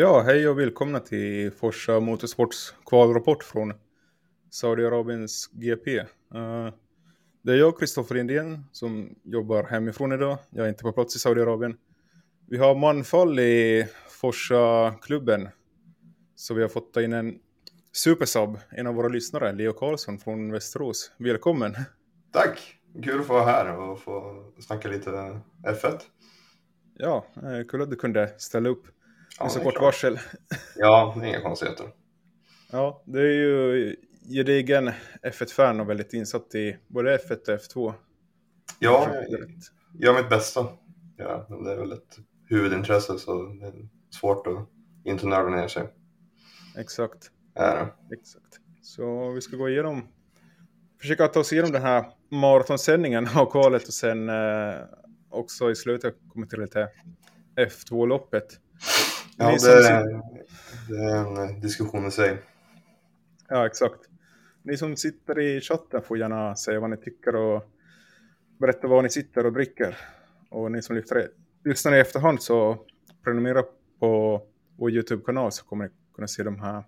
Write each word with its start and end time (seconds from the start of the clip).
Ja, 0.00 0.20
hej 0.20 0.48
och 0.48 0.58
välkomna 0.58 1.00
till 1.00 1.50
Forsa 1.52 2.00
Motorsports 2.00 2.74
kvalrapport 2.86 3.44
från 3.44 3.72
Saudiarabiens 4.50 5.50
GP. 5.52 6.00
Uh, 6.00 6.68
det 7.42 7.52
är 7.52 7.56
jag, 7.56 7.78
Kristoffer 7.78 8.16
Indien, 8.16 8.64
som 8.72 9.14
jobbar 9.24 9.64
hemifrån 9.64 10.12
idag. 10.12 10.38
Jag 10.50 10.64
är 10.64 10.68
inte 10.68 10.82
på 10.82 10.92
plats 10.92 11.16
i 11.16 11.18
Saudiarabien. 11.18 11.76
Vi 12.46 12.58
har 12.58 12.74
manfall 12.74 13.38
i 13.38 13.86
Forsa-klubben. 14.08 15.48
Så 16.34 16.54
vi 16.54 16.62
har 16.62 16.68
fått 16.68 16.96
in 16.96 17.12
en 17.12 17.38
supersub, 17.92 18.58
en 18.70 18.86
av 18.86 18.94
våra 18.94 19.08
lyssnare, 19.08 19.52
Leo 19.52 19.72
Karlsson 19.72 20.18
från 20.18 20.52
Västerås. 20.52 21.12
Välkommen! 21.16 21.76
Tack! 22.32 22.76
Kul 23.04 23.20
att 23.20 23.26
få 23.26 23.32
vara 23.32 23.44
här 23.44 23.78
och 23.78 24.00
få 24.00 24.44
snacka 24.60 24.88
lite 24.88 25.10
F1. 25.66 26.00
Ja, 26.94 27.26
eh, 27.36 27.66
kul 27.68 27.82
att 27.82 27.90
du 27.90 27.96
kunde 27.96 28.34
ställa 28.38 28.68
upp 28.68 28.86
Ja, 29.38 29.44
med 29.44 29.52
så 29.52 29.58
det 29.58 29.62
är 29.62 29.64
kort 29.64 29.74
klart. 29.74 29.82
varsel. 29.84 30.18
Ja, 30.76 31.14
det 31.16 31.26
är 31.26 31.28
inga 31.28 31.40
konstigheter. 31.40 31.86
Ja, 32.72 33.02
det 33.06 33.20
är 33.20 33.32
ju 33.32 33.96
gedigen 34.30 34.90
F1-fan 35.22 35.80
och 35.80 35.90
väldigt 35.90 36.12
insatt 36.12 36.54
i 36.54 36.76
både 36.88 37.16
F1 37.18 37.32
och 37.32 37.60
F2. 37.60 37.94
Ja, 38.78 39.08
jag 39.28 39.50
gör 39.94 40.22
mitt 40.22 40.30
bästa. 40.30 40.66
Ja, 41.16 41.46
men 41.48 41.64
det 41.64 41.72
är 41.72 41.76
väl 41.76 41.92
ett 41.92 42.18
huvudintresse 42.48 43.18
så 43.18 43.42
det 43.42 43.66
är 43.66 43.88
svårt 44.20 44.46
att 44.46 44.68
inte 45.04 45.26
nörda 45.26 45.48
ner 45.48 45.68
sig. 45.68 45.88
Exakt, 46.78 47.30
det. 47.54 47.88
exakt. 48.12 48.60
Så 48.82 49.30
vi 49.30 49.40
ska 49.40 49.56
gå 49.56 49.68
igenom, 49.68 50.08
försöka 51.00 51.28
ta 51.28 51.40
oss 51.40 51.52
igenom 51.52 51.72
den 51.72 51.82
här 51.82 52.04
maratonsändningen 52.30 53.28
av 53.36 53.50
kvalet 53.50 53.86
och 53.86 53.94
sen 53.94 54.28
eh, 54.28 54.74
också 55.30 55.70
i 55.70 55.76
slutet 55.76 56.14
komma 56.28 56.46
till 56.46 56.60
lite 56.60 56.88
F2-loppet. 57.56 58.60
Ja, 59.38 59.50
det, 59.50 59.58
sit- 59.58 60.22
det 60.88 60.96
är 61.04 61.16
en 61.16 61.36
eh, 61.50 61.60
diskussion 61.60 62.06
i 62.06 62.10
sig. 62.10 62.38
Ja, 63.48 63.66
exakt. 63.66 64.00
Ni 64.62 64.76
som 64.76 64.96
sitter 64.96 65.40
i 65.40 65.60
chatten 65.60 66.02
får 66.02 66.18
gärna 66.18 66.56
säga 66.56 66.80
vad 66.80 66.90
ni 66.90 66.96
tycker 66.96 67.36
och 67.36 67.64
berätta 68.60 68.88
vad 68.88 69.04
ni 69.04 69.10
sitter 69.10 69.46
och 69.46 69.52
dricker. 69.52 69.96
Och 70.50 70.72
ni 70.72 70.82
som 70.82 70.96
lyfter, 70.96 71.28
lyssnar 71.64 71.94
i 71.94 72.00
efterhand 72.00 72.42
så 72.42 72.78
prenumerera 73.24 73.62
på 74.00 74.42
vår 74.76 74.90
YouTube-kanal 74.90 75.52
så 75.52 75.64
kommer 75.64 75.84
ni 75.84 75.90
kunna 76.14 76.28
se 76.28 76.42
de 76.42 76.58
här 76.60 76.84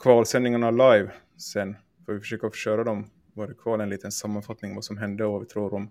kvalsändningarna 0.00 0.70
live 0.70 1.10
sen. 1.36 1.76
För 2.06 2.12
vi 2.12 2.20
försöker 2.20 2.50
köra 2.50 2.84
dem 2.84 3.10
varje 3.34 3.54
kval, 3.54 3.80
en 3.80 3.88
liten 3.88 4.12
sammanfattning 4.12 4.74
vad 4.74 4.84
som 4.84 4.96
hände 4.98 5.24
och 5.24 5.32
vad 5.32 5.40
vi 5.40 5.46
tror 5.46 5.74
om 5.74 5.90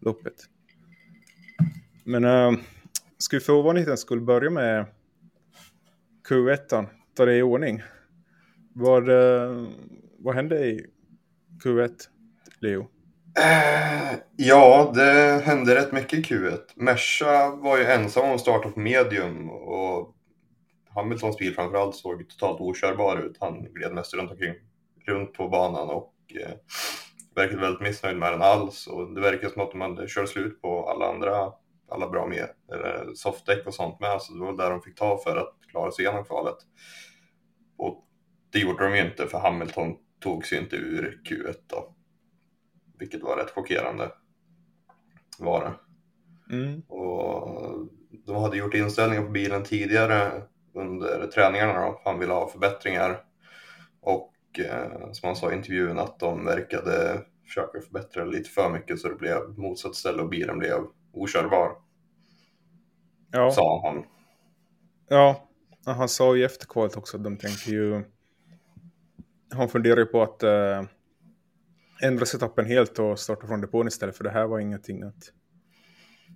loppet. 0.00 0.34
Men 2.04 2.24
äh, 2.24 2.52
ska 3.24 3.36
vi 3.36 3.40
för 3.40 3.52
ovanlighetens 3.52 4.00
skull 4.00 4.20
börja 4.20 4.50
med 4.50 4.86
Q1, 6.28 6.86
ta 7.16 7.24
det 7.24 7.36
i 7.36 7.42
ordning. 7.42 7.82
Vad, 8.74 9.08
eh, 9.08 9.66
vad 10.18 10.34
hände 10.34 10.66
i 10.66 10.86
Q1, 11.64 11.92
Leo? 12.60 12.80
Eh, 13.38 14.18
ja, 14.36 14.92
det 14.94 15.42
hände 15.44 15.74
rätt 15.74 15.92
mycket 15.92 16.18
i 16.18 16.22
Q1. 16.22 16.60
Merca 16.76 17.50
var 17.50 17.78
ju 17.78 17.84
ensam 17.84 18.24
om 18.24 18.34
att 18.34 18.40
starta 18.40 18.68
på 18.68 18.80
medium 18.80 19.50
och 19.50 20.14
Hamiltons 20.94 21.38
bil 21.38 21.54
framförallt 21.54 21.96
såg 21.96 22.28
totalt 22.28 22.60
okörbar 22.60 23.16
ut. 23.16 23.36
Han 23.40 23.64
gled 23.64 23.94
mest 23.94 24.14
runt 24.14 24.30
omkring, 24.30 24.54
runt 25.06 25.32
på 25.32 25.48
banan 25.48 25.88
och 25.88 26.14
eh, 26.40 26.54
verkade 27.34 27.60
väldigt 27.60 27.82
missnöjd 27.82 28.16
med 28.16 28.32
den 28.32 28.42
alls. 28.42 28.86
Och 28.86 29.14
det 29.14 29.20
verkar 29.20 29.48
som 29.48 29.62
att 29.62 29.70
de 29.70 29.80
hade 29.80 30.08
kört 30.08 30.28
slut 30.28 30.62
på 30.62 30.88
alla 30.88 31.08
andra, 31.08 31.52
alla 31.88 32.08
bra 32.08 32.26
med, 32.26 32.48
eller 32.72 33.14
softdäck 33.14 33.66
och 33.66 33.74
sånt 33.74 34.00
med. 34.00 34.22
Så 34.22 34.34
det 34.34 34.40
var 34.40 34.52
där 34.52 34.70
de 34.70 34.82
fick 34.82 34.94
ta 34.94 35.18
för 35.18 35.36
att 35.36 35.54
klara 35.70 35.90
sig 35.90 36.04
igenom 36.04 36.24
kvalet. 36.24 36.56
Och 37.76 38.04
det 38.52 38.58
gjorde 38.58 38.84
de 38.84 38.96
ju 38.96 39.06
inte 39.06 39.26
för 39.26 39.38
Hamilton 39.38 39.96
tog 40.20 40.46
sig 40.46 40.58
inte 40.58 40.76
ur 40.76 41.20
Q1 41.24 41.54
då. 41.66 41.94
Vilket 42.98 43.22
var 43.22 43.36
rätt 43.36 43.50
chockerande. 43.50 44.12
Var 45.38 45.60
det. 45.60 45.74
Mm. 46.56 46.80
Och 46.80 47.88
de 48.26 48.36
hade 48.36 48.56
gjort 48.56 48.74
inställningar 48.74 49.22
på 49.22 49.30
bilen 49.30 49.62
tidigare 49.62 50.42
under 50.74 51.26
träningarna 51.26 51.80
då. 51.80 52.00
Han 52.04 52.18
ville 52.18 52.32
ha 52.32 52.48
förbättringar. 52.48 53.24
Och 54.00 54.34
eh, 54.58 55.12
som 55.12 55.26
han 55.26 55.36
sa 55.36 55.52
i 55.52 55.54
intervjun 55.54 55.98
att 55.98 56.18
de 56.18 56.44
verkade 56.44 57.22
försöka 57.46 57.80
förbättra 57.80 58.24
lite 58.24 58.50
för 58.50 58.70
mycket 58.70 58.98
så 58.98 59.08
det 59.08 59.14
blev 59.14 59.58
motsatt 59.58 59.94
ställe 59.94 60.22
och 60.22 60.28
bilen 60.28 60.58
blev 60.58 60.86
okörbar. 61.14 61.76
Ja, 63.30 63.50
Sa 63.50 63.82
han. 63.88 64.04
ja, 65.08 65.48
han 65.86 66.08
sa 66.08 66.36
i 66.36 66.42
efterkvalet 66.44 66.96
också 66.96 67.16
att 67.16 67.24
de 67.24 67.36
tänker 67.36 67.70
ju... 67.70 68.04
Han 69.50 69.68
funderar 69.68 69.96
ju 69.96 70.06
på 70.06 70.22
att 70.22 70.42
eh, 70.42 70.82
ändra 72.02 72.26
setupen 72.26 72.66
helt 72.66 72.98
och 72.98 73.18
starta 73.18 73.46
från 73.46 73.60
depån 73.60 73.88
istället 73.88 74.16
för 74.16 74.24
det 74.24 74.30
här 74.30 74.46
var 74.46 74.58
ingenting 74.58 75.02
att 75.02 75.32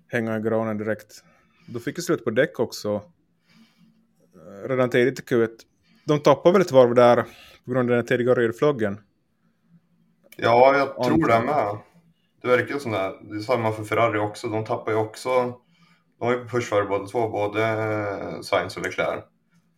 hänga 0.07 0.37
i 0.37 0.41
granen 0.41 0.77
direkt. 0.77 1.23
Då 1.67 1.79
fick 1.79 1.97
vi 1.97 2.01
slut 2.01 2.23
på 2.23 2.29
däck 2.31 2.59
också. 2.59 2.95
eh, 4.35 4.67
Redan 4.69 4.89
tidigt 4.89 5.19
i 5.19 5.23
Q1. 5.35 5.49
De 6.05 6.19
tappade 6.19 6.53
väl 6.53 6.61
ett 6.61 6.71
varv 6.71 6.95
där 6.95 7.23
på 7.65 7.71
grund 7.71 7.91
av 7.91 7.95
den 7.97 8.05
tidigare 8.05 8.35
rödflaggen. 8.47 9.01
Ja, 10.37 10.77
jag 10.77 11.03
tror 11.05 11.27
det 11.27 11.39
med. 11.45 11.77
Det 12.41 12.47
verkar 12.47 12.79
som 12.79 12.91
det. 12.91 13.15
Det 13.21 13.35
är 13.35 13.39
samma 13.39 13.71
för 13.71 13.83
Ferrari 13.83 14.19
också. 14.19 14.47
De 14.47 14.65
tappar 14.65 14.91
ju 14.91 14.97
också. 14.97 15.29
De 16.19 16.27
var 16.27 16.31
ju 16.33 16.39
på 16.39 16.47
push 16.49 16.69
före 16.69 16.85
båda 16.85 17.05
två, 17.05 17.29
både 17.29 18.43
Sainz 18.43 18.77
och 18.77 18.83
Leclerc. 18.83 19.23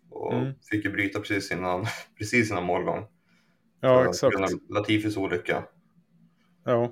Och 0.09 0.33
Mm. 0.33 0.53
fick 0.71 0.85
ju 0.85 0.91
bryta 0.91 1.19
precis 1.19 1.51
innan, 1.51 1.85
precis 2.17 2.51
innan 2.51 2.63
målgång. 2.63 3.05
Ja, 3.81 4.03
För- 4.03 4.09
exakt. 4.09 4.53
Latifis 4.69 5.17
olycka 5.17 5.63
Ja, 6.65 6.91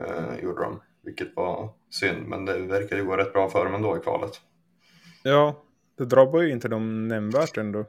eh, 0.00 0.44
gjorde 0.44 0.62
de. 0.62 0.80
Vilket 1.04 1.36
var 1.36 1.70
synd, 1.90 2.26
men 2.28 2.44
det 2.44 2.58
verkade 2.58 3.00
ju 3.00 3.06
gå 3.06 3.16
rätt 3.16 3.32
bra 3.32 3.48
för 3.48 3.64
dem 3.64 3.74
ändå 3.74 3.96
i 3.96 4.00
kvalet. 4.00 4.40
ja, 5.22 5.62
det 5.98 6.04
drabbar 6.04 6.40
ju 6.40 6.50
inte 6.52 6.68
dem 6.68 7.08
nämnvärt 7.08 7.56
ändå. 7.56 7.84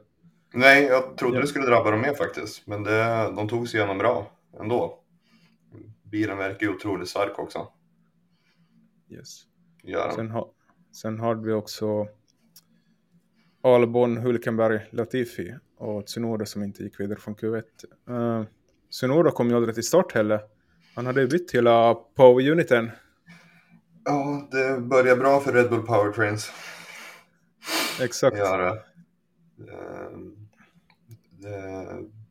Nej, 0.54 0.84
jag 0.84 1.16
trodde 1.16 1.36
Ja. 1.36 1.40
det 1.40 1.46
skulle 1.46 1.66
drabba 1.66 1.90
dem 1.90 2.00
mer 2.00 2.14
faktiskt. 2.14 2.66
Men 2.66 2.82
det, 2.82 3.32
de 3.36 3.48
tog 3.48 3.68
sig 3.68 3.78
igenom 3.80 3.98
bra 3.98 4.26
ändå. 4.60 4.98
Bilen 6.12 6.38
verkar 6.38 6.66
ju 6.66 6.74
otroligt 6.74 7.08
stark 7.08 7.38
också. 7.38 7.68
Yes. 9.10 9.42
Gör. 9.82 10.10
Sen, 10.10 10.30
ha, 10.30 10.52
sen 10.92 11.20
hade 11.20 11.46
vi 11.46 11.52
också 11.52 12.08
Albon, 13.62 14.16
Hulkenberg, 14.16 14.80
Latifi 14.90 15.54
och 15.76 16.06
Tsunoda 16.06 16.46
som 16.46 16.62
inte 16.62 16.82
gick 16.82 17.00
vidare 17.00 17.18
från 17.18 17.36
Q1. 17.36 17.62
Uh, 18.10 18.44
Tsunoda 18.90 19.30
kom 19.30 19.48
ju 19.50 19.56
aldrig 19.56 19.74
till 19.74 19.86
start 19.86 20.12
heller. 20.12 20.40
Han 20.94 21.06
hade 21.06 21.20
ju 21.20 21.28
bytt 21.28 21.54
hela 21.54 21.94
power-uniten. 21.94 22.90
Ja, 24.04 24.48
det 24.50 24.80
börjar 24.80 25.16
bra 25.16 25.40
för 25.40 25.52
Red 25.52 25.70
Bull 25.70 25.82
Powertrains. 25.82 26.50
Exakt. 28.00 28.36
Gör 28.36 28.58
det. 28.58 28.82
Ehm, 29.72 30.36
det. 31.30 32.21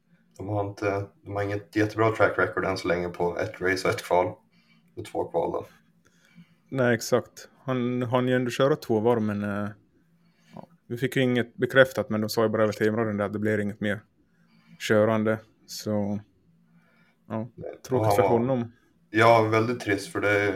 De 0.46 0.50
har, 0.50 0.70
inte, 0.70 1.06
de 1.24 1.36
har 1.36 1.44
inget 1.44 1.76
jättebra 1.76 2.12
track 2.12 2.38
record 2.38 2.66
än 2.66 2.78
så 2.78 2.88
länge 2.88 3.10
på 3.10 3.38
ett 3.38 3.62
race 3.62 3.88
och 3.88 3.94
ett 3.94 4.04
kval. 4.04 4.28
Och 4.96 5.06
två 5.06 5.24
kval 5.24 5.52
då. 5.52 5.66
Nej, 6.70 6.96
exakt. 6.96 7.50
Han 7.64 8.02
hann 8.02 8.28
ju 8.28 8.36
ändå 8.36 8.52
köra 8.52 8.76
två 8.76 9.00
varv, 9.00 9.22
men 9.22 9.42
ja, 10.56 10.68
vi 10.88 10.98
fick 10.98 11.16
ju 11.16 11.22
inget 11.22 11.56
bekräftat, 11.56 12.10
men 12.10 12.22
de 12.22 12.30
sa 12.30 12.44
ju 12.44 12.50
bara 12.50 12.64
över 12.64 12.74
teamradion 12.74 13.18
där 13.18 13.26
att 13.26 13.34
det 13.34 13.40
blir 13.40 13.58
inget 13.60 13.80
mer 13.82 14.02
körande. 14.80 15.40
Så 15.66 16.20
ja, 17.28 17.48
tråkigt 17.88 18.16
för 18.16 18.22
var- 18.22 18.30
honom. 18.30 18.72
Ja, 19.10 19.42
väldigt 19.52 19.80
trist 19.80 20.12
för 20.12 20.22
det, 20.22 20.54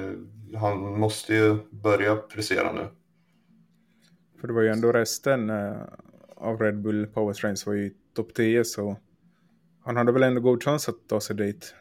han 0.58 1.00
måste 1.00 1.34
ju 1.36 1.58
börja 1.72 2.16
prestera 2.16 2.72
nu. 2.72 2.88
För 4.42 4.48
det 4.48 4.54
var 4.54 4.62
ju 4.62 4.70
ändå 4.70 4.92
resten 4.92 5.50
eh, 5.50 5.76
av 6.36 6.60
Red 6.62 6.82
Bull 6.82 7.08
Powertrains 7.08 7.66
var 7.66 7.74
ju 7.74 7.92
topp 8.16 8.34
10 8.34 8.64
så 8.64 8.98
han 9.86 9.98
hade 9.98 10.12
väl 10.12 10.24
ändå 10.24 10.42
god 10.42 10.64
chans 10.64 10.90
att 10.90 11.08
ta 11.10 11.20
sig 11.22 11.36
dit. 11.36 11.76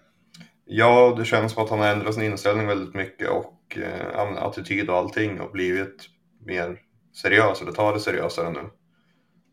Ja, 0.65 1.15
det 1.19 1.25
känns 1.25 1.53
som 1.53 1.65
att 1.65 1.71
han 1.71 1.79
har 1.79 1.87
ändrat 1.87 2.15
sin 2.15 2.23
inställning 2.25 2.67
väldigt 2.67 2.95
mycket 2.95 3.29
och 3.29 3.79
eh, 3.79 4.07
ja, 4.13 4.39
attityd 4.39 4.91
och 4.91 4.97
allting 4.97 5.41
och 5.41 5.53
blivit 5.53 6.09
mer 6.47 6.81
seriös, 7.23 7.63
eller 7.63 7.73
tar 7.73 7.95
det 7.95 8.01
seriösare 8.01 8.51
nu. 8.51 8.71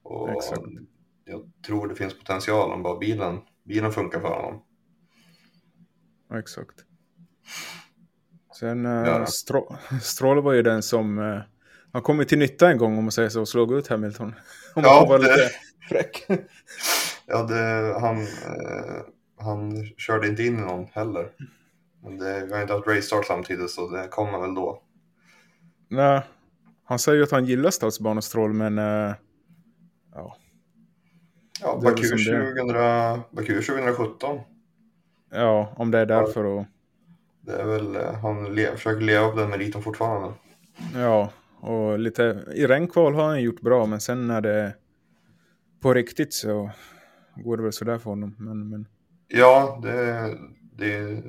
Och 0.04 0.30
Exakt. 0.30 0.62
jag 1.26 1.52
tror 1.68 1.88
det 1.88 1.96
finns 1.96 2.18
potential 2.20 2.72
om 2.72 2.84
bara 2.84 2.98
bilen, 3.00 3.40
bilen 3.68 3.92
funkar 3.92 4.20
för 4.20 4.28
honom. 4.28 4.64
Ja, 6.30 6.40
exakt. 6.40 6.76
Sen 8.60 8.86
Ja. 8.86 9.06
eh, 9.20 9.24
Strå- 9.26 9.78
Stroll 10.02 10.42
var 10.42 10.54
ju 10.54 10.62
den 10.64 10.84
som 10.84 11.20
eh, 11.20 11.40
han 11.94 12.02
kom 12.02 12.26
till 12.26 12.40
nytta 12.40 12.72
en 12.72 12.78
gång 12.78 12.98
om 12.98 13.04
man 13.04 13.12
säger 13.12 13.30
så 13.30 13.42
och 13.42 13.48
slog 13.48 13.74
ut 13.74 13.88
Hamilton. 13.88 14.28
Om 14.76 14.82
man 14.82 14.92
Ja, 14.92 15.00
får 15.02 15.08
vara 15.08 15.18
det- 15.22 15.24
lite 15.36 15.50
fräck. 15.90 16.28
Ja, 17.32 17.44
det, 17.44 17.96
han, 18.00 18.18
eh, 18.22 19.02
han 19.38 19.86
körde 19.98 20.28
inte 20.28 20.44
in 20.44 20.56
någon 20.56 20.86
heller. 20.92 21.32
Men 22.04 22.18
det, 22.18 22.46
vi 22.46 22.54
har 22.54 22.62
inte 22.62 22.74
haft 22.74 22.88
race 22.88 23.02
start 23.02 23.26
samtidigt 23.26 23.70
så 23.70 23.90
det 23.90 24.08
kommer 24.08 24.40
väl 24.40 24.56
då. 24.56 24.82
Nej, 25.88 26.22
han 26.84 27.00
säger 27.00 27.18
ju 27.18 27.24
att 27.24 27.32
han 27.32 27.46
gillar 27.46 27.72
stadsbanestroll 27.72 28.54
men 28.54 28.78
eh, 28.78 29.14
ja. 30.16 30.38
Ja, 31.62 31.80
Baku, 31.84 32.04
som 32.04 32.18
det 32.18 32.54
2000, 32.62 33.22
Baku 33.32 33.62
2017. 33.62 34.40
ja, 35.32 35.74
om 35.76 35.92
det 35.92 36.00
är 36.00 36.06
därför 36.06 36.44
och 36.44 36.66
Det 37.42 37.52
är 37.62 37.66
väl, 37.66 37.96
eh, 37.96 38.14
han 38.14 38.56
le, 38.56 38.72
försöker 38.72 39.02
leva 39.02 39.28
upp 39.28 39.36
den 39.36 39.50
meriten 39.50 39.82
fortfarande. 39.82 40.34
ja, 40.96 41.32
och 41.60 42.00
lite 42.00 42.46
i 42.56 42.68
regnkval 42.68 43.16
har 43.16 43.24
han 43.24 43.42
gjort 43.42 43.62
bra, 43.62 43.86
men 43.86 44.00
sen 44.00 44.28
när 44.28 44.42
det 44.42 44.74
på 45.82 45.94
riktigt 45.94 46.34
så 46.34 46.72
går 47.36 47.58
det 47.58 47.64
väl 47.64 47.74
sådär 47.74 47.98
för 47.98 48.10
honom. 48.10 48.36
Men, 48.40 48.70
men 48.70 48.88
Ja, 49.28 49.80
det, 49.84 50.38
det, 50.78 51.24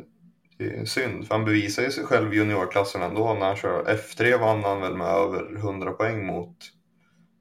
det 0.58 0.76
är 0.76 0.84
synd. 0.84 1.26
För 1.26 1.34
han 1.34 1.44
bevisar 1.44 1.82
ju 1.82 1.90
sig 1.90 2.04
själv 2.04 2.34
i 2.34 2.36
juniorklassen 2.36 3.02
ändå 3.02 3.34
när 3.34 3.46
han 3.46 3.56
kör. 3.56 3.84
F3 3.84 4.40
vann 4.40 4.64
han 4.64 4.80
väl 4.80 4.96
med 4.96 5.06
över 5.06 5.56
100 5.56 5.92
poäng 5.92 6.26
mot 6.26 6.56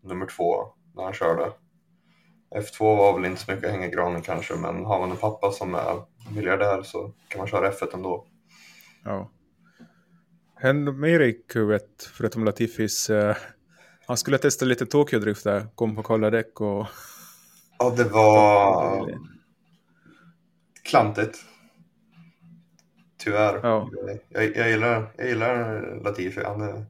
nummer 0.04 0.26
två 0.26 0.66
när 0.96 1.04
han 1.04 1.14
körde. 1.14 1.52
F2 2.56 2.80
var 2.80 3.16
väl 3.16 3.26
inte 3.26 3.42
så 3.42 3.52
mycket 3.52 3.66
att 3.66 3.72
hänga 3.72 3.88
i 3.88 3.92
granen 3.92 4.22
kanske, 4.22 4.56
men 4.56 4.86
har 4.86 5.00
man 5.00 5.12
en 5.12 5.18
pappa 5.18 5.52
som 5.52 5.76
är 5.76 6.02
miljardär 6.36 6.82
så 6.84 7.14
kan 7.28 7.40
man 7.40 7.48
köra 7.48 7.72
F1 7.72 7.94
ändå. 7.94 8.26
ja. 9.04 9.32
Hände 10.56 10.92
mer 10.92 11.20
i 11.20 11.44
Q1 11.54 11.80
förutom 12.14 12.46
Latifis. 12.46 13.10
Eh, 13.10 13.36
han 14.08 14.18
skulle 14.18 14.38
testa 14.38 14.66
lite 14.66 14.86
Tokyo-drift 14.86 15.44
där, 15.44 15.68
kom 15.76 15.96
på 15.96 16.04
kalla 16.04 16.30
däck 16.30 16.62
och 16.62 16.88
Ja, 17.82 17.94
det 17.98 18.04
var 18.04 19.10
klantigt. 20.84 21.38
Tyvärr. 23.18 23.60
Ja. 23.64 23.90
Jag, 24.30 24.56
jag, 24.56 24.70
gillar, 24.70 25.12
jag 25.18 25.28
gillar 25.28 25.82
Latifi. 26.04 26.42
Han, 26.46 26.62
är, 26.62 26.86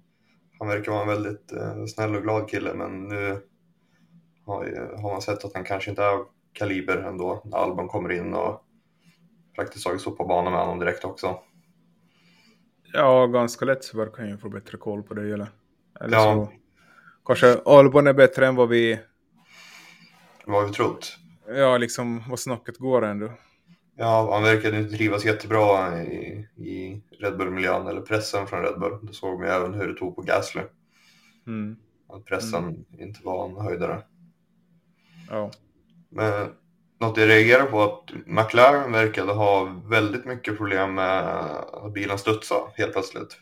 han 0.59 0.67
verkar 0.67 0.91
vara 0.91 1.01
en 1.01 1.07
väldigt 1.07 1.51
eh, 1.51 1.85
snäll 1.85 2.15
och 2.15 2.21
glad 2.23 2.49
kille, 2.49 2.73
men 2.73 3.07
nu 3.07 3.41
har, 4.45 4.91
har 5.01 5.11
man 5.11 5.21
sett 5.21 5.45
att 5.45 5.53
han 5.53 5.63
kanske 5.63 5.89
inte 5.89 6.03
är 6.03 6.19
kaliber 6.53 6.97
ändå 6.97 7.41
när 7.45 7.57
Alban 7.57 7.87
kommer 7.87 8.11
in 8.11 8.33
och 8.33 8.63
praktiskt 9.55 9.85
taget 9.85 10.17
på 10.17 10.25
banan 10.25 10.53
med 10.53 10.61
honom 10.61 10.79
direkt 10.79 11.05
också. 11.05 11.39
Ja, 12.93 13.27
ganska 13.27 13.65
lätt 13.65 13.83
så 13.83 13.97
verkar 13.97 14.17
han 14.17 14.31
ju 14.31 14.37
få 14.37 14.49
bättre 14.49 14.77
koll 14.77 15.03
på 15.03 15.13
det. 15.13 15.33
Eller, 15.33 15.47
eller 16.01 16.17
Ja. 16.17 16.23
så 16.33 16.51
kanske 17.25 17.61
Albon 17.65 18.07
är 18.07 18.13
bättre 18.13 18.47
än 18.47 18.55
vad 18.55 18.69
vi, 18.69 18.99
Vad 20.45 20.61
har 20.61 20.67
vi 20.67 20.73
trott? 20.73 21.17
ja 21.47 21.77
liksom 21.77 22.23
vad 22.29 22.39
snacket 22.39 22.77
går 22.77 23.05
ändå. 23.05 23.31
Ja, 23.95 24.29
han 24.33 24.43
verkade 24.43 24.77
inte 24.79 24.97
trivas 24.97 25.25
jättebra 25.25 26.01
i, 26.03 26.47
i 26.57 27.01
Red 27.19 27.37
Bull-miljön 27.37 27.87
eller 27.87 28.01
pressen 28.01 28.47
från 28.47 28.61
Red 28.61 28.79
Bull. 28.79 28.99
Det 29.07 29.13
såg 29.13 29.39
man 29.39 29.47
ju 29.47 29.53
även 29.53 29.73
hur 29.73 29.87
det 29.87 29.93
tog 29.99 30.15
på 30.15 30.21
Gasly. 30.21 30.61
Mm. 31.47 31.75
Att 32.09 32.25
pressen 32.25 32.85
inte 32.99 33.19
var 33.23 33.49
en 33.49 33.55
höjdare. 33.65 34.01
Ja. 35.29 35.51
Men 36.09 36.49
något 36.99 37.17
jag 37.17 37.29
reagerar 37.29 37.65
på 37.65 37.81
att 37.81 38.11
McLaren 38.25 38.91
verkade 38.91 39.33
ha 39.33 39.81
väldigt 39.89 40.25
mycket 40.25 40.57
problem 40.57 40.93
med 40.93 41.23
att 41.73 41.93
bilen 41.93 42.17
studsade 42.17 42.61
helt 42.75 42.93
plötsligt. 42.93 43.37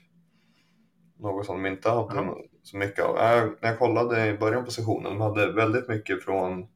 Något 1.19 1.45
som 1.45 1.63
de 1.63 1.69
inte 1.69 1.90
hade 1.90 2.16
Ja. 2.16 2.38
så 2.63 2.78
mycket 2.78 3.06
av. 3.06 3.16
Jag, 3.18 3.56
när 3.62 3.69
jag 3.69 3.80
kollade 3.80 4.28
i 4.28 4.38
början 4.38 4.66
på 4.66 4.72
sessionen, 4.72 5.04
de 5.13 5.22
hade 5.22 5.52
väldigt 5.52 5.88
mycket 5.88 6.24
från 6.24 6.68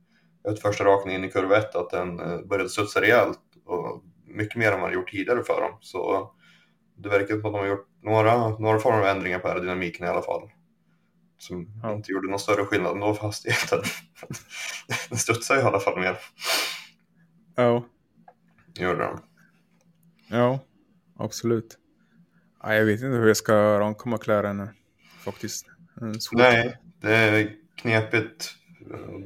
ett 0.51 0.62
första 0.62 0.84
raken 0.86 1.12
in 1.12 1.24
i 1.24 1.31
kurva 1.31 1.57
1 1.57 1.75
att 1.75 1.90
den 1.90 2.19
eh, 2.19 2.40
började 2.42 2.69
studsa 2.69 3.01
rejält 3.01 3.40
och 3.66 4.04
mycket 4.28 4.56
mer 4.56 4.68
än 4.68 4.74
man 4.74 4.81
hade 4.81 4.94
gjort 4.95 5.12
tidigare 5.12 5.44
för 5.44 5.62
dem. 5.62 5.78
Så 5.81 6.31
det 6.98 7.10
verkar 7.10 7.28
som 7.28 7.38
att 7.38 7.44
de 7.44 7.54
har 7.54 7.66
gjort 7.66 7.88
några, 8.01 8.50
några 8.50 8.80
former 8.80 9.00
av 9.00 9.06
ändringar 9.06 9.40
på 9.40 9.48
aerodynamiken 9.48 10.06
i 10.06 10.10
alla 10.10 10.22
fall. 10.22 10.50
Som 11.38 11.69
Ja. 11.84 11.94
inte 11.94 12.12
gjorde 12.12 12.30
någon 12.30 12.40
större 12.40 12.66
skillnad 12.66 12.94
ändå 12.94 13.13
för 13.13 13.25
hastigheten. 13.25 13.80
den 15.10 15.18
studsade 15.18 15.60
i 15.60 15.63
alla 15.63 15.80
fall 15.80 16.00
mer. 16.00 16.18
Ja. 17.56 17.86
Gjorde 18.75 18.98
den. 18.98 19.19
Ja, 20.28 20.60
absolut. 21.19 21.78
Ja, 22.63 22.74
jag 22.75 22.86
vet 22.86 22.94
inte 23.01 23.18
hur 23.18 23.28
jag 23.28 23.38
ska 23.38 23.80
ranka 23.80 24.10
McLaren 24.10 24.69
faktiskt. 25.25 25.66
Nej, 26.31 26.78
det 27.01 27.16
är 27.16 27.56
knepigt. 27.75 28.56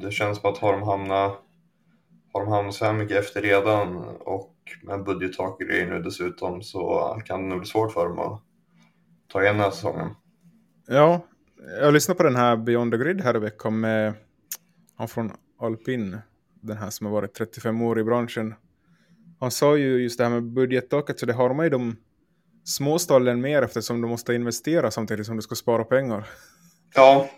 Det 0.02 0.12
känns 0.12 0.38
som 0.42 0.50
att 0.50 0.58
har 0.58 0.74
de 0.74 0.84
hamnat, 0.84 1.42
har 2.34 2.42
de 2.46 2.52
hamnat 2.52 2.74
så 2.74 2.86
här 2.86 2.94
mycket 2.94 3.18
efter 3.18 3.42
redan 3.42 3.98
och 4.20 4.54
med 4.84 5.04
budgettak 5.04 5.54
och 5.54 5.60
grejer 5.60 5.88
nu 5.88 6.02
dessutom 6.02 6.62
så 6.62 7.16
kan 7.26 7.42
det 7.42 7.48
nog 7.48 7.60
bli 7.60 7.68
svårt 7.68 7.94
för 7.94 8.08
dem 8.08 8.20
att 8.20 8.42
ta 9.28 9.42
igen 9.42 9.56
den 9.56 9.64
här 9.64 9.72
säsongen. 9.72 10.10
Ja, 10.88 11.26
jag 11.82 11.94
lyssnade 11.94 12.18
på 12.18 12.24
den 12.24 12.36
här 12.36 12.58
Beyond 12.58 12.92
the 12.92 12.98
Grid 12.98 13.22
här 13.22 13.36
i 13.36 13.40
veckan 13.40 13.80
med 13.80 14.14
han 14.96 15.08
från 15.08 15.32
Alpin, 15.60 16.18
den 16.62 16.78
här 16.78 16.90
som 16.90 17.06
har 17.06 17.14
varit 17.14 17.34
35 17.34 17.82
år 17.82 18.00
i 18.00 18.04
branschen. 18.04 18.56
Han 19.40 19.52
sa 19.52 19.78
ju 19.78 20.04
just 20.04 20.18
det 20.18 20.24
här 20.24 20.32
med 20.32 20.44
budgettaket, 20.44 21.20
så 21.20 21.26
det 21.26 21.34
har 21.34 21.54
man 21.54 21.66
ju 21.66 21.70
de 21.70 21.96
små 22.64 23.00
stallen 23.00 23.42
mer 23.42 23.62
eftersom 23.62 24.02
du 24.02 24.08
måste 24.08 24.34
investera 24.34 24.92
samtidigt 24.92 25.26
som 25.26 25.36
du 25.36 25.42
ska 25.42 25.56
spara 25.56 25.84
pengar. 25.84 26.28
Ja, 26.96 27.30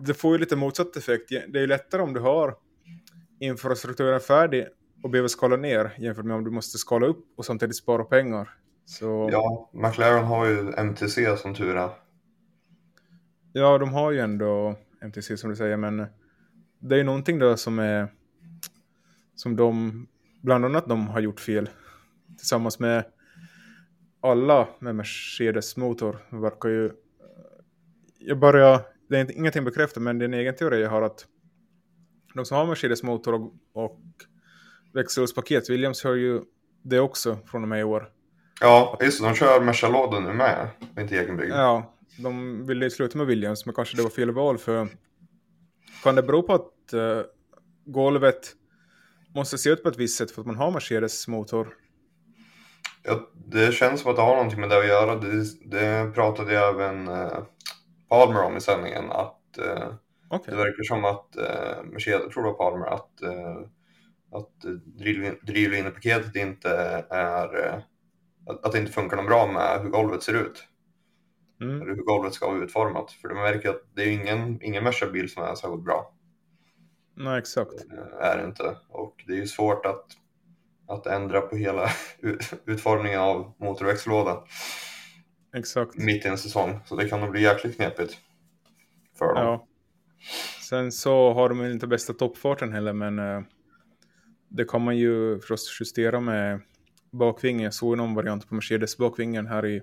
Det 0.00 0.14
får 0.14 0.32
ju 0.32 0.38
lite 0.38 0.56
motsatt 0.56 0.96
effekt. 0.96 1.28
Det 1.28 1.58
är 1.58 1.60
ju 1.60 1.66
lättare 1.66 2.02
om 2.02 2.12
du 2.12 2.20
har 2.20 2.56
infrastrukturen 3.40 4.20
färdig 4.20 4.66
och 5.02 5.10
behöver 5.10 5.28
skala 5.28 5.56
ner 5.56 5.90
jämfört 5.98 6.24
med 6.24 6.36
om 6.36 6.44
du 6.44 6.50
måste 6.50 6.78
skala 6.78 7.06
upp 7.06 7.24
och 7.36 7.44
samtidigt 7.44 7.76
spara 7.76 8.04
pengar. 8.04 8.50
Så 8.84 9.28
ja, 9.32 9.70
McLaren 9.72 10.24
har 10.24 10.46
ju 10.46 10.72
MTC 10.76 11.36
som 11.36 11.54
tur 11.54 11.76
är. 11.76 11.90
Ja, 13.52 13.78
de 13.78 13.92
har 13.92 14.10
ju 14.10 14.20
ändå 14.20 14.76
MTC 15.02 15.36
som 15.36 15.50
du 15.50 15.56
säger, 15.56 15.76
men 15.76 16.06
det 16.78 16.94
är 16.94 16.98
ju 16.98 17.04
någonting 17.04 17.38
då 17.38 17.56
som 17.56 17.78
är 17.78 18.08
som 19.34 19.56
de, 19.56 20.06
bland 20.42 20.64
annat 20.64 20.88
de 20.88 21.08
har 21.08 21.20
gjort 21.20 21.40
fel. 21.40 21.68
Tillsammans 22.38 22.78
med 22.78 23.04
alla 24.20 24.68
med 24.78 24.94
Mercedes 24.94 25.76
motor 25.76 26.18
verkar 26.30 26.68
ju, 26.68 26.90
jag 28.18 28.38
börjar, 28.38 28.80
det 29.14 29.18
är 29.18 29.20
inte, 29.20 29.32
ingenting 29.32 29.64
bekräftat, 29.64 30.02
men 30.02 30.18
det 30.18 30.24
är 30.24 30.28
en 30.28 30.34
egen 30.34 30.54
teori 30.54 30.82
jag 30.82 30.90
har 30.90 31.02
att 31.02 31.26
de 32.34 32.44
som 32.44 32.56
har 32.56 32.66
Mercedes 32.66 33.02
motor 33.02 33.34
och, 33.34 33.52
och 33.72 34.00
växellådspaket, 34.94 35.70
Williams 35.70 36.04
har 36.04 36.14
ju 36.14 36.40
det 36.82 37.00
också 37.00 37.38
från 37.46 37.62
och 37.62 37.68
med 37.68 37.80
i 37.80 37.82
år. 37.82 38.08
Ja, 38.60 38.98
just 39.02 39.20
det, 39.20 39.26
de 39.26 39.34
kör 39.34 39.60
Merca-lådan 39.60 40.24
nu 40.24 40.32
med, 40.32 40.68
inte 40.98 41.16
egenbyggd. 41.16 41.52
Ja, 41.52 41.94
de 42.18 42.66
ville 42.66 42.90
sluta 42.90 43.18
med 43.18 43.26
Williams, 43.26 43.66
men 43.66 43.74
kanske 43.74 43.96
det 43.96 44.02
var 44.02 44.10
fel 44.10 44.30
val 44.30 44.58
för... 44.58 44.88
Kan 46.02 46.14
det 46.14 46.22
bero 46.22 46.42
på 46.42 46.54
att 46.54 46.92
eh, 46.92 47.20
golvet 47.84 48.52
måste 49.34 49.58
se 49.58 49.70
ut 49.70 49.82
på 49.82 49.88
ett 49.88 49.96
visst 49.96 50.16
sätt 50.16 50.30
för 50.30 50.40
att 50.40 50.46
man 50.46 50.56
har 50.56 50.70
Mercedes 50.70 51.28
motor? 51.28 51.68
Ja, 53.02 53.30
det 53.34 53.74
känns 53.74 54.00
som 54.00 54.10
att 54.10 54.16
det 54.16 54.22
har 54.22 54.36
någonting 54.36 54.60
med 54.60 54.70
det 54.70 54.78
att 54.78 54.86
göra. 54.86 55.16
Det, 55.16 55.44
det 55.64 56.14
pratade 56.14 56.52
jag 56.52 56.74
även 56.74 57.08
eh, 57.08 57.38
Palmer 58.14 58.42
om 58.42 58.56
i 58.56 58.60
sändningen. 58.60 59.10
Att 59.10 59.58
eh, 59.58 59.94
Okej. 60.30 60.54
det 60.54 60.56
verkar 60.56 60.82
som 60.82 61.04
att 61.04 61.36
eh, 61.36 61.84
Mercedes, 61.84 62.34
tror 62.34 62.44
det 62.44 62.50
var 62.50 62.70
Palmer, 62.70 62.86
att, 62.86 63.22
eh, 63.22 63.56
att 64.32 64.64
drivlin- 64.84 65.38
drivlinepaketet 65.42 66.36
inte 66.36 66.70
är... 67.10 67.66
Eh, 67.66 67.74
att, 68.46 68.64
att 68.66 68.72
det 68.72 68.78
inte 68.78 68.92
funkar 68.92 69.16
något 69.16 69.26
bra 69.26 69.46
med 69.46 69.80
hur 69.82 69.90
golvet 69.90 70.22
ser 70.22 70.34
ut. 70.34 70.64
Mm. 71.60 71.82
Eller 71.82 71.94
hur 71.94 72.02
golvet 72.02 72.34
ska 72.34 72.46
vara 72.46 72.64
utformat. 72.64 73.10
För 73.10 73.28
de 73.28 73.34
märker 73.34 73.70
att 73.70 73.82
det 73.94 74.02
är 74.02 74.10
ingen, 74.12 74.62
ingen 74.62 74.84
Merca-bil 74.84 75.30
som 75.30 75.42
är 75.42 75.54
särskilt 75.54 75.84
bra. 75.84 76.14
Nej, 77.16 77.38
exakt. 77.38 77.72
Eh, 77.92 78.26
är 78.26 78.36
det 78.38 78.44
inte. 78.44 78.76
Och 78.88 79.24
det 79.26 79.32
är 79.32 79.36
ju 79.36 79.46
svårt 79.46 79.86
att, 79.86 80.06
att 80.88 81.06
ändra 81.06 81.40
på 81.40 81.56
hela 81.56 81.88
utformningen 82.66 83.20
av 83.20 83.52
motor 83.58 83.84
och 83.84 83.90
växellåda. 83.90 84.44
Exakt. 85.54 85.96
mitt 85.96 86.24
i 86.24 86.28
en 86.28 86.38
säsong. 86.38 86.80
Så 86.84 86.96
det 86.96 87.08
kan 87.08 87.20
nog 87.20 87.30
bli 87.30 87.42
jäkligt 87.42 87.76
knepigt 87.76 88.18
för 89.18 89.26
dem. 89.26 89.36
Ja. 89.36 89.66
Sen 90.68 90.92
så 90.92 91.32
har 91.32 91.48
de 91.48 91.64
inte 91.64 91.86
bästa 91.86 92.12
toppfarten 92.12 92.72
heller, 92.72 92.92
men 92.92 93.18
eh, 93.18 93.42
det 94.48 94.64
kan 94.64 94.82
man 94.82 94.96
ju 94.96 95.40
förstås 95.40 95.76
justera 95.80 96.20
med 96.20 96.60
bakvingen. 97.12 97.62
Jag 97.62 97.74
såg 97.74 97.96
någon 97.96 98.14
variant 98.14 98.48
på 98.48 98.54
Mercedes 98.54 98.96
bakvingen 98.96 99.46
här 99.46 99.66
i 99.66 99.82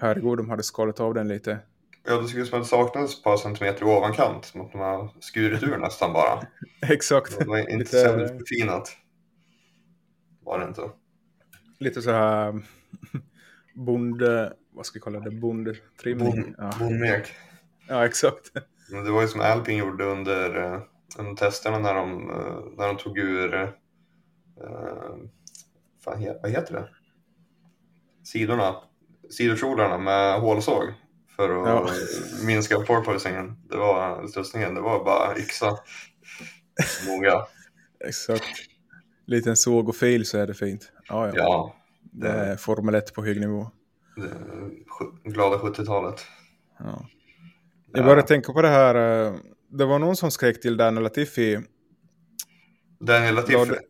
här 0.00 0.18
igår. 0.18 0.36
De 0.36 0.50
hade 0.50 0.62
skalat 0.62 1.00
av 1.00 1.14
den 1.14 1.28
lite. 1.28 1.58
Ja, 2.06 2.16
det 2.16 2.38
ut 2.38 2.48
som 2.48 2.58
att 2.58 2.64
det 2.64 2.68
saknades 2.68 3.18
ett 3.18 3.24
par 3.24 3.36
centimeter 3.36 3.84
ovankant. 3.84 4.44
Som 4.44 4.60
att 4.60 4.72
de 4.72 4.80
har 4.80 5.10
skurit 5.20 5.62
ur 5.62 5.78
nästan 5.78 6.12
bara. 6.12 6.46
Exakt. 6.92 7.38
Det 7.38 7.44
var 7.44 7.70
inte 7.70 7.90
särskilt 7.90 8.30
förfinat. 8.30 8.96
Var 10.44 10.58
det 10.58 10.66
inte. 10.66 10.90
lite 11.78 12.02
så 12.02 12.10
här 12.10 12.62
bonde, 13.74 14.52
vad 14.74 14.86
ska 14.86 14.96
jag 14.96 15.04
kalla 15.04 15.20
det, 15.20 15.30
bondetrimning. 15.30 16.30
Bon, 16.42 16.54
Ja. 16.58 16.70
Bonmek. 16.78 17.32
ja, 17.88 18.06
exakt. 18.06 18.50
Men 18.90 19.04
det 19.04 19.10
var 19.10 19.22
ju 19.22 19.28
som 19.28 19.40
Alpin 19.40 19.76
gjorde 19.76 20.04
under, 20.04 20.62
eh, 20.74 20.80
under 21.18 21.34
testerna 21.34 21.78
när 21.78 21.94
de, 21.94 22.30
eh, 22.30 22.76
när 22.76 22.86
de 22.86 22.96
tog 22.96 23.18
ur... 23.18 23.54
Eh, 23.54 23.68
fan, 26.04 26.26
vad 26.42 26.50
heter 26.50 26.74
det? 26.74 26.88
Sidorna. 28.24 28.74
Sidokjolarna 29.30 29.98
med 29.98 30.40
hålsåg. 30.40 30.84
för 31.36 31.62
att 31.62 31.68
Ja. 31.68 31.94
minska 32.46 32.80
porpoisingen. 32.80 33.56
Det 33.70 33.76
var 33.76 34.26
slussningen, 34.26 34.74
det 34.74 34.80
var 34.80 35.04
bara 35.04 35.38
yxa. 35.38 35.78
Många. 37.08 37.46
Exakt. 38.04 38.44
Liten 39.26 39.56
såg 39.56 39.88
och 39.88 39.96
fil 39.96 40.26
så 40.26 40.38
är 40.38 40.46
det 40.46 40.54
fint. 40.54 40.92
Ja, 41.08 41.26
ja. 41.26 41.32
Ja, 41.36 41.74
Det 42.02 42.28
är 42.28 42.56
Formel 42.56 42.94
1 42.94 43.14
på 43.14 43.24
hög 43.24 43.40
nivå. 43.40 43.70
Sju- 44.86 45.30
glada 45.32 45.56
70-talet. 45.56 46.20
Ja. 46.78 47.06
Jag 47.92 48.04
började 48.04 48.22
tänka 48.22 48.52
på 48.52 48.62
det 48.62 48.68
här. 48.68 49.24
eh, 49.26 49.34
Det 49.68 49.84
var 49.84 49.98
någon 49.98 50.16
som 50.16 50.30
skrek 50.30 50.60
till 50.60 50.76
Daniel 50.76 51.02
Latifi. 51.02 51.60
Daniel 53.00 53.34
Latifi. 53.34 53.56
Lade, 53.58 53.80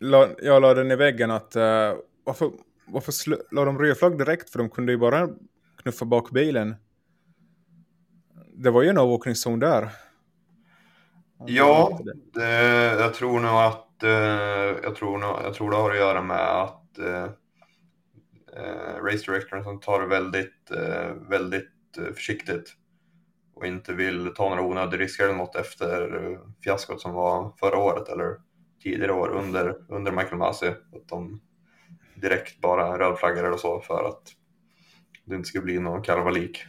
la, 0.00 0.28
jag 0.42 0.62
la 0.62 0.74
den 0.74 0.90
i 0.90 0.96
väggen 0.96 1.30
att 1.30 1.56
uh, 1.56 1.62
varför, 2.24 2.50
varför 2.86 3.12
la 3.54 3.64
de 3.64 3.78
röd 3.78 3.96
flagg 3.98 4.18
direkt? 4.18 4.50
För 4.50 4.58
de 4.58 4.68
kunde 4.70 4.92
ju 4.92 4.98
bara 4.98 5.28
knuffa 5.82 6.04
bak 6.04 6.30
bilen. 6.30 6.74
Det 8.54 8.70
var 8.70 8.82
ju 8.82 8.88
en 8.88 8.98
avåkningszon 8.98 9.58
där. 9.58 9.88
Ja, 11.46 12.00
det, 12.34 12.52
jag 13.00 13.14
tror 13.14 13.40
nog 13.40 13.50
att 13.50 14.02
eh, 14.02 14.10
jag, 14.82 14.96
tror 14.96 15.18
nog, 15.18 15.36
jag 15.44 15.54
tror 15.54 15.70
det 15.70 15.76
har 15.76 15.90
att 15.90 15.96
göra 15.96 16.22
med 16.22 16.62
att 16.62 16.98
eh, 18.56 19.04
race 19.04 19.32
directorn 19.32 19.64
som 19.64 19.80
tar 19.80 20.00
det 20.00 20.06
väldigt, 20.06 20.70
eh, 20.70 21.14
väldigt 21.28 21.98
eh, 21.98 22.14
försiktigt 22.14 22.76
och 23.54 23.66
inte 23.66 23.92
vill 23.92 24.34
ta 24.34 24.48
några 24.48 24.62
onödiga 24.62 25.00
risker 25.00 25.24
eller 25.24 25.34
något 25.34 25.56
efter 25.56 26.24
eh, 26.24 26.38
fiaskot 26.64 27.00
som 27.00 27.12
var 27.12 27.52
förra 27.60 27.78
året 27.78 28.08
eller 28.08 28.36
tidigare 28.82 29.12
år 29.12 29.28
under, 29.28 29.76
under 29.88 30.12
Michael 30.12 30.36
Masi. 30.36 30.66
Att 30.66 31.08
de 31.08 31.40
direkt 32.14 32.60
bara 32.60 32.98
rödflaggar 32.98 33.44
eller 33.44 33.56
så 33.56 33.80
för 33.80 34.08
att 34.08 34.22
det 35.24 35.34
inte 35.34 35.48
ska 35.48 35.60
bli 35.60 35.78
någon 35.78 36.02
kalabalik. 36.02 36.64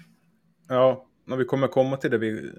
Ja, 0.68 1.06
när 1.26 1.38
vi 1.38 1.46
kommer 1.46 1.68
komma 1.68 1.98
till 1.98 2.12
det. 2.12 2.18
Vi 2.18 2.52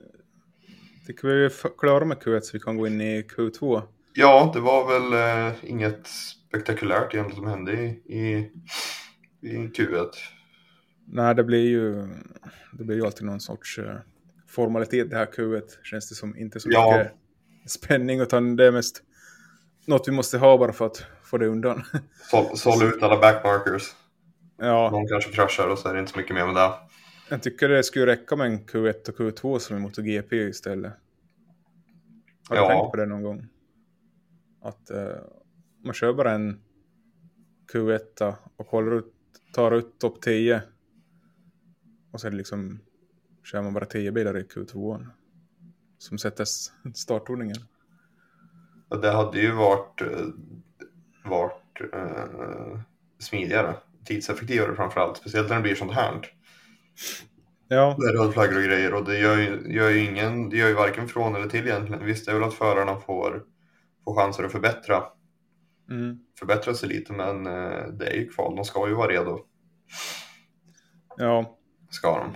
tycker 1.06 1.28
vi 1.28 1.44
är 1.44 1.78
klara 1.78 2.04
med 2.04 2.18
Q1 2.18 2.40
så 2.40 2.50
vi 2.52 2.60
kan 2.60 2.76
gå 2.76 2.86
in 2.86 3.00
i 3.00 3.22
Q2. 3.22 3.82
Ja, 4.14 4.50
det 4.54 4.60
var 4.60 4.86
väl 4.86 5.12
eh, 5.12 5.70
inget 5.70 6.06
spektakulärt 6.06 7.14
egentligen 7.14 7.36
som 7.36 7.46
hände 7.46 7.72
i, 7.72 7.86
i, 8.18 8.50
i 9.44 9.56
Q1. 9.68 10.08
Nej, 11.06 11.34
det 11.34 11.44
blir 11.44 11.68
ju, 11.68 12.08
det 12.72 12.84
blir 12.84 12.96
ju 12.96 13.04
alltid 13.06 13.26
någon 13.26 13.40
sorts 13.40 13.78
eh, 13.78 13.96
formalitet 14.46 15.10
det 15.10 15.16
här 15.16 15.26
Q1. 15.26 15.62
Känns 15.82 16.08
det 16.08 16.14
som 16.14 16.36
inte 16.36 16.60
så 16.60 16.68
Ja. 16.72 16.96
mycket 16.98 17.12
spänning 17.70 18.20
utan 18.20 18.56
det 18.56 18.66
är 18.66 18.72
mest 18.72 19.02
något 19.86 20.08
vi 20.08 20.12
måste 20.12 20.38
ha 20.38 20.58
bara 20.58 20.72
för 20.72 20.86
att 20.86 21.06
få 21.22 21.38
det 21.38 21.46
undan. 21.46 21.82
Sål, 22.30 22.56
sålde 22.56 22.86
ut 22.86 23.02
alla 23.02 23.20
backmarkers. 23.20 23.94
ja, 24.58 24.90
De 24.90 25.06
kanske 25.08 25.30
kraschar 25.32 25.68
och 25.68 25.78
så 25.78 25.88
är 25.88 25.94
det 25.94 26.00
inte 26.00 26.12
så 26.12 26.18
mycket 26.18 26.34
mer 26.34 26.46
med 26.46 26.54
det. 26.54 26.70
jag 27.30 27.42
tycker 27.42 27.68
det 27.68 27.82
skulle 27.82 28.06
räcka 28.06 28.36
med 28.36 28.46
en 28.46 28.58
Q1 28.66 29.08
och 29.08 29.14
Q2 29.16 29.58
som 29.58 29.76
i 29.76 29.80
MotoGP 29.80 30.36
istället. 30.36 30.92
Har 32.48 32.56
du 32.56 32.62
Ja. 32.62 32.68
tänkt 32.68 32.90
på 32.90 32.96
det 32.96 33.06
någon 33.06 33.22
gång? 33.22 33.46
Att 34.62 34.90
eh, 34.90 35.06
man 35.84 35.94
kör 35.94 36.12
bara 36.12 36.32
en 36.32 36.60
Q1 37.72 38.34
och 38.56 38.66
håller 38.66 38.98
ut, 38.98 39.13
tar 39.54 39.72
ut 39.72 39.98
topp 39.98 40.22
10. 40.22 40.62
Och 42.12 42.20
sen 42.20 42.36
liksom 42.36 42.80
kör 43.44 43.62
man 43.62 43.74
bara 43.74 43.84
10 43.84 44.12
bilar 44.12 44.38
i 44.38 44.42
Q2. 44.42 45.06
Som 45.98 46.18
sätter 46.18 46.44
startordningen. 46.94 47.56
Och 48.88 49.00
det 49.00 49.10
hade 49.10 49.40
ju 49.40 49.52
varit, 49.52 50.00
eh, 50.00 50.26
varit 51.24 51.80
eh, 51.92 52.80
smidigare. 53.18 53.76
Tidseffektivare 54.04 54.74
framförallt. 54.74 55.16
Speciellt 55.16 55.48
när 55.48 55.56
det 55.56 55.62
blir 55.62 55.74
sånt 55.74 55.92
här. 55.92 56.26
Ja, 57.68 57.96
Det 57.98 58.08
är 58.08 58.12
rödflaggor 58.12 58.56
och 58.56 58.64
grejer 58.64 58.94
och 58.94 59.04
det 59.04 59.18
gör 59.18 59.36
ju, 59.36 59.72
gör 59.74 59.90
ju 59.90 60.04
ingen, 60.04 60.48
det 60.48 60.56
gör 60.56 60.68
ju 60.68 60.74
varken 60.74 61.08
från 61.08 61.34
eller 61.34 61.48
till 61.48 61.66
egentligen. 61.66 62.04
Visst 62.04 62.26
det 62.26 62.32
är 62.32 62.34
väl 62.34 62.48
att 62.48 62.54
förarna 62.54 62.96
får, 62.96 63.42
får 64.04 64.14
chanser 64.14 64.44
att 64.44 64.52
förbättra, 64.52 65.02
mm. 65.90 66.18
förbättra 66.38 66.74
sig 66.74 66.88
lite 66.88 67.12
men 67.12 67.46
eh, 67.46 67.86
det 67.86 68.06
är 68.06 68.16
ju 68.16 68.28
kval. 68.28 68.56
De 68.56 68.64
ska 68.64 68.88
ju 68.88 68.94
vara 68.94 69.12
redo. 69.12 69.46
ja. 71.16 71.58
Ska 71.90 72.18
de. 72.18 72.34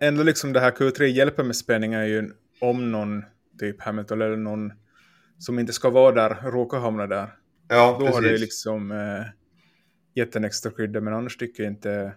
Ändå 0.00 0.22
liksom 0.22 0.52
det 0.52 0.60
här 0.60 0.70
Q3 0.70 1.02
hjälper 1.02 1.44
med 1.44 1.56
spänning 1.56 1.94
är 1.94 2.04
ju 2.04 2.30
om 2.60 2.92
någon 2.92 3.24
typ 3.58 3.82
Hamilton 3.82 4.22
eller 4.22 4.36
någon 4.36 4.72
som 5.38 5.58
inte 5.58 5.72
ska 5.72 5.90
vara 5.90 6.14
där 6.14 6.50
råkar 6.50 6.78
hamna 6.78 7.06
där. 7.06 7.28
Ja, 7.68 7.96
Då 8.00 8.06
precis. 8.06 8.14
har 8.14 8.22
det 8.22 8.38
liksom 8.38 8.92
eh, 8.92 9.24
gett 10.14 10.36
en 10.36 10.44
extra 10.44 10.72
skydda 10.72 11.00
men 11.00 11.14
annars 11.14 11.36
tycker 11.36 11.62
jag 11.62 11.72
inte 11.72 12.12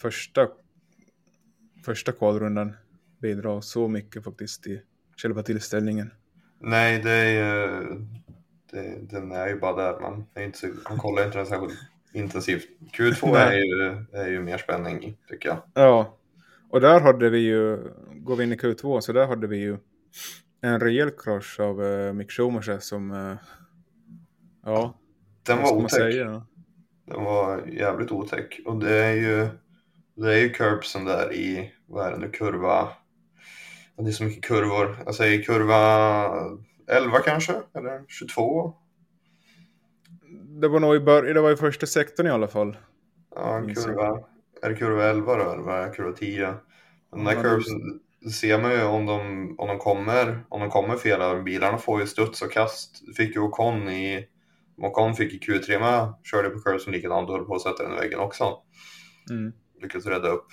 första, 0.00 0.48
första 1.84 2.12
kvalrundan 2.12 2.76
bidrar 3.22 3.60
så 3.60 3.88
mycket 3.88 4.24
faktiskt 4.24 4.66
i 4.66 4.82
själva 5.16 5.42
tillställningen. 5.42 6.10
Nej, 6.60 7.02
det 7.02 7.10
är 7.10 7.30
ju, 7.30 8.06
det, 8.70 8.98
den 9.10 9.32
är 9.32 9.48
ju 9.48 9.60
bara 9.60 9.76
där. 9.76 10.00
Man, 10.00 10.26
är 10.34 10.44
inte 10.44 10.58
så, 10.58 10.66
man 10.88 10.98
kollar 10.98 11.24
inte 11.24 11.38
den 11.38 11.46
särskilt 11.46 11.78
intensivt. 12.12 12.68
Q2 12.92 13.36
är 13.36 13.52
ju, 13.52 14.04
är 14.12 14.28
ju 14.28 14.40
mer 14.40 14.58
spänning 14.58 15.04
i, 15.04 15.16
tycker 15.28 15.48
jag. 15.48 15.58
Ja, 15.74 16.18
och 16.70 16.80
där 16.80 17.00
hade 17.00 17.30
vi 17.30 17.38
ju, 17.38 17.78
går 18.14 18.36
vi 18.36 18.44
in 18.44 18.52
i 18.52 18.56
Q2, 18.56 19.00
så 19.00 19.12
där 19.12 19.26
hade 19.26 19.46
vi 19.46 19.56
ju 19.56 19.76
en 20.60 20.80
rejäl 20.80 21.10
krasch 21.10 21.60
av 21.60 21.84
eh, 21.84 22.12
Mick 22.12 22.30
Schumacher 22.32 22.78
som, 22.78 23.10
eh, 23.10 23.36
ja, 24.64 24.98
Den 25.46 25.62
var 25.62 25.72
otäck. 25.76 25.90
säga? 25.90 26.42
Den 27.06 27.24
var 27.24 27.66
jävligt 27.66 28.10
otäck. 28.10 28.60
Och 28.64 28.76
det 28.76 28.96
är 29.04 29.14
ju, 29.14 29.48
det 30.14 30.34
är 30.34 30.38
ju 30.38 30.48
curbsen 30.48 31.04
där 31.04 31.32
i, 31.32 31.72
vad 31.86 32.06
är 32.06 32.10
det 32.10 32.18
nu, 32.18 32.30
kurva... 32.30 32.88
Det 33.96 34.08
är 34.08 34.12
så 34.12 34.24
mycket 34.24 34.44
kurvor. 34.44 34.96
Jag 35.04 35.14
säger 35.14 35.42
kurva 35.42 36.28
11 36.88 37.18
kanske, 37.18 37.52
eller 37.74 38.04
22. 38.08 38.74
Det 40.60 40.68
var 40.68 40.80
nog 40.80 40.96
i, 40.96 41.00
bör- 41.00 41.34
det 41.34 41.40
var 41.40 41.50
i 41.52 41.56
första 41.56 41.86
sektorn 41.86 42.26
i 42.26 42.30
alla 42.30 42.48
fall. 42.48 42.76
Ja, 43.34 43.62
kurva, 43.74 44.20
är 44.62 44.68
det 44.70 44.74
kurva 44.74 45.04
11 45.04 45.36
då, 45.36 45.50
eller 45.52 45.62
vad 45.62 45.80
är 45.80 45.92
kurva 45.94 46.12
10? 46.12 46.54
De 47.10 47.24
där 47.24 47.34
Ja, 47.34 47.42
curbsen 47.42 48.00
ser 48.32 48.62
man 48.62 48.72
ju 48.72 48.82
om 48.82 49.06
de, 49.06 49.20
om 49.58 49.68
de 49.68 49.78
kommer, 49.78 50.44
om 50.48 50.60
de 50.60 50.70
kommer 50.70 50.96
fel. 50.96 51.42
Bilarna 51.42 51.78
får 51.78 52.00
ju 52.00 52.06
studs 52.06 52.42
och 52.42 52.52
kast. 52.52 53.16
Fick 53.16 53.34
ju 53.36 53.40
Ocon 53.40 53.88
i, 53.88 54.26
Ocon 54.76 55.14
fick 55.14 55.32
i 55.34 55.50
Q3 55.52 55.80
med, 55.80 56.14
körde 56.24 56.50
på 56.50 56.58
curbsen 56.60 56.92
likadant 56.92 57.28
och 57.28 57.36
höll 57.36 57.44
på 57.44 57.54
att 57.54 57.62
sätta 57.62 57.82
den 57.82 57.92
i 57.92 57.96
väggen 58.00 58.18
också. 58.20 58.44
Mm. 59.30 59.52
lyckats 59.82 60.06
rädda 60.06 60.28
upp. 60.28 60.46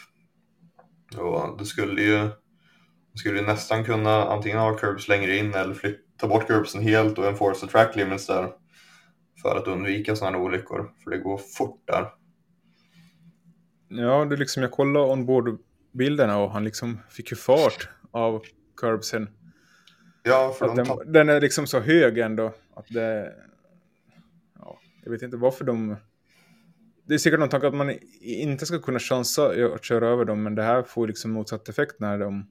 Och 1.17 1.57
det 1.57 1.65
skulle 1.65 2.01
ju, 2.01 2.17
det 3.11 3.17
skulle 3.17 3.39
ju 3.39 3.45
nästan 3.45 3.83
kunna 3.85 4.23
antingen 4.23 4.59
ha 4.59 4.77
curbs 4.77 5.07
längre 5.07 5.37
in 5.37 5.53
eller 5.53 5.73
flytta, 5.73 6.01
ta 6.17 6.27
bort 6.27 6.47
curbsen 6.47 6.81
helt 6.81 7.17
och 7.17 7.25
enforce 7.25 7.67
track 7.67 7.95
limits 7.95 8.27
där. 8.27 8.51
För 9.41 9.55
att 9.55 9.67
undvika 9.67 10.15
sådana 10.15 10.37
olyckor, 10.37 10.91
för 11.03 11.11
det 11.11 11.17
går 11.17 11.37
fort 11.37 11.83
där. 11.85 12.09
Ja, 13.87 14.25
det 14.25 14.35
liksom, 14.35 14.63
jag 14.63 14.71
kollade 14.71 15.05
ombordbilderna 15.05 16.37
och 16.37 16.51
han 16.51 16.63
liksom 16.63 16.99
fick 17.09 17.31
ju 17.31 17.37
fart 17.37 17.89
av 18.11 18.41
curbsen. 18.77 19.29
Ja, 20.23 20.55
för 20.59 20.67
de 20.67 20.75
den, 20.75 21.13
den 21.13 21.29
är 21.29 21.41
liksom 21.41 21.67
så 21.67 21.79
hög 21.79 22.17
ändå. 22.17 22.53
Att 22.75 22.87
det, 22.89 23.33
ja, 24.59 24.79
jag 25.03 25.11
vet 25.11 25.21
inte 25.21 25.37
varför 25.37 25.65
de... 25.65 25.95
Det 27.07 27.13
är 27.13 27.17
säkert 27.17 27.39
någon 27.39 27.49
tanke 27.49 27.67
att 27.67 27.75
man 27.75 27.93
inte 28.21 28.65
ska 28.65 28.79
kunna 28.79 28.99
chansa 28.99 29.51
att 29.75 29.83
köra 29.83 30.07
över 30.07 30.25
dem, 30.25 30.43
men 30.43 30.55
det 30.55 30.63
här 30.63 30.83
får 30.83 31.07
liksom 31.07 31.31
motsatt 31.31 31.69
effekt 31.69 31.99
när 31.99 32.19
de 32.19 32.47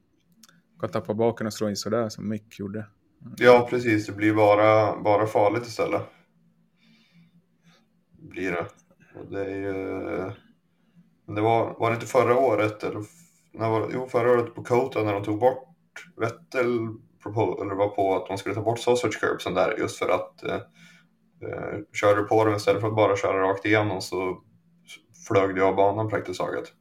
kan 0.80 0.90
tappa 0.90 1.14
baken 1.14 1.47
och 1.47 1.52
slå 1.52 1.68
in 1.68 1.76
sådär 1.76 2.09
som 2.09 2.28
Mick 2.28 2.59
gjorde. 2.59 2.87
Ja, 3.36 3.66
precis. 3.70 4.06
Det 4.06 4.12
blir 4.12 4.34
bara, 4.34 5.00
bara 5.00 5.26
farligt 5.26 5.66
istället. 5.66 6.02
Blir 8.18 8.52
det. 8.52 8.66
Och 9.20 9.26
det 9.30 9.44
är 9.44 9.56
ju... 9.56 9.72
Men 11.26 11.34
det 11.34 11.40
var, 11.40 11.74
var 11.78 11.90
det 11.90 11.94
inte 11.94 12.06
förra 12.06 12.38
året? 12.38 12.82
Eller, 12.82 13.04
när 13.52 13.70
var? 13.70 13.90
Jo, 13.94 14.06
förra 14.06 14.32
året 14.32 14.54
på 14.54 14.64
Kota 14.64 15.02
när 15.02 15.12
de 15.12 15.24
tog 15.24 15.38
bort 15.38 15.68
Vettel 16.16 16.88
eller 17.62 17.74
var 17.74 17.88
på 17.88 18.16
att 18.16 18.26
de 18.26 18.38
skulle 18.38 18.54
ta 18.54 18.62
bort 18.62 18.78
sausage 18.78 19.20
curbsen 19.20 19.54
där 19.54 19.78
just 19.78 19.98
för 19.98 20.08
att 20.08 20.42
eh, 20.42 20.54
eh, 21.42 21.78
körde 21.92 22.20
du 22.20 22.28
på 22.28 22.44
dem 22.44 22.54
istället 22.54 22.80
för 22.80 22.88
att 22.88 22.96
bara 22.96 23.16
köra 23.16 23.48
rakt 23.48 23.66
igenom 23.66 24.00
så 24.00 24.42
flög 25.28 25.54
det 25.54 25.64
av 25.64 25.76
banan 25.76 26.08
praktiskt 26.08 26.40
taget. 26.40 26.72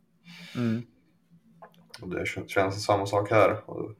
Mm. 0.56 0.82
Och 2.02 2.10
det 2.10 2.24
kän- 2.24 2.48
känns 2.48 2.86
samma 2.86 3.06
sak 3.06 3.32
här. 3.32 3.70
Och, 3.70 3.92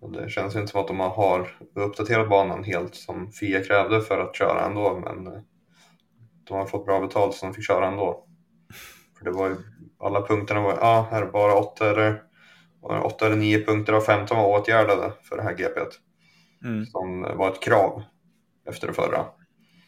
och 0.00 0.12
det 0.12 0.30
känns 0.30 0.56
inte 0.56 0.66
som 0.66 0.80
att 0.80 0.88
de 0.88 1.00
har 1.00 1.50
uppdaterat 1.74 2.28
banan 2.28 2.64
helt 2.64 2.94
som 2.94 3.32
FIA 3.32 3.64
krävde 3.64 4.00
för 4.00 4.18
att 4.18 4.36
köra 4.36 4.66
ändå. 4.66 5.02
Men 5.04 5.26
eh, 5.26 5.40
de 6.44 6.54
har 6.58 6.66
fått 6.66 6.86
bra 6.86 7.00
betalt 7.00 7.34
så 7.34 7.46
de 7.46 7.54
fick 7.54 7.66
köra 7.66 7.86
ändå. 7.86 8.26
För 9.18 9.24
det 9.24 9.30
var 9.30 9.48
ju, 9.48 9.56
alla 9.98 10.26
punkterna 10.26 10.60
var, 10.60 10.70
ja 10.70 10.78
ah, 10.80 11.06
här 11.10 11.22
är 11.22 11.30
bara 11.30 11.54
åtta 11.54 11.90
eller, 11.90 12.22
åtta 13.04 13.26
eller 13.26 13.36
nio 13.36 13.64
punkter 13.64 13.92
av 13.92 14.00
15 14.00 14.36
var 14.36 14.60
åtgärdade 14.60 15.12
för 15.22 15.36
det 15.36 15.42
här 15.42 15.54
GPet. 15.54 15.88
Mm. 16.64 16.86
Som 16.86 17.22
var 17.22 17.50
ett 17.50 17.62
krav 17.62 18.02
efter 18.68 18.86
det 18.86 18.92
förra. 18.92 19.24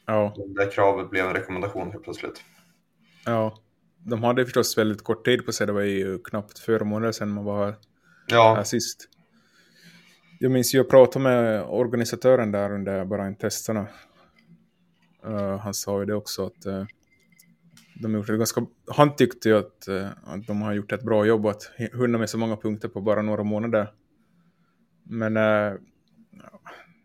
Ja, 0.07 0.35
Det 0.37 0.64
där 0.64 0.71
kravet 0.71 1.11
blev 1.11 1.26
en 1.26 1.35
rekommendation 1.35 1.90
helt 1.90 2.04
plötsligt. 2.04 2.42
ja. 3.26 3.54
de 3.99 4.23
hade 4.23 4.45
förstås 4.45 4.78
väldigt 4.78 5.04
kort 5.04 5.25
tid 5.25 5.47
på 5.47 5.52
sig. 5.52 5.66
Det 5.66 5.73
var 5.73 5.81
ju 5.81 6.19
knappt 6.19 6.59
fyra 6.59 6.85
månader 6.85 7.12
sedan 7.12 7.28
man 7.28 7.45
var 7.45 7.75
Ja, 8.26 8.54
här 8.54 8.64
sist. 8.64 9.09
Jag 10.43 10.53
minns 10.53 10.75
jag 10.75 10.89
pratade 10.89 11.23
med 11.23 11.65
organisatören 11.65 12.53
där 12.53 12.73
under 12.73 13.05
bara 13.05 13.25
en 13.25 13.35
testerna. 13.35 13.87
Eh, 15.25 15.59
han 15.59 15.75
sa 15.75 16.01
ju 16.01 16.07
det 16.07 16.15
också 16.15 16.47
att 16.47 16.67
uh, 16.67 16.85
de 17.95 18.15
gjort 18.15 18.27
det 18.27 18.37
ganska... 18.37 18.67
Han 18.87 19.17
tyckte 19.17 19.49
ju 19.49 19.59
att, 19.59 19.89
uh, 19.89 20.07
att 20.25 20.47
de 20.47 20.63
har 20.63 20.73
gjort 20.73 20.93
ett 20.93 21.03
bra 21.03 21.27
jobb 21.27 21.47
att 21.47 21.71
hinna 21.77 22.19
med 22.19 22.31
så 22.31 22.39
många 22.39 22.57
punkter 22.57 22.89
på 22.89 23.01
bara 23.01 23.23
några 23.23 23.43
månader. 23.43 23.91
Men 25.03 25.39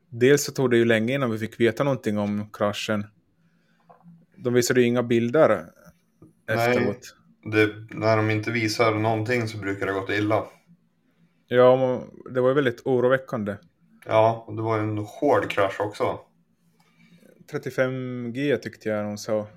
dels 0.10 0.44
så 0.44 0.52
tog 0.52 0.72
det 0.72 0.78
ju 0.78 0.86
länge 0.86 1.14
innan 1.14 1.32
vi 1.32 1.38
fick 1.38 1.60
veta 1.60 1.84
någonting 1.84 2.18
om 2.18 2.50
kraschen. 2.54 3.06
De 4.38 4.54
visade 4.54 4.82
ju 4.82 4.88
inga 4.88 5.04
bilder 5.04 5.66
Nej. 6.48 6.70
efteråt. 6.70 7.16
det, 7.44 7.70
när 7.90 8.18
de 8.18 8.30
inte 8.30 8.52
visar 8.52 8.96
någonting 8.96 9.48
så 9.48 9.58
brukar 9.58 9.86
det 9.86 9.94
gått 9.94 10.10
illa. 10.10 10.44
Ja, 11.48 12.04
det 12.32 12.42
var 12.42 12.50
ju 12.50 12.56
väldigt 12.56 12.82
oroväckande. 12.86 13.56
Ja, 14.06 14.44
och 14.48 14.56
det 14.56 14.62
var 14.62 14.78
ju 14.78 14.84
en 14.84 14.98
hård 14.98 15.50
krasch 15.50 15.82
också. 15.82 16.20
35G 17.52 18.58
tyckte 18.58 18.90
jag 18.90 19.06
hon 19.06 19.18
sa. 19.18 19.48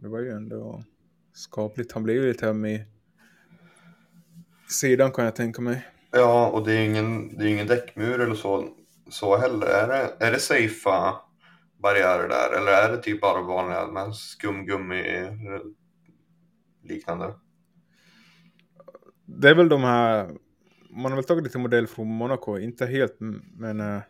Det 0.00 0.08
var 0.08 0.20
ju 0.20 0.30
ändå 0.30 0.84
skapligt. 1.32 1.92
Han 1.92 2.02
blev 2.02 2.16
ju 2.16 2.28
lite 2.28 2.48
öm 2.48 2.66
i 2.66 2.84
sidan 4.68 5.12
kan 5.12 5.24
jag 5.24 5.36
tänka 5.36 5.62
mig. 5.62 5.86
Ja, 6.10 6.48
och 6.48 6.66
det 6.66 6.72
är 6.72 6.80
ju 6.80 6.84
ingen, 6.84 7.38
det 7.38 7.44
är 7.44 7.48
ingen 7.48 7.66
däckmur 7.66 8.20
eller 8.20 8.34
så, 8.34 8.68
så 9.10 9.36
heller. 9.36 9.66
Är 9.66 9.88
det, 9.88 10.26
är 10.26 10.32
det 10.32 10.38
safea 10.38 11.14
barriärer 11.78 12.28
där 12.28 12.58
eller 12.58 12.72
är 12.72 12.96
det 12.96 13.02
typ 13.02 13.20
bara 13.20 13.42
vanliga 13.42 13.86
med 13.86 14.14
skumgummi 14.14 15.02
liknande? 16.82 17.34
Det 19.24 19.48
är 19.48 19.54
väl 19.54 19.68
de 19.68 19.82
här, 19.84 20.30
man 20.96 21.12
har 21.12 21.16
väl 21.16 21.24
tagit 21.24 21.44
lite 21.44 21.58
modell 21.58 21.86
från 21.86 22.06
Monaco, 22.06 22.58
inte 22.58 22.86
helt 22.86 23.16
men 23.52 23.80
uh, 23.80 24.00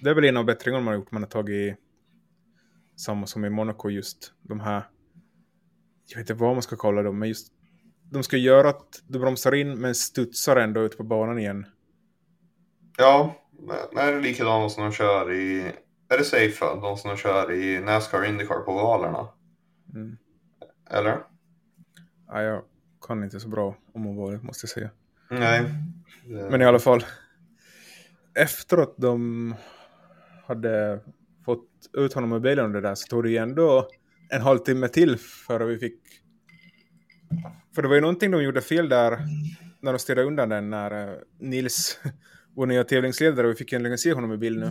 det 0.00 0.10
är 0.10 0.14
väl 0.14 0.24
en 0.24 0.36
av 0.36 0.44
bättringarna 0.44 0.84
man 0.84 0.92
har 0.92 0.98
gjort. 0.98 1.10
Man 1.10 1.22
har 1.22 1.30
tagit 1.30 1.76
samma 2.96 3.26
som 3.26 3.44
i 3.44 3.50
Monaco 3.50 3.90
just 3.90 4.32
de 4.42 4.60
här, 4.60 4.82
jag 6.06 6.18
vet 6.18 6.30
inte 6.30 6.34
vad 6.34 6.52
man 6.52 6.62
ska 6.62 6.76
kalla 6.76 7.02
dem, 7.02 7.18
men 7.18 7.28
just 7.28 7.52
de 8.10 8.22
ska 8.22 8.36
göra 8.36 8.68
att 8.68 9.02
du 9.06 9.18
bromsar 9.18 9.54
in 9.54 9.80
men 9.80 9.94
studsar 9.94 10.56
ändå 10.56 10.80
ut 10.80 10.96
på 10.96 11.04
banan 11.04 11.38
igen. 11.38 11.66
Ja, 12.98 13.34
men 13.92 14.06
är 14.06 14.12
det 14.12 14.20
likadant 14.20 14.72
som 14.72 14.82
de 14.82 14.92
kör 14.92 15.32
i, 15.32 15.72
är 16.08 16.18
det 16.18 16.24
safe 16.24 16.64
de 16.64 16.96
som 16.96 17.10
de 17.10 17.16
kör 17.16 17.52
i 17.52 17.80
Nascar 17.80 18.24
Indycar 18.24 18.60
på 18.60 18.72
ovalerna? 18.72 19.28
Mm. 19.94 20.16
Eller? 20.90 21.18
Ja, 22.26 22.42
jag 22.42 22.64
kan 23.06 23.24
inte 23.24 23.40
så 23.40 23.48
bra 23.48 23.76
om 23.92 24.06
ovalet 24.06 24.42
måste 24.42 24.64
jag 24.64 24.70
säga. 24.70 24.90
Nej. 25.30 25.62
Men 26.50 26.62
i 26.62 26.64
alla 26.64 26.78
fall, 26.78 27.04
efteråt 28.34 28.94
de 28.98 29.54
hade 30.46 31.00
fått 31.44 31.68
ut 31.98 32.12
honom 32.12 32.32
ur 32.32 32.40
bilen 32.40 32.64
och 32.64 32.72
det 32.72 32.80
där 32.80 32.94
så 32.94 33.06
tog 33.06 33.22
det 33.22 33.30
ju 33.30 33.36
ändå 33.36 33.88
en 34.28 34.42
halvtimme 34.42 34.88
till 34.88 35.18
före 35.18 35.64
vi 35.64 35.78
fick... 35.78 36.00
För 37.74 37.82
det 37.82 37.88
var 37.88 37.94
ju 37.94 38.00
någonting 38.00 38.30
de 38.30 38.42
gjorde 38.42 38.60
fel 38.60 38.88
där 38.88 39.18
när 39.80 39.92
de 39.92 39.98
styrde 39.98 40.22
undan 40.22 40.48
den 40.48 40.70
när 40.70 41.08
uh, 41.08 41.18
Nils, 41.38 42.00
vår 42.56 42.66
nya 42.66 42.84
tävlingsledare, 42.84 43.46
vi 43.46 43.54
fick 43.54 43.72
äntligen 43.72 43.98
se 43.98 44.12
honom 44.12 44.32
i 44.32 44.36
bild 44.36 44.58
nu. 44.58 44.66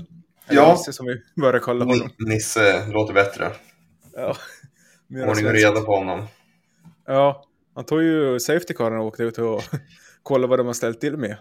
Eller 0.48 0.62
Ja. 0.62 0.72
Nisse 0.72 0.94
som 0.94 1.06
vi 1.06 1.42
började 1.42 1.60
kalla 1.60 1.86
honom. 1.86 2.10
Nisse 2.18 2.88
låter 2.88 3.14
bättre. 3.14 3.52
Ja, 4.14 4.36
Ordning 5.10 5.46
och 5.46 5.54
reda 5.54 5.82
på 5.82 5.96
honom. 5.96 6.28
Ja, 7.06 7.44
han 7.76 7.86
tog 7.86 8.04
ju 8.04 8.40
safety-caren 8.40 9.00
och 9.00 9.06
åkte 9.06 9.24
ut 9.24 9.38
och 9.38 9.64
kollade 10.30 10.50
vad 10.50 10.60
de 10.60 10.68
har 10.68 10.74
ställt 10.74 11.02
till 11.02 11.18
med. 11.18 11.38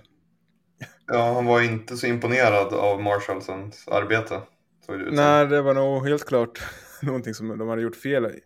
Ja, 1.07 1.33
han 1.35 1.47
var 1.47 1.61
inte 1.61 1.97
så 1.97 2.07
imponerad 2.07 2.75
av 2.75 3.03
Marshallsens 3.03 3.89
arbete. 3.89 4.41
Såg 4.87 4.99
det 4.99 5.05
ut. 5.05 5.15
Nej, 5.15 5.47
det 5.47 5.63
var 5.63 5.75
nog 5.75 6.09
helt 6.09 6.25
klart 6.25 6.63
någonting 7.03 7.35
som 7.35 7.59
de 7.59 7.69
hade 7.69 7.83
gjort 7.83 7.97
fel 7.97 8.27
i. 8.27 8.41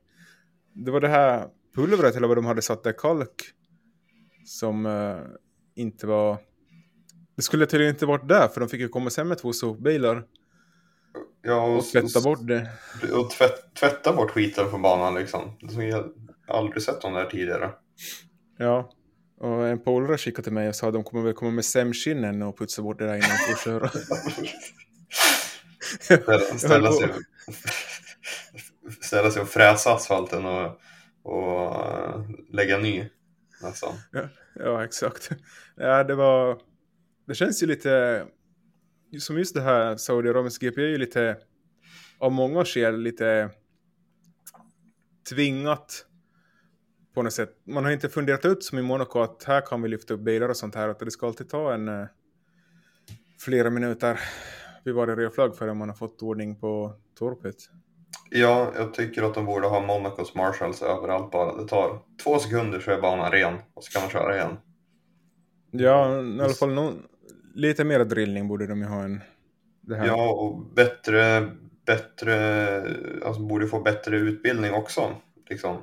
Det 0.73 0.91
var 0.91 1.01
det 1.01 1.09
här 1.09 1.49
pulvret 1.75 2.17
eller 2.17 2.29
vad 2.29 2.37
de 2.37 2.47
hade 2.47 2.63
satt 2.63 2.85
där 2.85 2.93
kalk 2.93 3.43
som 4.45 4.87
eh, 4.87 5.19
inte 5.75 6.07
var... 6.07 6.39
Det 7.37 7.43
skulle 7.43 7.67
tydligen 7.67 7.95
inte 7.95 8.07
varit 8.07 8.29
där 8.29 8.49
för 8.49 8.61
de 8.61 8.69
fick 8.69 8.81
ju 8.81 8.89
komma 8.89 9.11
sen 9.11 9.29
med 9.29 9.39
två 9.39 9.53
sopbilar 9.53 10.25
Ja, 11.43 11.63
och, 11.67 11.79
och 11.79 11.85
tvätta 11.85 12.21
bort 12.21 12.47
det. 12.47 12.71
och 13.13 13.31
tvätt, 13.31 13.75
tvätta 13.75 14.13
bort 14.13 14.31
skiten 14.31 14.71
från 14.71 14.83
banan 14.83 15.15
liksom. 15.15 15.57
Det 15.61 15.69
såg 15.69 15.83
jag 15.83 16.13
jag 16.47 16.55
har 16.55 16.61
aldrig 16.61 16.83
sett 16.83 17.01
dem 17.01 17.13
där 17.13 17.25
tidigare. 17.25 17.71
Ja. 18.59 18.91
Och 19.43 19.69
en 19.69 19.79
polare 19.79 20.19
skickade 20.19 20.43
till 20.43 20.53
mig 20.53 20.69
och 20.69 20.77
sa 20.77 20.87
att 20.87 20.95
de 20.95 21.05
kommer 21.05 21.25
väl 21.25 21.35
komma 21.35 21.51
med 21.51 21.65
sämskinnen 21.65 22.43
och 22.43 22.59
putsa 22.59 22.83
bort 22.83 22.99
det 22.99 23.07
där 23.07 23.15
innan 23.15 23.29
de 23.29 23.37
får 23.37 23.65
köra. 23.65 23.89
Ställa, 26.59 26.93
sig, 26.93 27.09
ställa 29.01 29.31
sig 29.31 29.43
och 29.43 29.49
fräsa 29.49 29.95
asfalten 29.95 30.47
och, 30.47 30.81
och 31.23 31.87
eh, 31.87 32.25
lägga 32.53 32.79
ny 32.79 33.09
nästan. 33.63 33.95
Ja, 34.55 34.85
exakt. 34.85 35.31
Ja, 35.77 36.05
det 36.05 36.15
var... 36.15 36.59
Det 37.27 37.35
känns 37.35 37.63
ju 37.63 37.67
lite... 37.67 38.25
Som 39.19 39.39
just 39.39 39.55
det 39.55 39.63
här 39.63 39.97
Saudiarabiens 39.97 40.59
GP 40.59 40.83
är 40.83 40.89
ju 40.89 40.99
lite... 40.99 41.37
Av 42.19 42.33
många 42.33 42.65
skäl 42.65 43.01
lite... 43.01 43.51
Tvingat. 45.31 46.07
På 47.15 47.23
något 47.23 47.33
sätt. 47.33 47.51
Man 47.65 47.85
har 47.85 47.93
inte 47.93 48.09
funderat 48.09 48.45
ut 48.45 48.65
som 48.65 48.79
i 48.79 48.83
Monaco 48.83 49.21
att 49.21 49.45
här 49.45 49.61
kan 49.61 49.83
vi 49.83 49.89
lyfta 49.89 50.15
upp 50.15 50.21
bilar 50.21 50.49
och 50.49 50.57
sånt 50.57 50.75
här. 50.75 50.89
Att 50.89 50.99
det 50.99 51.11
ska 51.11 51.27
alltid 51.27 51.49
ta 51.49 51.75
en... 51.75 51.89
eh, 51.89 52.07
Flera 53.41 53.71
minuter 53.71 54.21
vid 54.85 54.95
varje 54.95 55.17
rödflagg 55.17 55.57
förrän 55.57 55.77
man 55.77 55.89
har 55.89 55.97
fått 55.97 56.23
ordning 56.23 56.57
på 56.57 56.95
torpet. 57.19 57.55
Ja, 58.31 58.73
jag 58.77 58.95
tycker 58.95 59.23
att 59.23 59.35
de 59.35 59.47
borde 59.47 59.67
ha 59.67 59.81
Monacos 59.81 60.35
Marshalls 60.35 60.83
överallt 60.83 61.31
bara. 61.31 61.57
Det 61.57 61.69
tar 61.69 62.03
två 62.25 62.39
sekunder 62.39 62.81
så 62.81 62.91
är 62.91 63.01
banan 63.01 63.33
ren 63.33 63.55
och 63.75 63.85
så 63.85 63.93
kan 63.93 64.03
man 64.03 64.11
köra 64.11 64.37
igen. 64.37 64.57
Ja, 65.71 66.23
i 66.23 66.41
alla 66.41 66.49
fall 66.49 66.75
någon, 66.75 67.03
lite 67.55 67.85
mer 67.85 68.05
drillning 68.05 68.49
borde 68.49 68.67
de 68.67 68.79
ju 68.81 68.87
ha 68.87 69.03
än 69.03 69.21
det 69.81 69.97
här. 69.97 70.07
Ja, 70.07 70.33
och 70.33 70.75
bättre, 70.75 71.51
bättre, 71.87 72.77
alltså 73.25 73.43
borde 73.43 73.67
få 73.67 73.81
bättre 73.81 74.17
utbildning 74.17 74.73
också. 74.75 75.15
Liksom. 75.49 75.77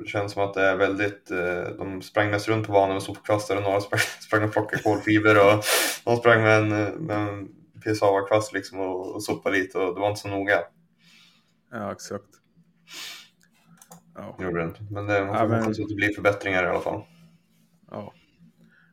Det 0.00 0.06
känns 0.08 0.32
som 0.32 0.42
att 0.42 0.54
det 0.54 0.62
är 0.62 0.76
väldigt, 0.76 1.30
eh, 1.30 1.62
de 1.78 2.02
sprang 2.02 2.30
mest 2.30 2.48
runt 2.48 2.66
på 2.66 2.72
banan 2.72 2.92
med 2.94 3.02
sopkvastar 3.02 3.56
och 3.56 3.62
några 3.62 3.80
sprang, 3.80 4.00
sprang 4.20 4.44
och 4.44 4.52
plockade 4.52 4.82
kolfiber 4.82 5.36
och 5.46 5.64
någon 6.06 6.16
sprang 6.16 6.42
med 6.42 6.58
en, 6.62 6.68
med 7.06 7.16
en 7.28 7.48
piassava-kvast 7.84 8.52
liksom 8.52 8.80
och, 8.80 9.14
och 9.14 9.22
sopade 9.22 9.56
lite 9.58 9.78
och 9.78 9.94
det 9.94 10.00
var 10.00 10.08
inte 10.08 10.20
så 10.20 10.28
noga. 10.28 10.58
Ja, 11.70 11.92
exakt. 11.92 12.24
Ja. 14.14 14.36
Gjorde 14.40 14.58
det 14.60 14.64
inte. 14.64 14.82
Men 14.90 15.06
det, 15.06 15.24
man 15.24 15.28
får 15.28 15.36
Ja, 15.36 15.46
men- 15.48 15.58
hoppas 15.62 15.80
att 15.80 15.88
det 15.88 15.94
blir 15.94 16.12
förbättringar 16.14 16.64
i 16.64 16.66
alla 16.66 16.80
fall. 16.80 17.02
Ja. 17.90 18.12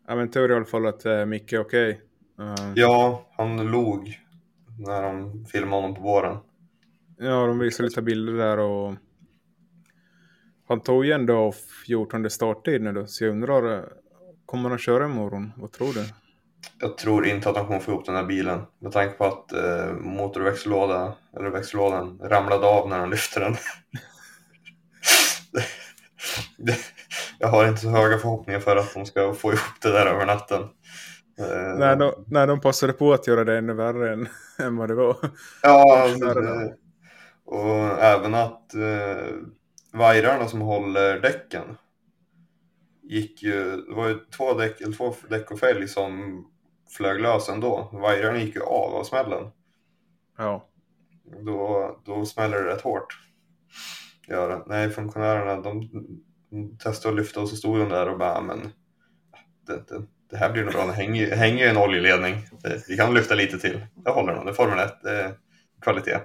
Ja, 0.07 0.15
men 0.15 0.31
tur 0.31 0.51
i 0.51 0.55
alla 0.55 0.65
fall 0.65 0.85
att 0.87 1.05
uh, 1.05 1.25
Micke 1.25 1.53
är 1.53 1.59
okej. 1.59 2.01
Eh, 2.39 2.71
Ja, 2.75 3.25
han 3.37 3.71
log 3.71 4.19
när 4.79 5.01
de 5.03 5.45
filmade 5.45 5.81
honom 5.81 5.95
på 5.95 6.01
våren. 6.01 6.37
ja, 7.17 7.45
de 7.47 7.59
visar 7.59 7.83
lite 7.83 8.01
bilder 8.01 8.33
där 8.33 8.57
och 8.59 8.93
han 10.67 10.81
tog 10.81 11.05
ju 11.05 11.11
ändå 11.11 11.53
14 11.87 12.29
starttid 12.29 12.81
nu 12.81 12.91
då, 12.91 13.07
så 13.07 13.23
jag 13.23 13.31
undrar, 13.31 13.77
eh, 13.77 13.83
kommer 14.45 14.69
han 14.69 14.79
köra 14.79 15.05
imorgon? 15.05 15.51
Vad 15.57 15.71
tror 15.71 15.93
du? 15.93 16.05
Jag 16.79 16.97
tror 16.97 17.27
inte 17.27 17.49
att 17.49 17.57
han 17.57 17.65
kommer 17.65 17.79
få 17.79 17.91
ihop 17.91 18.05
den 18.05 18.15
här 18.15 18.23
bilen 18.23 18.61
med 18.79 18.91
tanke 18.91 19.13
på 19.13 19.25
att 19.25 19.53
eh, 19.53 19.93
motorväxellåda, 19.93 21.13
eller 21.37 21.49
växellådan 21.49 22.19
ramlade 22.23 22.67
av 22.67 22.89
när 22.89 22.99
han 22.99 23.09
lyfte 23.09 23.39
den. 23.39 23.55
Jag 27.39 27.47
har 27.47 27.67
inte 27.67 27.81
så 27.81 27.89
höga 27.89 28.17
förhoppningar 28.17 28.59
för 28.59 28.75
att 28.75 28.93
de 28.93 29.05
ska 29.05 29.33
få 29.33 29.49
ihop 29.49 29.81
det 29.81 29.91
där 29.91 30.05
över 30.05 30.25
natten. 30.25 30.61
Eh, 31.39 31.77
Nej, 31.77 31.97
de, 31.97 32.47
de 32.47 32.61
passade 32.61 32.93
på 32.93 33.13
att 33.13 33.27
göra 33.27 33.43
det 33.43 33.57
ännu 33.57 33.73
värre 33.73 34.13
än, 34.13 34.27
än 34.59 34.77
vad 34.77 34.89
det 34.89 34.95
var. 34.95 35.17
Ja, 35.61 36.07
det, 36.19 36.75
och 37.45 38.03
även 38.03 38.33
att 38.33 38.73
eh, 38.73 39.33
vajrarna 39.97 40.47
som 40.47 40.61
håller 40.61 41.19
däcken 41.19 41.77
gick 43.03 43.43
ju, 43.43 43.81
det 43.81 43.93
var 43.93 44.07
ju 44.07 44.19
två 44.37 44.53
däck, 44.53 44.81
eller 44.81 44.93
två 44.95 45.15
däck 45.29 45.51
och 45.51 45.59
fälg 45.59 45.87
som 45.87 46.45
flög 46.97 47.21
lös 47.21 47.49
ändå. 47.49 47.89
Vajrarna 47.93 48.37
gick 48.39 48.55
ju 48.55 48.61
av 48.61 48.95
av 48.95 49.03
smällen. 49.03 49.51
Ja, 50.37 50.67
Då, 51.45 51.99
då 52.05 52.25
smäller 52.25 52.57
det 52.63 52.69
rätt 52.69 52.81
hårt. 52.81 53.19
Gör 54.27 54.49
det. 54.49 54.63
Nej, 54.67 54.89
funktionärerna 54.89 55.61
de, 55.61 55.89
de 56.51 56.77
testade 56.77 57.13
att 57.13 57.19
lyfta 57.19 57.41
och 57.41 57.49
så 57.49 57.55
stod 57.55 57.79
de 57.79 57.89
där 57.89 58.09
och 58.09 58.17
bara, 58.19 58.41
men 58.41 58.59
det, 59.67 59.87
det, 59.87 60.05
det 60.29 60.37
här 60.37 60.51
blir 60.51 60.63
nog 60.63 60.73
bra. 60.73 60.85
Det 60.85 60.93
hänger, 60.93 61.21
ju- 61.25 61.35
hänger 61.35 61.69
en 61.69 61.77
oljeledning. 61.77 62.35
Vi 62.87 62.97
kan 62.97 63.13
lyfta 63.13 63.35
lite 63.35 63.59
till. 63.59 63.85
Det 63.95 64.11
håller 64.11 64.35
nog. 64.35 64.45
Det 64.45 64.51
är 64.51 64.53
Formel 64.53 64.79
1. 64.79 64.93
Det 65.03 65.21
är 65.21 65.33
kvalitet. 65.81 66.19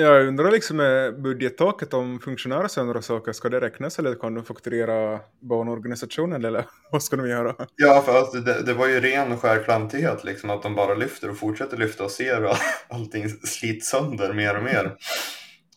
Jag 0.00 0.26
undrar 0.26 0.50
liksom 0.50 0.76
med 0.76 1.22
budgettaket 1.22 1.94
om 1.94 2.20
funktionärer 2.20 2.64
och 2.64 2.78
andra 2.78 3.02
saker, 3.02 3.32
ska 3.32 3.48
det 3.48 3.60
räknas 3.60 3.98
eller 3.98 4.14
kan 4.14 4.34
de 4.34 4.44
fakturera 4.44 5.20
banorganisationen 5.40 6.44
eller 6.44 6.64
vad 6.90 7.02
ska 7.02 7.16
de 7.16 7.28
göra? 7.28 7.54
Ja, 7.76 8.02
för 8.06 8.18
att 8.18 8.44
det, 8.44 8.62
det 8.62 8.74
var 8.74 8.86
ju 8.86 9.00
ren 9.00 9.32
och 9.32 9.40
skär 9.40 9.62
klantighet 9.64 10.24
liksom 10.24 10.50
att 10.50 10.62
de 10.62 10.74
bara 10.74 10.94
lyfter 10.94 11.30
och 11.30 11.38
fortsätter 11.38 11.76
lyfta 11.76 12.04
och 12.04 12.10
ser 12.10 12.36
hur 12.36 12.50
allting 12.88 13.28
slits 13.28 13.88
sönder 13.88 14.32
mer 14.32 14.56
och 14.56 14.62
mer. 14.62 14.96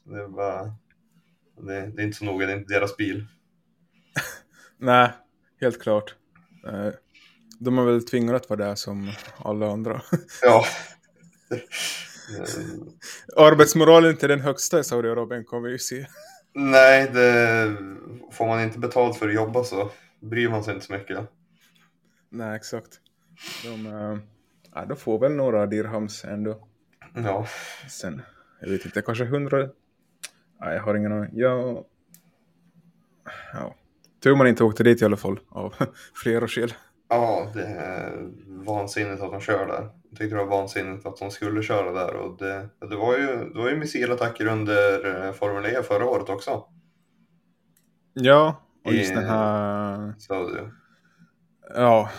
Det, 0.03 0.27
var, 0.27 0.73
det, 1.61 1.91
det 1.95 2.01
är 2.01 2.05
inte 2.05 2.17
så 2.17 2.25
noga, 2.25 2.45
det 2.45 2.51
är 2.51 2.57
inte 2.57 2.73
deras 2.73 2.97
bil. 2.97 3.25
Nej, 4.77 5.09
helt 5.61 5.81
klart. 5.81 6.15
Eh, 6.67 6.93
De 7.59 7.77
är 7.77 7.83
väl 7.83 8.05
tvingade 8.05 8.37
att 8.37 8.49
vara 8.49 8.65
där 8.65 8.75
som 8.75 9.11
alla 9.37 9.71
andra. 9.71 10.01
Ja. 10.41 10.65
Arbetsmoralen 13.37 14.09
är 14.09 14.13
inte 14.13 14.27
den 14.27 14.39
högsta 14.39 14.79
i 14.79 14.83
Saudiarabien 14.83 15.45
kan 15.45 15.63
vi 15.63 15.71
ju 15.71 15.79
se. 15.79 16.07
Nej, 16.53 17.09
det, 17.13 17.75
får 18.31 18.47
man 18.47 18.61
inte 18.61 18.79
betalt 18.79 19.17
för 19.17 19.27
att 19.27 19.35
jobba 19.35 19.63
så 19.63 19.91
bryr 20.19 20.49
man 20.49 20.63
sig 20.63 20.73
inte 20.73 20.85
så 20.85 20.93
mycket. 20.93 21.19
Nej, 22.29 22.55
exakt. 22.55 22.99
De, 23.63 23.85
äh, 24.75 24.87
de 24.87 24.97
får 24.97 25.19
väl 25.19 25.31
några 25.31 25.65
dirhams 25.65 26.25
ändå. 26.25 26.67
Ja, 27.15 27.47
Sen, 27.89 28.21
jag 28.61 28.69
vet 28.69 28.85
inte, 28.85 29.01
kanske 29.01 29.25
hundra? 29.25 29.57
Nej, 30.59 30.75
jag 30.75 30.83
har 30.83 30.95
ingen 30.95 31.11
aning. 31.11 31.31
Ja, 31.33 31.85
ja. 33.53 33.75
Tur 34.23 34.35
man 34.35 34.47
inte 34.47 34.63
åkte 34.63 34.83
dit 34.83 35.01
i 35.01 35.05
alla 35.05 35.17
fall, 35.17 35.39
av 35.49 35.73
flera 36.23 36.47
skäl. 36.47 36.73
ja 37.09 37.51
det 37.53 37.63
är 37.65 38.29
vansinnigt 38.65 39.21
att 39.21 39.31
de 39.31 39.41
kör 39.41 39.67
där. 39.67 39.89
Tyckte 40.17 40.35
det 40.35 40.43
var 40.43 40.57
vansinnigt 40.57 41.05
att 41.05 41.17
de 41.17 41.31
skulle 41.31 41.63
köra 41.63 41.91
där 41.91 42.15
och 42.15 42.37
det, 42.37 42.69
det 42.89 42.95
var 42.95 43.17
ju, 43.17 43.27
det 43.53 43.59
var 43.59 43.69
ju 43.69 43.77
missilattacker 43.77 44.45
under 44.45 45.25
eh, 45.25 45.33
Formel 45.33 45.65
E 45.65 45.83
förra 45.83 46.05
året 46.05 46.29
också. 46.29 46.63
Ja, 48.13 48.61
och 48.85 48.93
just 48.93 49.11
I- 49.11 49.15
den 49.15 49.23
här... 49.23 50.13
Så 50.17 50.49
det, 50.49 50.71
Ja, 51.75 52.09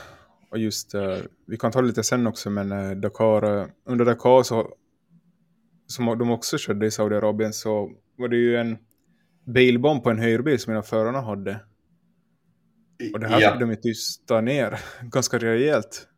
och 0.51 0.59
just, 0.59 0.95
eh, 0.95 1.19
vi 1.47 1.57
kan 1.57 1.73
ta 1.73 1.81
det 1.81 1.87
lite 1.87 2.03
sen 2.03 2.27
också, 2.27 2.51
men 2.51 2.73
eh, 2.73 2.91
Dakar, 2.91 3.71
under 3.85 4.05
Dakar 4.05 4.43
så, 4.43 4.75
som 5.87 6.19
de 6.19 6.31
också 6.31 6.59
körde 6.59 6.87
i 6.87 6.91
Saudiarabien 6.91 7.53
så 7.53 7.91
var 8.17 8.29
det 8.29 8.37
ju 8.37 8.57
en 8.57 8.79
bilbomb 9.47 10.03
på 10.05 10.11
en 10.11 10.19
hyrbil 10.19 10.59
som 10.59 10.77
av 10.77 10.83
förarna 10.83 11.21
hade. 11.21 11.61
Och 13.15 13.21
det 13.21 13.29
här 13.29 13.41
ja, 13.41 13.51
fick 13.51 13.61
de 13.61 13.71
ju 13.71 13.77
tysta 13.77 14.41
ner 14.41 14.81
ganska 15.03 15.39
rejält. 15.39 16.09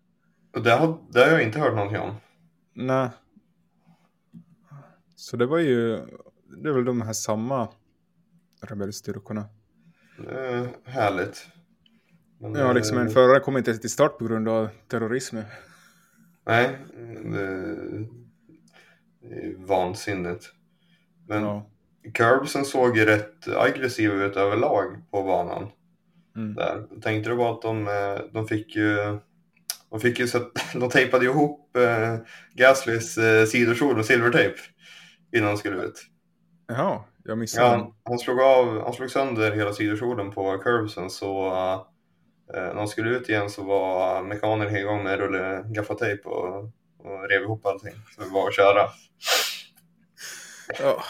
Och 0.55 0.63
det 0.63 0.71
har, 0.71 0.99
det 1.11 1.21
har 1.21 1.27
jag 1.27 1.43
inte 1.43 1.59
hört 1.59 1.75
någonting 1.75 1.99
om. 2.01 2.15
Nej. 2.73 3.09
Så 5.17 5.37
det 5.37 5.47
var 5.47 5.59
ju, 5.59 6.01
det 6.63 6.69
är 6.69 6.73
väl 6.73 6.85
de 6.85 7.03
här 7.03 7.13
samma 7.13 7.69
rebellstyrkorna. 8.61 9.45
Är 10.29 10.69
härligt. 10.85 11.49
Men, 12.39 12.55
Ja, 12.55 12.73
liksom 12.73 12.99
en 12.99 13.07
eh, 13.07 13.13
förare 13.13 13.41
kom 13.41 13.57
inte 13.57 13.79
till 13.79 13.91
start 13.91 14.19
på 14.19 14.25
grund 14.25 14.49
av 14.49 14.69
terrorism. 14.89 15.37
Nej, 16.47 16.79
det, 17.25 17.77
det 19.21 19.35
är 19.35 19.55
vansinnigt. 19.67 20.53
Men 21.27 21.43
Ja. 21.43 21.71
Curbsen 22.15 22.65
såg 22.65 22.97
ju 22.97 23.05
rätt 23.05 23.49
aggressiva 23.49 24.15
ut 24.15 24.37
överlag 24.37 25.03
på 25.11 25.23
banan. 25.23 25.69
Mm. 26.37 26.55
Där. 26.55 27.01
Tänkte 27.03 27.31
du 27.31 27.37
på 27.37 27.51
att 27.51 27.63
de, 27.63 27.89
eh, 27.89 28.33
de 28.33 28.49
fick 28.49 28.77
ju 28.77 29.19
de 29.95 30.01
fick 30.01 30.19
ju 30.19 30.29
så 30.29 30.39
de 30.75 30.91
tejpade 30.91 31.25
ihop 31.25 31.77
eh, 31.77 32.17
Gaslys 32.55 33.19
eh, 33.19 33.47
sidokjol 33.47 33.97
med 33.97 34.07
silvertejp 34.07 34.55
innan 35.37 35.49
de 35.49 35.57
skulle 35.57 35.83
ut. 35.83 36.07
Jaha, 36.69 37.05
jag 37.25 37.39
missade 37.39 37.67
Ja, 37.67 37.71
han, 37.71 37.95
han, 38.05 38.19
slog 38.19 38.41
av, 38.41 38.83
han 38.85 38.93
slog 38.93 39.11
sönder 39.11 39.53
hela 39.53 39.73
sidokjolen 39.73 40.31
på 40.31 40.59
Curbsen 40.59 41.11
så 41.11 41.47
eh, 42.55 42.61
när 42.61 42.75
de 42.75 42.89
skulle 42.89 43.11
ut 43.11 43.29
igen 43.29 43.51
så 43.51 43.63
var 43.63 44.23
mekanikern 44.23 44.77
igång 44.77 45.03
med 45.03 45.19
rulle 45.19 45.65
gaffatejp 45.67 46.29
och, 46.29 46.65
och 46.99 47.29
rev 47.31 47.43
ihop 47.43 47.67
allting. 47.67 47.95
Så 48.15 48.23
det 48.23 48.31
var 48.31 48.49
att 48.49 48.57
köra. 48.57 48.89
Ja. 50.81 51.03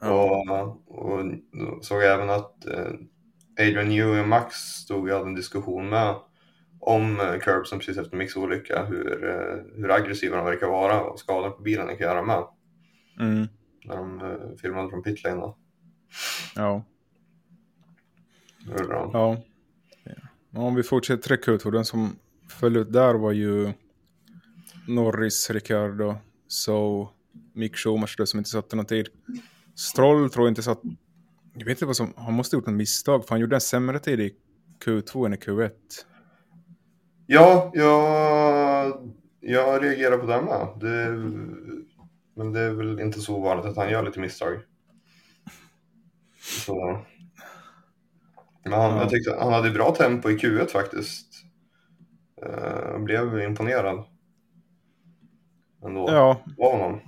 Ja. 0.00 0.78
Och, 0.86 1.08
och 1.08 1.24
såg 1.84 2.02
jag 2.02 2.14
även 2.14 2.30
att 2.30 2.66
eh, 2.66 2.92
Adrian 3.60 3.88
Newey 3.88 4.20
och 4.20 4.28
Max 4.28 4.56
stod 4.56 5.10
och 5.10 5.16
hade 5.16 5.28
en 5.28 5.34
diskussion 5.34 5.88
med 5.88 6.14
om 6.88 7.38
Curbsen 7.42 7.78
precis 7.78 7.98
efter 7.98 8.16
Micks 8.16 8.36
olycka, 8.36 8.84
hur, 8.84 9.24
eh, 9.24 9.76
hur 9.76 9.90
aggressiva 9.90 10.36
de 10.36 10.44
verkar 10.44 10.66
vara 10.66 11.00
och 11.00 11.18
skador 11.18 11.50
på 11.50 11.62
bilen 11.62 11.86
de 11.86 11.96
kan 11.96 12.06
göra 12.06 12.22
med. 12.22 12.44
Mm. 13.20 13.48
När 13.84 13.96
de 13.96 14.20
eh, 14.20 14.56
filmade 14.60 14.90
från 14.90 15.02
pitlane 15.02 15.36
då. 15.36 15.56
Ja. 16.54 16.84
Hur 18.66 18.88
de, 18.88 19.10
Ja. 19.12 19.42
Ja, 20.50 20.60
Om 20.60 20.74
vi 20.74 20.82
fortsätter 20.82 21.36
Q2, 21.36 21.70
den 21.70 21.84
som 21.84 22.16
föll 22.48 22.76
ut 22.76 22.92
där 22.92 23.14
var 23.14 23.32
ju 23.32 23.72
Norris, 24.88 25.50
Ricciardo, 25.50 26.16
så 26.46 27.08
Mick 27.52 27.76
Schumacher 27.76 28.24
som 28.24 28.38
inte 28.38 28.50
satte 28.50 28.76
någon 28.76 28.86
tid. 28.86 29.08
Stroll 29.74 30.30
tror 30.30 30.46
jag 30.46 30.50
inte 30.50 30.62
satt... 30.62 30.80
Jag 31.54 31.64
vet 31.64 31.76
inte 31.76 31.86
vad 31.86 31.96
som... 31.96 32.14
Han 32.16 32.34
måste 32.34 32.56
ha 32.56 32.58
gjort 32.58 32.66
något 32.66 32.76
misstag, 32.76 33.24
för 33.24 33.30
han 33.30 33.40
gjorde 33.40 33.56
en 33.56 33.60
sämre 33.60 33.98
tid 33.98 34.20
i 34.20 34.34
Q2 34.84 35.26
än 35.26 35.34
i 35.34 35.36
Q1. 35.36 35.70
Ja, 37.30 37.70
jag, 37.74 39.14
jag 39.40 39.82
reagerar 39.84 40.18
på 40.18 40.26
det 40.26 40.42
med. 40.42 40.68
Det, 40.80 41.10
men 42.34 42.52
det 42.52 42.60
är 42.60 42.70
väl 42.70 43.00
inte 43.00 43.20
så 43.20 43.40
vanligt 43.40 43.66
att 43.66 43.76
han 43.76 43.90
gör 43.90 44.02
lite 44.02 44.20
misstag. 44.20 44.60
Så. 46.40 47.02
Men 48.64 48.72
han, 48.72 48.90
Ja. 48.90 49.00
jag 49.00 49.10
tyckte 49.10 49.36
han 49.40 49.52
hade 49.52 49.70
bra 49.70 49.94
tempo 49.94 50.30
i 50.30 50.36
Q1 50.36 50.66
faktiskt. 50.66 51.26
Jag 52.36 53.04
blev 53.04 53.38
imponerad. 53.42 54.04
Ändå. 55.84 56.06
Ja, 56.08 56.40
Av 56.58 56.78
honom. 56.80 57.00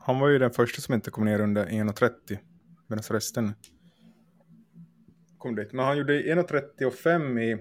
han 0.00 0.18
var 0.18 0.28
ju 0.28 0.38
den 0.38 0.50
första 0.50 0.80
som 0.80 0.94
inte 0.94 1.10
kom 1.10 1.24
ner 1.24 1.40
under 1.40 1.66
1.30. 1.66 2.38
Medan 2.86 3.02
resten 3.10 3.52
kom 5.38 5.54
dit. 5.54 5.72
Men 5.72 5.84
han 5.84 5.98
gjorde 5.98 6.22
1.35 6.22 7.40
i... 7.40 7.50
i 7.52 7.58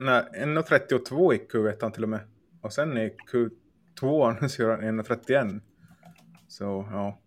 nej, 0.00 0.24
1.32 0.34 1.34
i 1.34 1.38
Q1 1.52 1.90
till 1.90 2.02
och 2.02 2.08
med. 2.08 2.20
Och 2.62 2.72
sen 2.72 2.98
i 2.98 3.16
Q2 3.32 4.48
så 4.48 4.62
gör 4.62 4.70
han 4.82 5.00
1.31. 5.00 5.60
Så 6.48 6.88
ja. 6.90 7.20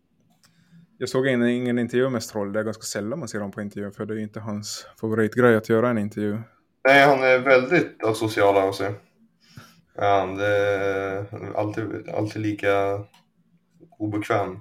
Jag 0.98 1.10
såg 1.10 1.28
ingen, 1.28 1.48
ingen 1.50 1.80
intervju 1.80 2.10
med 2.10 2.24
Stroll. 2.24 2.54
Det 2.54 2.60
är 2.60 2.64
ganska 2.64 2.84
sällan 2.84 3.20
man 3.20 3.28
ser 3.28 3.40
honom 3.40 3.52
på 3.52 3.62
intervju. 3.62 3.92
För 3.92 4.06
det 4.06 4.14
är 4.14 4.16
ju 4.18 4.24
inte 4.24 4.40
hans 4.40 4.88
favoritgrej 5.02 5.56
att 5.56 5.70
göra 5.70 5.90
en 5.90 5.98
intervju. 5.98 6.38
Nej, 6.88 7.06
han 7.06 7.20
är 7.24 7.40
väldigt 7.40 8.04
asocial 8.04 8.58
av 8.58 8.72
sig. 8.72 8.94
Han 9.96 10.40
är 10.40 11.56
alltid, 11.56 12.10
alltid 12.10 12.42
lika 12.42 12.70
obekväm 14.00 14.60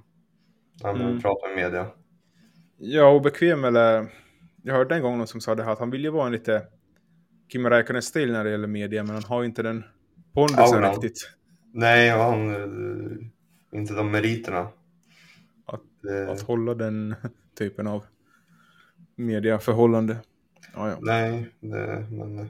när 0.83 0.93
han 0.93 1.01
Mm. 1.01 1.21
pratar 1.21 1.49
med 1.49 1.65
media. 1.65 1.87
Ja, 2.79 3.11
obekväm 3.15 3.65
eller... 3.65 4.07
Jag 4.63 4.75
hörde 4.75 4.95
en 4.95 5.03
gång 5.03 5.19
någon 5.19 5.27
som 5.27 5.41
sa 5.41 5.55
det 5.55 5.63
här 5.65 5.73
att 5.73 5.79
han 5.79 5.91
vill 5.91 6.05
ju 6.05 6.11
vara 6.11 6.27
en 6.27 6.33
lite 6.33 6.63
Kim 7.49 7.67
Räikkönen-stil 7.67 8.33
när 8.33 8.45
det 8.45 8.51
gäller 8.51 8.69
media, 8.69 9.03
men 9.05 9.15
han 9.15 9.25
har 9.25 9.41
ju 9.43 9.47
inte 9.47 9.63
den 9.63 9.85
pondusen 10.35 10.83
riktigt. 10.83 11.31
Nej, 11.73 12.15
och 12.15 12.21
han... 12.21 12.51
eh, 12.51 13.79
Inte 13.79 13.95
de 13.95 14.11
meriterna. 14.11 14.69
Att- 15.67 15.81
Det, 16.03 16.31
Att 16.33 16.41
hålla 16.41 16.75
den 16.75 17.15
typen 17.59 17.87
av 17.87 18.05
mediaförhållande. 19.17 20.17
Ja, 20.75 20.89
ja. 20.91 20.97
nej, 21.01 21.51
det, 21.61 22.07
men... 22.11 22.39
eh, 22.39 22.47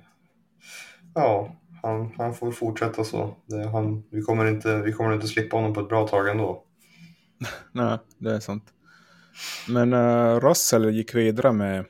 Ja, 1.15 1.57
han, 1.83 2.13
han 2.17 2.35
får 2.35 2.53
fortsätta 2.53 3.05
så. 3.05 3.37
Det, 3.47 3.69
han, 3.69 4.05
vi, 4.11 4.23
kommer 4.23 4.47
inte, 4.47 4.83
vi 4.83 4.93
kommer 4.93 5.15
inte 5.15 5.27
slippa 5.29 5.57
honom 5.57 5.75
på 5.75 5.81
ett 5.81 5.89
bra 5.89 6.09
tag 6.09 6.29
ändå. 6.29 6.65
Nej, 7.73 7.99
det 8.19 8.35
är 8.35 8.41
sant. 8.41 8.65
Men 9.69 9.93
uh, 9.93 10.41
Russell 10.41 10.91
gick 10.95 11.15
vidare 11.15 11.53
med 11.53 11.85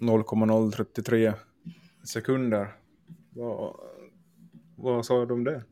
0,033 0.00 1.32
sekunder. 2.06 2.76
Vad, 3.30 3.76
vad 4.76 5.06
sa 5.06 5.24
de 5.26 5.32
om 5.34 5.44
det? 5.44 5.64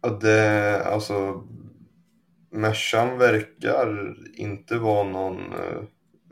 Att 0.00 0.20
det, 0.20 0.84
alltså... 0.84 1.44
Mercan 2.52 3.18
verkar 3.18 4.16
inte 4.34 4.78
vara 4.78 5.08
någon... 5.08 5.52
eh, 5.52 5.82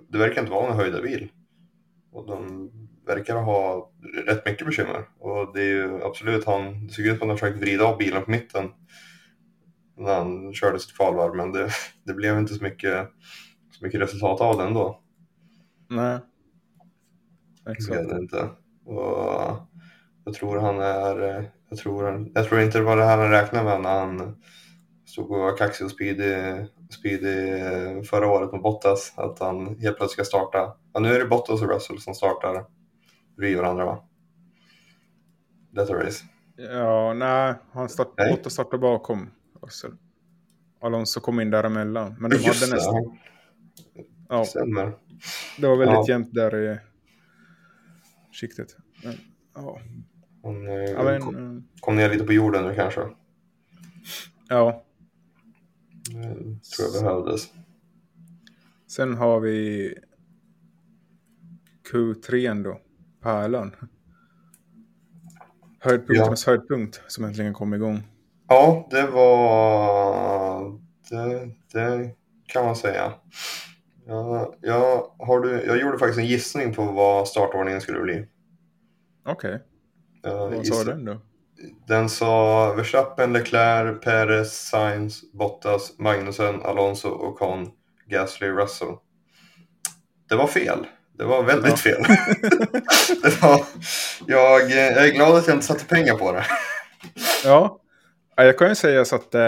Det 0.08 0.18
verkar 0.18 0.40
inte 0.40 0.52
vara 0.52 0.68
någon 0.68 0.76
höjdarbil. 0.76 1.32
Och 2.12 2.26
de 2.26 2.70
verkar 3.06 3.36
ha 3.36 3.92
rätt 4.26 4.46
mycket 4.46 4.66
bekymmer. 4.66 5.08
Och 5.18 5.54
det 5.54 5.60
är 5.62 5.74
ju 5.74 6.02
absolut 6.04 6.44
han... 6.44 6.86
Det 6.86 6.92
såg 6.92 7.06
ut 7.06 7.18
som 7.18 7.22
att 7.22 7.28
han 7.28 7.38
försökte 7.38 7.60
vrida 7.60 7.84
av 7.84 7.98
bilen 7.98 8.24
på 8.24 8.30
mitten. 8.30 8.70
När 9.96 10.14
han 10.14 10.54
körde 10.54 10.78
sitt 10.78 10.96
kvalvarv. 10.96 11.36
Men 11.36 11.52
det, 11.52 11.70
det 12.04 12.14
blev 12.14 12.38
inte 12.38 12.54
så 12.54 12.62
mycket, 12.64 13.08
så 13.70 13.84
mycket 13.84 14.00
resultat 14.00 14.40
av 14.40 14.58
det 14.58 14.64
ändå. 14.64 15.00
Nej. 15.88 16.18
Exakt. 17.68 18.08
det 18.08 18.18
inte. 18.18 18.48
Och 18.88 19.56
jag 20.24 20.34
tror 20.34 20.58
han 20.58 20.80
är... 20.80 21.50
Jag 21.70 21.78
tror, 21.78 22.04
han, 22.04 22.30
jag 22.34 22.48
tror 22.48 22.60
inte 22.60 22.78
det 22.78 22.84
var 22.84 22.96
det 22.96 23.04
här 23.04 23.18
han 23.18 23.30
räknade 23.30 23.64
med 23.64 23.80
när 23.80 23.98
han, 24.00 24.36
stod 25.06 25.30
och 25.30 25.38
var 25.38 25.56
kaxig 25.56 25.84
och 25.86 25.90
speedy 25.90 27.58
eh, 27.60 28.02
förra 28.02 28.26
året 28.26 28.52
med 28.52 28.62
Bottas. 28.62 29.12
Att 29.16 29.38
han 29.38 29.66
helt 29.66 29.96
plötsligt 29.96 30.10
ska 30.10 30.24
starta. 30.24 30.76
Ja, 30.92 31.00
nu 31.00 31.14
är 31.14 31.18
det 31.18 31.24
Bottas 31.26 31.62
och 31.62 31.68
Russell 31.68 32.00
som 32.00 32.14
startar 32.14 32.64
bredvid 33.36 33.58
varandra 33.58 33.84
va? 33.84 34.04
Detta 35.70 35.94
race. 35.94 36.24
Ja, 36.56 37.12
nej, 37.14 37.54
han 37.72 37.88
start, 37.88 38.08
Nej. 38.16 38.32
Otto 38.32 38.50
startade 38.50 38.78
bakom 38.78 39.30
Russell. 39.62 39.92
Alonso 40.80 41.20
kom 41.20 41.40
in 41.40 41.50
däremellan. 41.50 42.16
Men 42.20 42.30
de 42.30 42.36
Just 42.36 42.60
hade 42.60 42.74
nästan... 42.74 43.18
Ja, 44.28 44.44
stämmer. 44.44 44.92
det 45.58 45.66
var 45.68 45.76
väldigt 45.76 45.94
Ja. 45.96 46.04
jämnt 46.08 46.34
där 46.34 46.56
i 46.56 46.78
skiktet. 48.40 48.76
Men, 49.04 49.14
ja, 49.54 49.80
Hon 50.42 50.68
eh, 50.68 50.74
ja, 50.74 51.02
men, 51.02 51.20
kom, 51.20 51.56
eh, 51.56 51.62
kom 51.80 51.96
ner 51.96 52.10
lite 52.10 52.24
på 52.24 52.32
jorden 52.32 52.64
nu 52.64 52.74
kanske. 52.74 53.00
ja. 54.48 54.84
Eh, 56.14 56.32
tror 56.76 56.88
jag 56.94 57.02
behövdes. 57.02 57.48
Sen 58.86 59.14
har 59.14 59.40
vi 59.40 59.94
Q3 61.92 62.50
ändå. 62.50 62.80
Pärlan. 63.22 63.76
Höjdpunkternas 65.80 66.46
höjdpunkt 66.46 67.02
som 67.06 67.24
äntligen 67.24 67.54
kom 67.54 67.74
igång. 67.74 68.02
Ja, 68.48 68.88
det 68.90 69.06
var... 69.06 70.78
Det, 71.10 71.50
det 71.72 72.14
kan 72.46 72.64
man 72.64 72.76
säga. 72.76 73.12
Ja, 74.08 74.54
jag, 74.60 75.10
har 75.18 75.40
du, 75.40 75.64
jag 75.66 75.78
gjorde 75.80 75.98
faktiskt 75.98 76.18
en 76.18 76.26
gissning 76.26 76.74
på 76.74 76.82
vad 76.84 77.28
startordningen 77.28 77.80
skulle 77.80 78.00
bli. 78.00 78.26
Okej, 79.26 79.62
Jag 80.22 80.50
vad 80.50 80.66
sa 80.66 80.84
den 80.84 81.04
då? 81.04 81.20
Den 81.86 82.08
sa 82.08 82.72
Verstappen, 82.74 83.32
Leclerc, 83.32 84.00
Perez, 84.04 84.68
Sainz, 84.68 85.32
Bottas, 85.32 85.98
Magnussen, 85.98 86.62
Alonso, 86.62 87.08
Ocon, 87.08 87.70
Gasly, 88.06 88.48
Russell. 88.48 88.88
Det 90.28 90.36
var 90.36 90.46
fel. 90.46 90.86
Det 91.18 91.24
var 91.24 91.42
väldigt 91.42 91.70
Ja. 91.70 91.76
fel. 91.76 92.02
det 93.22 93.42
var, 93.42 93.60
jag, 94.26 94.70
jag 94.70 95.06
är 95.08 95.12
glad 95.14 95.36
att 95.36 95.46
jag 95.46 95.56
inte 95.56 95.66
satte 95.66 95.84
pengar 95.84 96.14
på 96.14 96.32
det. 96.32 96.44
Ja, 97.44 97.80
Ja, 98.36 98.44
jag 98.44 98.58
kan 98.58 98.68
ju 98.68 98.74
säga 98.74 99.04
så 99.04 99.16
att 99.16 99.34
eh, 99.34 99.40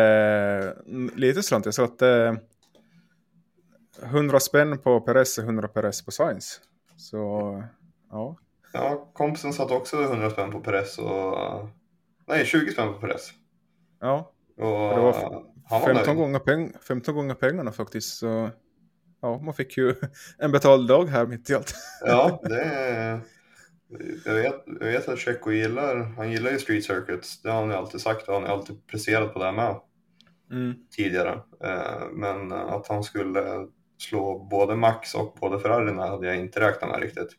lite 1.16 1.42
slant, 1.42 1.64
jag 1.64 1.74
sa 1.74 1.84
att 1.84 2.02
eh, 2.02 2.34
100 4.02 4.40
spänn 4.40 4.78
på 4.78 5.00
Perez 5.00 5.38
och 5.38 5.44
100 5.44 5.68
Perez 5.68 6.04
på 6.04 6.10
Sainz. 6.10 6.60
Så 6.96 7.16
ja, 8.10 8.36
Ja, 8.72 9.10
kompisen 9.12 9.52
satte 9.52 9.74
också 9.74 10.02
100 10.02 10.30
spänn 10.30 10.50
på 10.50 10.60
Perez 10.60 10.98
och... 10.98 11.68
Nej, 12.28 12.44
20 12.46 12.70
spänn 12.72 12.92
på 12.94 13.00
Perez. 13.00 13.30
ja 14.00 14.32
Och 14.56 14.64
det 14.64 15.00
var 15.00 15.12
han 15.68 15.80
var 15.80 15.86
15 15.86 16.06
nöjd. 16.06 16.16
gånger, 16.18 16.38
peng 16.38 16.72
15 16.88 17.14
gånger 17.14 17.34
pengarna 17.34 17.72
faktiskt. 17.72 18.18
Så 18.18 18.50
ja, 19.22 19.38
man 19.38 19.54
fick 19.54 19.76
ju 19.76 19.94
en 20.38 20.52
betald 20.52 20.88
dag 20.88 21.04
här 21.08 21.26
mitt 21.26 21.50
i 21.50 21.54
allt. 21.54 21.74
Ja, 22.04 22.40
det 22.48 22.60
är... 22.62 23.20
Jag 24.24 24.34
vet, 24.34 24.62
jag 24.80 24.86
vet 24.86 25.08
att 25.08 25.18
Checo 25.18 25.50
gillar, 25.50 25.96
han 25.96 26.30
gillar 26.30 26.50
ju 26.50 26.58
street 26.58 26.84
circuits. 26.84 27.42
Det 27.42 27.50
har 27.50 27.60
han 27.60 27.70
ju 27.70 27.76
alltid 27.76 28.00
sagt 28.00 28.28
och 28.28 28.34
han 28.34 28.42
har 28.42 28.50
alltid 28.50 28.86
presterat 28.86 29.32
på 29.32 29.38
det 29.38 29.44
här 29.44 29.52
med 29.52 29.76
Mm. 30.52 30.74
tidigare. 30.96 31.40
Eh, 31.64 32.08
Men 32.12 32.52
att 32.52 32.88
han 32.88 33.02
skulle 33.04 33.66
slå 34.02 34.46
både 34.50 34.76
Max 34.76 35.14
och 35.14 35.36
både 35.40 35.58
Ferrari 35.58 35.94
hade 35.94 36.26
jag 36.26 36.36
inte 36.36 36.60
räknat 36.60 36.90
med 36.90 37.00
riktigt. 37.00 37.36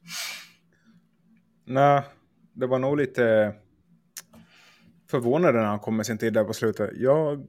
Nej, 1.65 2.03
det 2.53 2.67
var 2.67 2.79
nog 2.79 2.97
lite 2.97 3.55
förvånande 5.11 5.59
när 5.59 5.67
han 5.67 5.79
kom 5.79 5.97
med 5.97 6.05
sin 6.05 6.17
tid 6.17 6.33
där 6.33 6.43
på 6.43 6.53
slutet. 6.53 6.89
Jag... 6.93 7.47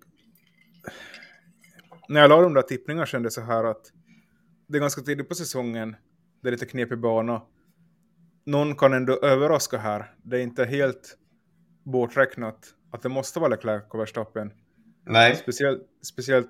När 2.09 2.21
jag 2.21 2.29
la 2.29 2.41
de 2.41 2.55
där 2.55 2.63
tippningarna 2.63 3.07
kände 3.07 3.31
så 3.31 3.41
här 3.41 3.65
att 3.65 3.93
det 4.69 4.79
är 4.79 4.81
ganska 4.81 5.03
tidigt 5.03 5.29
på 5.29 5.35
säsongen. 5.35 5.97
Det 6.43 6.49
är 6.49 6.53
lite 6.53 6.67
knepig 6.67 6.99
bana. 6.99 7.43
Någon 8.47 8.77
kan 8.77 8.93
ändå 8.93 9.19
överraska 9.23 9.79
här. 9.79 10.15
Det 10.23 10.39
är 10.39 10.43
inte 10.43 10.65
helt 10.65 11.19
borträknat 11.85 12.75
att 12.91 13.03
det 13.03 13.09
måste 13.09 13.41
vara 13.41 13.51
Leclerc 13.51 13.85
och 13.91 14.01
Verstappen. 14.01 14.53
Nej, 15.05 15.37
Speciellt, 15.37 15.83
speciellt 16.03 16.49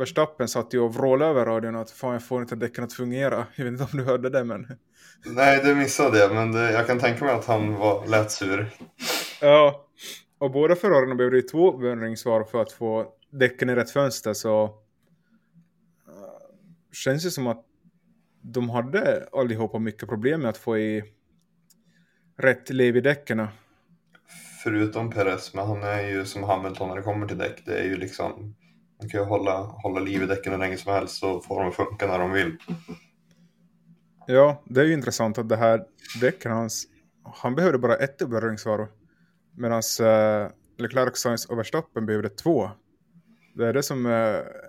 Verstappen 0.00 0.48
satt 0.48 0.74
ju 0.74 0.80
och 0.80 0.94
vrålade 0.94 1.30
över 1.30 1.46
radion 1.46 1.76
att 1.76 1.90
fan 1.90 2.12
jag 2.12 2.24
får 2.24 2.42
inte 2.42 2.56
däcken 2.56 2.84
att 2.84 2.92
fungera. 2.92 3.46
Jag 3.54 3.64
vet 3.64 3.72
inte 3.72 3.84
om 3.92 3.98
du 3.98 4.04
hörde 4.04 4.30
det 4.30 4.44
men... 4.44 4.66
nej 5.24 5.60
det 5.64 5.74
missade 5.74 6.18
jag, 6.18 6.34
men 6.34 6.52
det, 6.52 6.72
jag 6.72 6.86
kan 6.86 6.98
tänka 6.98 7.24
mig 7.24 7.34
att 7.34 7.44
han 7.44 7.74
var 7.74 8.06
lätt 8.06 8.30
sur. 8.30 8.70
Ja, 9.40 9.86
och 10.38 10.50
båda 10.50 10.76
Ferrarierna 10.76 11.14
behövde 11.14 11.36
ju 11.36 11.42
två 11.42 11.76
värmningssvar 11.76 12.44
för 12.44 12.62
att 12.62 12.72
få 12.72 13.12
däcken 13.30 13.70
i 13.70 13.74
rätt 13.74 13.90
fönster 13.90 14.34
så 14.34 14.74
känns 16.92 17.24
det 17.24 17.30
som 17.30 17.46
att 17.46 17.64
de 18.42 18.70
hade 18.70 19.28
allihopa 19.32 19.78
mycket 19.78 20.08
problem 20.08 20.40
med 20.40 20.50
att 20.50 20.58
få 20.58 20.78
i 20.78 21.04
rätt 22.38 22.70
liv 22.70 22.96
i 22.96 23.00
däcken. 23.00 23.46
Förutom 24.62 25.10
Perez, 25.10 25.54
men 25.54 25.66
han 25.66 25.82
är 25.82 26.08
ju 26.08 26.24
som 26.24 26.42
Hamilton 26.42 26.88
när 26.88 26.96
det 26.96 27.02
kommer 27.02 27.26
till 27.26 27.38
däck. 27.38 27.62
Det 27.66 27.78
är 27.78 27.84
ju 27.84 27.96
liksom, 27.96 28.54
man 29.00 29.08
kan 29.08 29.20
ju 29.20 29.26
hålla, 29.26 29.56
hålla 29.60 30.00
liv 30.00 30.22
i 30.22 30.26
däcken 30.26 30.52
hur 30.52 30.58
länge 30.58 30.76
som 30.76 30.92
helst 30.92 31.18
så 31.18 31.40
får 31.40 31.62
de 31.62 31.72
funka 31.72 32.06
när 32.06 32.18
de 32.18 32.32
vill. 32.32 32.56
Ja, 34.26 34.62
det 34.64 34.80
är 34.80 34.84
ju 34.84 34.92
intressant 34.92 35.38
att 35.38 35.48
det 35.48 35.56
här 35.56 35.84
däcken 36.20 36.52
hans, 36.52 36.86
han 37.34 37.54
behövde 37.54 37.78
bara 37.78 37.96
ett 37.96 38.22
värmningssvar 38.22 38.88
medan 39.56 39.82
uh, 40.00 40.50
Leclerc, 40.78 41.16
Sainz 41.16 41.46
och 41.46 41.58
Verstappen 41.58 42.06
behövde 42.06 42.28
två. 42.28 42.70
Det 43.54 43.66
är 43.66 43.72
det 43.72 43.82
som 43.82 44.06
uh, 44.06 44.12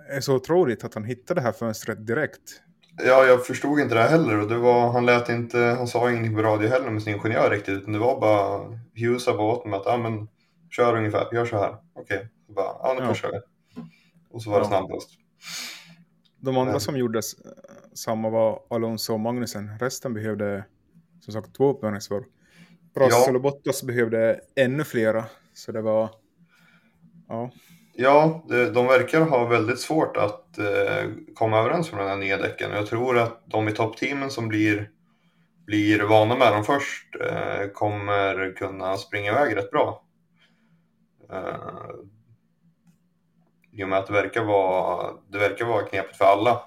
är 0.09 0.21
så 0.21 0.35
otroligt 0.35 0.83
att 0.83 0.93
han 0.93 1.03
hittade 1.03 1.39
det 1.39 1.43
här 1.45 1.51
fönstret 1.51 2.07
direkt. 2.07 2.61
Ja, 3.05 3.25
jag 3.25 3.45
förstod 3.45 3.79
inte 3.79 3.95
det 3.95 4.03
heller 4.03 4.41
och 4.41 4.47
det 4.49 4.57
var, 4.57 4.91
han 4.91 5.05
lät 5.05 5.29
inte, 5.29 5.57
han 5.59 5.87
sa 5.87 6.11
ingenting 6.11 6.35
på 6.35 6.41
radio 6.41 6.69
heller 6.69 6.89
med 6.89 7.03
sin 7.03 7.15
ingenjör 7.15 7.49
riktigt 7.49 7.77
utan 7.77 7.93
det 7.93 7.99
var 7.99 8.19
bara, 8.19 8.59
Hughes 8.95 9.23
sa 9.23 9.37
bara 9.37 9.53
åt 9.53 9.65
mig 9.65 9.79
att, 9.79 9.85
ja 9.85 9.97
men 9.97 10.27
kör 10.69 10.97
ungefär, 10.97 11.33
gör 11.33 11.45
så 11.45 11.57
här. 11.57 11.75
Okej, 11.93 12.29
Så 12.47 12.53
bara, 12.53 12.65
ja 12.65 12.95
nu 12.97 13.03
Ja. 13.03 13.09
pushar 13.09 13.31
vi. 13.31 13.39
Och 14.31 14.43
så 14.43 14.49
var 14.49 14.59
det 14.59 14.65
snabbast. 14.65 15.09
De 16.39 16.57
andra 16.57 16.79
som 16.79 16.97
gjorde 16.97 17.21
samma 17.93 18.29
var 18.29 18.63
Alonso 18.69 19.13
och 19.13 19.19
Magnussen. 19.19 19.79
Resten 19.79 20.13
behövde 20.13 20.65
som 21.19 21.33
sagt 21.33 21.55
två 21.55 21.69
uppvärmningssvar. 21.69 22.25
Russell 22.95 23.21
Ja. 23.27 23.35
och 23.35 23.41
Bottas 23.41 23.83
behövde 23.83 24.39
ännu 24.55 24.83
flera. 24.83 25.25
Så 25.53 25.71
det 25.71 25.81
var... 25.81 26.09
Ja, 27.27 27.51
Ja, 27.93 28.43
de 28.47 28.87
verkar 28.87 29.21
ha 29.21 29.45
väldigt 29.45 29.79
svårt 29.79 30.17
att 30.17 30.57
eh, 30.57 31.09
komma 31.35 31.59
överens 31.59 31.91
med 31.91 32.01
den 32.01 32.09
här 32.09 32.17
nya 32.17 32.37
däcken. 32.37 32.71
Jag 32.71 32.87
tror 32.87 33.17
att 33.17 33.41
de 33.45 33.67
i 33.67 33.71
toppteamen 33.71 34.29
som 34.29 34.47
blir, 34.47 34.89
blir 35.65 36.03
vana 36.03 36.35
med 36.35 36.53
dem 36.53 36.63
först 36.63 37.15
eh, 37.21 37.67
kommer 37.73 38.55
kunna 38.55 38.97
springa 38.97 39.31
iväg 39.31 39.55
rätt 39.55 39.71
bra. 39.71 40.03
I 43.71 43.83
och 43.83 43.89
med 43.89 43.99
att 43.99 44.07
det 44.07 44.13
verkar 44.13 44.43
vara, 44.43 45.13
det 45.29 45.37
verkar 45.37 45.65
vara 45.65 45.85
knepigt 45.85 46.17
för 46.17 46.25
alla. 46.25 46.63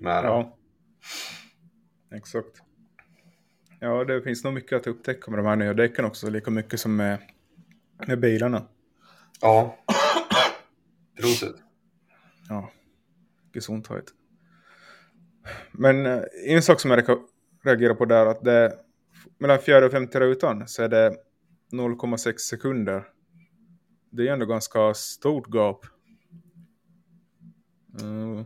Dem. 0.00 0.06
ja. 0.06 0.56
Exakt. 2.12 2.62
Ja, 3.80 4.04
det 4.04 4.22
finns 4.22 4.44
nog 4.44 4.54
mycket 4.54 4.76
att 4.76 4.86
upptäcka 4.86 5.30
med 5.30 5.38
de 5.38 5.46
här 5.46 5.56
nya 5.56 5.74
däcken 5.74 6.04
också. 6.04 6.30
Lika 6.30 6.50
mycket 6.50 6.80
som 6.80 6.96
med, 6.96 7.18
med 8.06 8.20
bilarna. 8.20 8.66
ja. 9.40 9.76
Prosit. 11.20 11.56
Ja, 12.48 12.70
gesundheit. 13.54 14.14
Men 15.72 16.06
eh, 16.06 16.22
en 16.46 16.62
sak 16.62 16.80
som 16.80 16.90
jag 16.90 17.18
reagerar 17.64 17.94
på 17.94 18.04
där 18.04 18.26
att 18.26 18.44
det 18.44 18.72
mellan 19.38 19.58
fjärde 19.58 19.86
och 19.86 19.92
femte 19.92 20.20
rutan 20.20 20.68
så 20.68 20.82
är 20.82 20.88
det 20.88 21.16
0,6 21.72 22.36
sekunder. 22.38 23.04
Det 24.10 24.28
är 24.28 24.32
ändå 24.32 24.46
ganska 24.46 24.94
stort 24.94 25.54
gap. 25.54 25.86
Mm. 28.00 28.44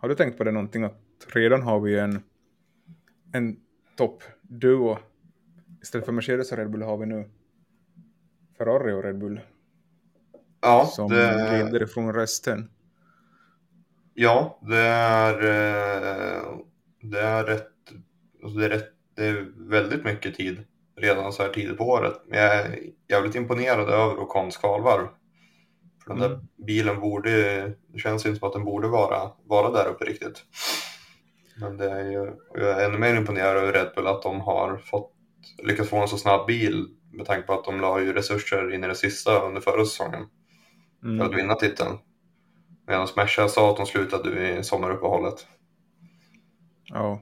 har 0.00 0.08
du 0.08 0.14
tänkt 0.14 0.38
på 0.38 0.44
det 0.44 0.52
någonting 0.52 0.84
att 0.84 1.26
redan 1.28 1.62
har 1.62 1.80
vi 1.80 1.98
en, 1.98 2.22
en 3.32 3.56
toppduo. 3.96 4.98
Istället 5.82 6.04
för 6.04 6.12
Mercedes 6.12 6.52
och 6.52 6.58
Red 6.58 6.70
Bull 6.70 6.82
har 6.82 6.96
vi 6.96 7.06
nu 7.06 7.30
Ferrari 8.58 8.92
och 8.92 9.04
Red 9.04 9.18
Bull 9.18 9.40
Ja, 10.60 10.86
som 10.86 11.10
det, 11.10 11.50
leder 11.50 11.82
ifrån 11.82 12.14
resten. 12.14 12.70
Ja, 14.14 14.58
det 14.62 14.78
är, 14.78 15.34
eh, 15.34 16.56
det 17.00 17.20
är 17.20 17.44
rätt, 17.44 17.72
alltså 18.42 18.58
det 18.58 18.64
är 18.64 18.70
rätt, 18.70 18.92
det 19.14 19.26
är 19.26 19.46
väldigt 19.56 20.04
mycket 20.04 20.34
tid 20.34 20.64
redan 21.02 21.32
så 21.32 21.42
här 21.42 21.50
tidigt 21.50 21.78
på 21.78 21.84
året. 21.84 22.14
Men 22.28 22.38
jag 22.38 22.54
är 22.56 22.78
jävligt 23.08 23.34
imponerad 23.34 23.88
över 23.88 24.18
Ocons 24.20 24.56
kvalvarv. 24.56 25.06
För 26.04 26.10
den 26.10 26.18
där 26.20 26.26
Mm. 26.34 26.40
bilen 26.66 27.00
borde, 27.00 27.30
det 27.92 27.98
känns 27.98 28.26
inte 28.26 28.38
som 28.38 28.48
att 28.48 28.54
den 28.54 28.64
borde 28.64 28.88
vara, 28.88 29.30
vara 29.44 29.70
där 29.70 29.88
uppe 29.90 30.04
riktigt. 30.04 30.44
Men 31.60 31.76
det 31.76 31.90
är 31.90 32.10
ju, 32.10 32.32
jag 32.54 32.70
är 32.82 32.86
ännu 32.88 32.98
mer 32.98 33.14
imponerad 33.16 33.56
över 33.56 33.72
Red 33.72 33.92
Bull 33.96 34.06
att 34.06 34.22
de 34.22 34.40
har 34.40 34.76
fått, 34.76 35.12
lyckats 35.62 35.88
få 35.90 35.96
en 35.96 36.08
så 36.08 36.16
snabb 36.18 36.46
bil 36.46 36.86
Med 37.12 37.26
tanke 37.26 37.46
på 37.46 37.52
att 37.52 37.64
de 37.64 37.80
la 37.80 38.00
ju 38.00 38.12
resurser 38.12 38.74
in 38.74 38.84
i 38.84 38.88
det 38.88 38.94
sista 38.94 39.40
under 39.46 39.60
förra 39.60 39.84
säsongen 39.84 40.20
för 41.00 41.08
att 41.08 41.20
Mm. 41.32 41.36
vinna 41.36 41.54
titeln. 41.54 41.98
Medan 42.86 43.08
Merca 43.16 43.48
sa 43.48 43.70
att 43.70 43.76
de 43.76 43.86
slutade 43.86 44.58
i 44.58 44.64
sommaruppehållet. 44.64 45.46
Ja, 46.84 47.20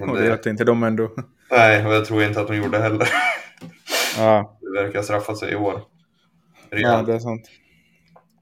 och 0.00 0.06
det 0.06 0.20
det, 0.20 0.26
hjälpte 0.26 0.50
inte 0.50 0.64
dem 0.64 0.82
ändå. 0.82 1.10
Nej, 1.50 1.86
och 1.86 1.92
jag 1.94 2.04
tror 2.04 2.22
inte 2.22 2.40
att 2.40 2.46
de 2.48 2.56
gjorde 2.56 2.78
heller. 2.78 3.08
Ja, 4.16 4.58
Det 4.60 4.82
verkar 4.82 4.98
ha 4.98 5.04
straffat 5.04 5.38
sig 5.38 5.52
i 5.52 5.56
år. 5.56 5.80
ja 6.70 7.02
det 7.02 7.14
är 7.14 7.18
sant. 7.18 7.42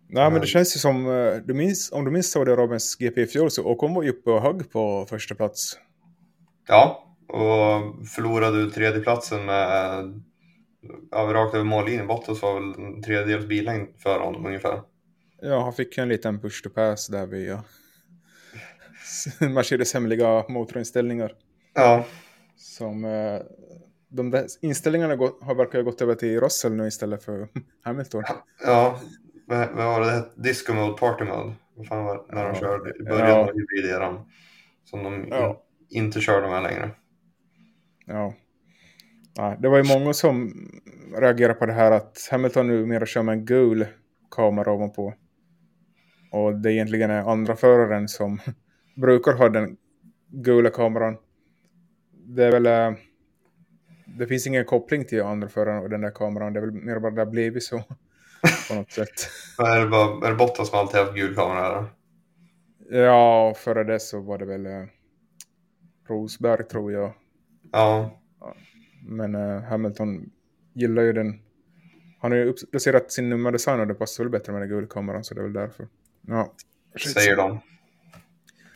Nej, 0.09 0.25
men 0.25 0.33
Men- 0.33 0.41
det 0.41 0.47
känns 0.47 0.77
ju 0.77 0.81
som, 0.81 1.07
eh, 1.11 1.35
du 1.45 1.55
minns, 1.55 1.93
om 1.93 2.05
du 2.05 2.11
minns 2.11 2.31
Saudiarabiens 2.31 2.97
GP 2.99 3.21
i 3.21 3.27
fjol 3.27 3.51
så 3.51 3.65
Ocon 3.65 3.95
var 3.95 4.03
ju 4.03 4.11
uppe 4.11 4.31
och 4.31 4.43
högg 4.43 4.73
på 4.73 5.07
första 5.11 5.35
plats. 5.35 5.79
Ja, 6.69 7.03
och 7.29 8.07
förlorade 8.09 8.65
du 8.65 8.71
tredjeplatsen 8.71 9.45
med 9.45 10.03
ja, 11.11 11.19
rakt 11.19 11.55
över 11.55 11.65
mållinjen. 11.65 12.07
Bottas 12.07 12.43
var 12.43 12.55
väl 12.55 12.85
en 12.87 13.03
tredjedels 13.03 13.47
billängd 13.47 13.89
för 13.99 14.21
honom 14.21 14.47
ungefär. 14.47 14.81
Ja, 15.43 15.61
han 15.63 15.73
fick 15.73 15.99
en 15.99 16.09
liten 16.09 16.41
push 16.41 16.63
to 16.63 16.71
pass 16.71 17.07
där 17.07 17.27
via 17.27 17.65
Mercedes 19.41 19.95
hemliga 19.95 20.45
motorinställningar. 20.49 21.33
Ja, 21.75 22.05
Som, 22.57 23.05
eh, 23.05 23.41
de 24.09 24.31
där 24.31 24.47
inställningarna 24.63 25.15
har 25.41 25.55
verkar 25.55 25.79
ha 25.79 25.83
gått 25.83 26.03
över 26.03 26.15
till 26.15 26.41
Russell 26.41 26.73
nu 26.75 26.87
istället 26.87 27.23
för 27.23 27.49
Hamilton. 27.83 28.23
ja. 28.65 29.01
Vad 29.49 29.75
var 29.75 30.01
det? 30.01 30.25
Disco 30.37 30.75
mode, 30.75 30.97
party 30.99 31.25
mode. 31.25 31.55
Vad 31.75 31.87
fan 31.87 32.05
var 32.05 32.15
det? 32.17 32.35
När 32.35 32.43
de 32.45 32.49
Ja. 32.55 32.61
körde 32.61 32.91
i 33.01 33.03
början 33.03 33.29
Ja. 33.29 33.37
av 33.49 33.55
hybrideran. 33.55 34.31
Som 34.85 35.03
de 35.03 35.27
Ja. 35.31 35.63
in, 35.89 36.05
inte 36.05 36.21
körde 36.21 36.49
med 36.49 36.63
längre. 36.63 36.91
Ja. 38.07 38.35
ja. 39.35 39.57
Det 39.61 39.69
var 39.69 39.77
ju 39.77 39.99
många 39.99 40.13
som 40.13 40.53
reagerade 41.19 41.55
på 41.55 41.67
det 41.67 41.73
här 41.73 41.93
att 41.93 42.29
Hamilton 42.31 42.67
numera 42.67 43.07
kör 43.07 43.23
med 43.23 43.33
en 43.33 43.45
gul 43.45 43.87
kamera 44.31 44.73
ovanpå. 44.73 45.15
Och 46.33 46.55
det 46.59 46.73
egentligen 46.73 47.11
är 47.11 47.31
andra 47.31 47.57
föraren 47.57 48.09
som 48.09 48.39
brukar 48.97 49.33
ha 49.33 49.49
den 49.49 49.77
gula 50.29 50.71
kameran. 50.71 51.17
Det 52.27 52.45
är 52.45 52.53
väl... 52.53 52.67
eh, 52.67 52.99
Det 54.19 54.27
finns 54.27 54.47
ingen 54.47 54.65
koppling 54.65 55.05
till 55.05 55.23
andra 55.23 55.49
föraren 55.49 55.83
och 55.83 55.91
den 55.91 56.01
där 56.01 56.11
kameran. 56.11 56.53
Det 56.53 56.59
är 56.61 56.67
väl 56.67 56.73
mer 56.73 56.99
bara 56.99 57.11
det 57.11 57.21
har 57.21 57.27
blivit 57.31 57.63
så. 57.65 57.85
På 58.69 58.75
något 58.75 58.91
sätt. 58.93 59.29
Är 59.59 59.81
det, 59.81 59.87
bara, 59.87 60.27
är 60.27 60.31
det 60.31 60.37
Bottas 60.37 60.69
som 60.71 60.79
alltid 60.79 61.01
haft 61.01 61.15
gul 61.15 61.35
kamera? 61.35 61.67
Eller? 61.67 61.85
Ja, 63.05 63.55
före 63.57 63.85
det 63.85 64.01
så 64.01 64.21
var 64.21 64.39
det 64.39 64.45
väl 64.45 64.67
eh, 64.67 64.85
Rosberg 66.09 66.65
tror 66.69 66.93
jag. 66.93 67.13
Ja, 67.73 68.21
Men 69.03 69.35
eh, 69.35 69.63
Hamilton 69.63 70.31
gillar 70.75 71.03
ju 71.03 71.13
den. 71.13 71.41
Han 72.21 72.31
har 72.33 72.39
ju 72.39 72.45
uppdaterat 72.45 73.13
sin 73.13 73.29
nummerdesign 73.31 73.81
och 73.81 73.87
det 73.87 73.95
passar 73.95 74.25
väl 74.25 74.31
bättre 74.31 74.53
med 74.53 74.63
den 74.63 74.69
gula 74.69 74.87
kameran 74.87 75.25
så 75.25 75.35
det 75.35 75.41
är 75.41 75.43
väl 75.43 75.53
därför. 75.53 75.89
Ja, 76.27 76.53
säger 77.15 77.37
de. 77.37 77.61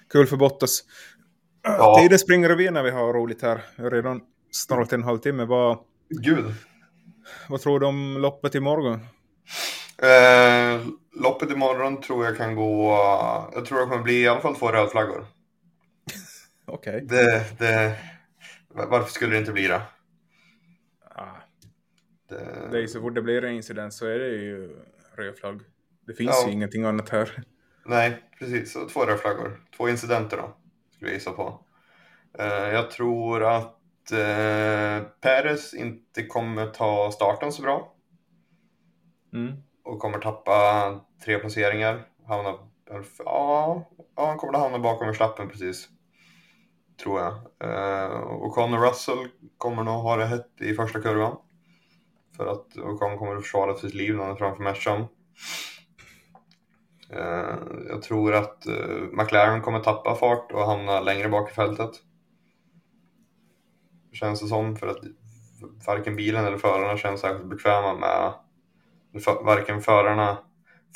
Kul 0.08 0.26
för 0.26 0.36
Bottas. 0.36 0.84
Ja. 1.62 1.98
Tiden 2.02 2.18
springer 2.18 2.50
iväg 2.52 2.72
när 2.72 2.82
vi 2.82 2.90
har 2.90 3.12
roligt 3.12 3.42
här. 3.42 3.64
Jag 3.76 3.84
har 3.84 3.90
redan 3.90 4.20
snart 4.50 4.92
en 4.92 5.02
halvtimme. 5.02 5.44
Vad, 5.44 5.78
Gud. 6.08 6.44
vad 7.48 7.60
tror 7.60 7.80
du 7.80 7.86
om 7.86 8.16
loppet 8.20 8.54
imorgon? 8.54 8.94
Eh, 10.02 10.80
loppet 11.22 11.50
imorgon 11.50 12.00
tror 12.00 12.24
jag 12.24 12.36
kan 12.36 12.54
gå... 12.54 12.90
Jag 13.54 13.64
tror 13.66 13.80
det 13.80 13.86
kommer 13.86 14.02
bli 14.02 14.22
i 14.22 14.28
alla 14.28 14.40
fall 14.40 14.56
två 14.56 14.68
rödflaggor. 14.68 15.26
Okej. 16.66 17.00
Det, 17.08 17.44
det, 17.58 17.96
varför 18.68 19.10
skulle 19.10 19.32
det 19.32 19.38
inte 19.38 19.52
bli 19.52 19.66
det? 19.66 19.82
Ah, 21.14 21.24
det 22.28 22.68
det 22.72 22.82
är 22.82 22.86
så 22.86 23.00
fort 23.00 23.14
det 23.14 23.22
blir 23.22 23.44
en 23.44 23.54
incident 23.54 23.94
så 23.94 24.06
är 24.06 24.18
det 24.18 24.28
ju 24.28 24.76
röd 25.16 25.36
flagg. 25.38 25.60
Det 26.06 26.14
finns 26.14 26.30
Ja. 26.42 26.46
ju 26.48 26.52
ingenting 26.52 26.84
annat 26.84 27.08
här. 27.08 27.42
Nej, 27.86 28.22
precis. 28.38 28.72
Så 28.72 28.88
två 28.88 29.04
rödflaggor. 29.04 29.60
Två 29.76 29.88
incidenter 29.88 30.36
då, 30.36 30.56
skulle 31.00 31.10
jag 31.10 31.18
gissa 31.18 31.32
på. 31.32 31.60
Eh, 32.38 32.68
jag 32.74 32.90
tror 32.90 33.44
att 33.44 34.12
eh, 34.12 35.06
Perez 35.20 35.74
inte 35.74 36.22
kommer 36.22 36.66
ta 36.66 37.10
starten 37.10 37.52
så 37.52 37.62
bra 37.62 37.92
Mm. 39.32 39.52
och 39.84 39.98
kommer 39.98 40.18
tappa 40.18 41.00
tre 41.24 41.38
placeringar. 41.38 42.06
Hamna, 42.26 42.58
ja, 42.88 43.02
ja, 44.16 44.26
han 44.26 44.36
kommer 44.38 44.54
att 44.54 44.60
hamna 44.60 44.78
bakom 44.78 45.06
Verstappen 45.06 45.48
precis. 45.48 45.88
Tror 47.02 47.20
jag. 47.20 47.34
Eh, 47.64 48.18
och 48.20 48.54
Conor 48.54 48.78
Russell 48.78 49.28
kommer 49.58 49.84
nog 49.84 49.94
ha 49.94 50.16
det 50.16 50.26
hett 50.26 50.60
i 50.60 50.74
första 50.74 51.00
kurvan. 51.00 51.36
För 52.36 52.46
att 52.46 52.76
Ocon 52.76 53.18
kommer 53.18 53.36
att 53.36 53.42
försvara 53.42 53.74
sitt 53.74 53.94
liv 53.94 54.14
när 54.14 54.22
han 54.22 54.32
är 54.32 54.36
framför 54.36 54.62
Mercan. 54.62 55.04
Eh, 57.12 57.58
jag 57.88 58.02
tror 58.02 58.34
att 58.34 58.66
eh, 58.66 59.02
McLaren 59.12 59.62
kommer 59.62 59.80
tappa 59.80 60.14
fart 60.14 60.52
och 60.52 60.66
hamna 60.66 61.00
längre 61.00 61.28
bak 61.28 61.50
i 61.50 61.54
fältet. 61.54 61.90
Känns 64.12 64.40
det 64.40 64.46
som, 64.46 64.76
för 64.76 64.86
att 64.86 65.00
varken 65.86 66.16
bilen 66.16 66.44
eller 66.44 66.58
förarna 66.58 66.96
känns 66.96 67.20
särskilt 67.20 67.50
bekväma 67.50 67.94
med... 67.94 68.32
Varken 69.44 69.80
förarna... 69.80 70.38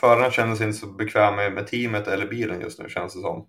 Förarna 0.00 0.30
känner 0.30 0.54
sig 0.54 0.66
inte 0.66 0.78
så 0.78 0.86
bekväma 0.86 1.36
med, 1.50 1.66
teamet 1.66 2.08
eller 2.08 2.26
bilen 2.26 2.60
just 2.60 2.78
nu, 2.78 2.88
känns 2.88 3.14
det 3.14 3.20
som. 3.20 3.46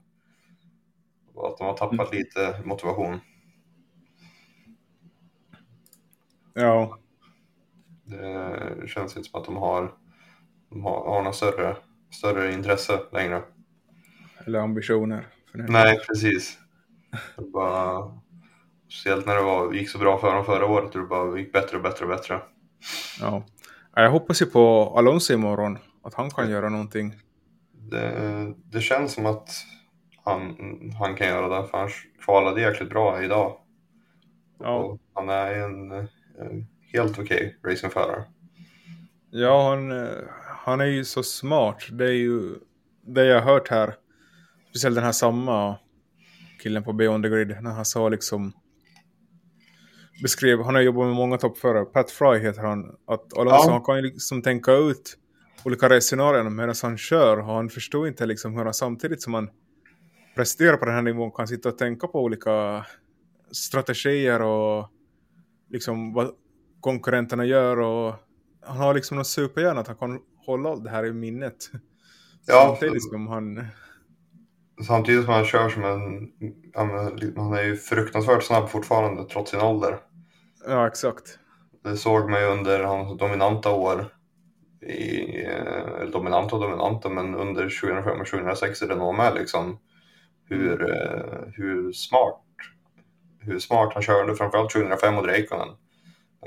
Och 1.34 1.48
att 1.48 1.58
de 1.58 1.64
har 1.68 1.78
tappat 1.78 2.14
lite 2.14 2.62
motivation. 2.66 3.20
Ja, 6.54 7.00
Det 8.06 8.88
känns 8.88 9.18
inte 9.18 9.30
som 9.30 9.40
att 9.40 9.46
de 9.46 9.58
har, 9.58 9.94
de 10.70 10.84
har, 10.84 11.06
har 11.06 11.22
något 11.22 11.36
större, 11.36 11.78
större 12.18 12.54
intresse 12.54 13.00
längre. 13.12 13.44
eller 14.46 14.60
ambitioner. 14.60 15.28
Nej, 15.54 16.00
precis. 16.08 16.58
Det 17.38 17.44
bara, 17.54 18.12
speciellt 18.90 19.26
när 19.26 19.36
det 19.36 19.42
var, 19.42 19.74
gick 19.74 19.90
så 19.90 19.98
bra 19.98 20.18
för 20.20 20.36
dem 20.36 20.46
förra 20.46 20.66
året 20.66 20.96
och 20.96 21.02
det 21.02 21.08
bara 21.08 21.40
gick 21.40 21.54
bättre 21.54 21.78
och 21.78 21.84
bättre 21.84 22.06
och 22.06 22.10
bättre. 22.12 22.42
Ja. 23.22 23.44
Ja, 23.96 24.02
Jag 24.04 24.12
hoppas 24.12 24.42
ju 24.42 24.46
på 24.46 24.94
Alonso 24.98 25.34
imorgon. 25.34 25.78
Att 26.04 26.14
han 26.14 26.30
kan 26.30 26.50
göra 26.50 26.70
någonting. 26.70 27.14
Det, 27.74 28.54
det 28.72 28.82
känns 28.82 29.14
som 29.14 29.26
att 29.26 29.50
han, 30.24 30.56
han 31.00 31.16
kan 31.16 31.28
göra 31.28 31.62
det, 31.62 31.68
för 31.68 31.78
han 31.78 31.90
kvalade 32.26 32.62
jäkligt 32.62 32.90
bra 32.90 33.24
idag. 33.24 33.58
Ja. 34.60 34.76
Och 34.78 35.00
han 35.14 35.30
är 35.30 35.54
en, 35.54 35.92
en 35.92 36.68
helt 36.94 37.20
okej 37.20 37.58
racingförare. 37.64 38.24
Ja, 39.30 39.70
han, 39.70 39.92
eh, 39.92 40.08
han 40.66 40.82
är 40.82 40.86
ju 40.86 41.06
så 41.06 41.24
smart. 41.24 41.84
Det 41.92 42.06
är 42.06 42.12
ju 42.14 42.56
det 43.02 43.26
jag 43.26 43.42
har 43.42 43.54
hört 43.54 43.68
här. 43.70 43.96
Speciellt 44.70 44.96
den 44.96 45.04
här 45.04 45.12
samma 45.12 45.78
killen 46.64 46.84
på 46.84 46.94
Beyond 46.94 47.24
the 47.24 47.30
Grid. 47.30 47.48
När 47.62 47.72
han 47.72 47.86
sa 47.86 48.10
liksom... 48.10 48.54
Beskrev, 50.24 50.64
han 50.64 50.76
har 50.76 50.82
jobbat 50.82 51.06
med 51.06 51.16
många 51.16 51.38
toppförare. 51.38 51.86
Pat 51.86 52.12
Fry 52.12 52.40
heter 52.40 52.62
han. 52.62 52.86
Att 53.08 53.38
Alonso 53.38 53.68
Ja. 53.68 53.72
han 53.72 53.84
kan 53.84 53.96
ju 53.96 54.02
liksom 54.02 54.42
tänka 54.42 54.72
ut 54.74 55.18
olika 55.64 55.90
resescenarion 55.90 56.56
medan 56.56 56.76
han 56.82 56.98
kör. 56.98 57.40
Och 57.40 57.46
han 57.46 57.70
förstår 57.70 58.08
inte 58.08 58.26
liksom 58.26 58.58
hur 58.58 58.64
han 58.66 58.74
samtidigt 58.74 59.22
som 59.22 59.34
han 59.34 59.50
presterar 60.36 60.78
på 60.78 60.86
den 60.86 60.96
här 60.96 61.02
nivån 61.02 61.32
kan 61.32 61.48
sitta 61.48 61.70
och 61.70 61.78
tänka 61.78 62.08
på 62.08 62.24
olika 62.24 62.86
strategier 63.52 64.42
och 64.42 64.90
liksom 65.70 66.14
vad 66.14 66.32
konkurrenterna 66.80 67.46
gör 67.46 67.80
och 67.80 68.16
han 68.62 68.78
har 68.78 68.94
liksom 68.94 69.16
någon 69.16 69.26
superhjärna 69.26 69.82
att 69.82 69.88
han 69.88 69.98
kan 69.98 70.20
hålla 70.46 70.76
det 70.76 70.90
här 70.90 71.06
i 71.06 71.14
minnet. 71.14 71.56
Ja, 72.48 72.66
Samtidigt 72.68 73.04
som 73.04 73.28
han... 73.28 73.68
Samtidigt 74.88 75.26
som 75.26 75.34
han 75.34 75.46
kör 75.46 75.70
som 75.70 75.84
en... 75.84 76.32
men, 76.88 77.34
Han 77.38 77.54
är 77.54 77.64
ju 77.64 77.76
fruktansvärt 77.76 78.44
snabb 78.44 78.70
fortfarande 78.70 79.24
trots 79.24 79.52
sin 79.52 79.62
ålder. 79.62 80.00
Ja, 80.68 80.88
exakt. 80.88 81.40
Det 81.84 81.98
såg 81.98 82.30
man 82.30 82.42
ju 82.42 82.48
under 82.48 82.84
hans 82.84 83.20
dominanta 83.20 83.72
år. 83.72 84.06
I, 84.82 85.44
eh, 85.44 86.02
eller 86.02 86.12
dominanta 86.12 86.56
och 86.56 86.62
dominanta, 86.62 87.10
men 87.10 87.36
under 87.36 87.62
2005 87.82 88.22
och 88.22 88.28
2006 88.28 88.82
är 88.82 88.88
det 88.88 88.96
nog 88.96 89.16
med 89.16 89.36
liksom. 89.36 89.80
Hur, 90.50 90.82
eh, 90.82 91.48
hur 91.54 91.92
smart 91.92 92.42
hur 93.46 93.60
smart 93.60 93.94
han 93.94 94.04
körde, 94.04 94.36
framförallt 94.36 94.72
2005 94.72 95.14
mot 95.14 95.26
Räikkönen. 95.26 95.68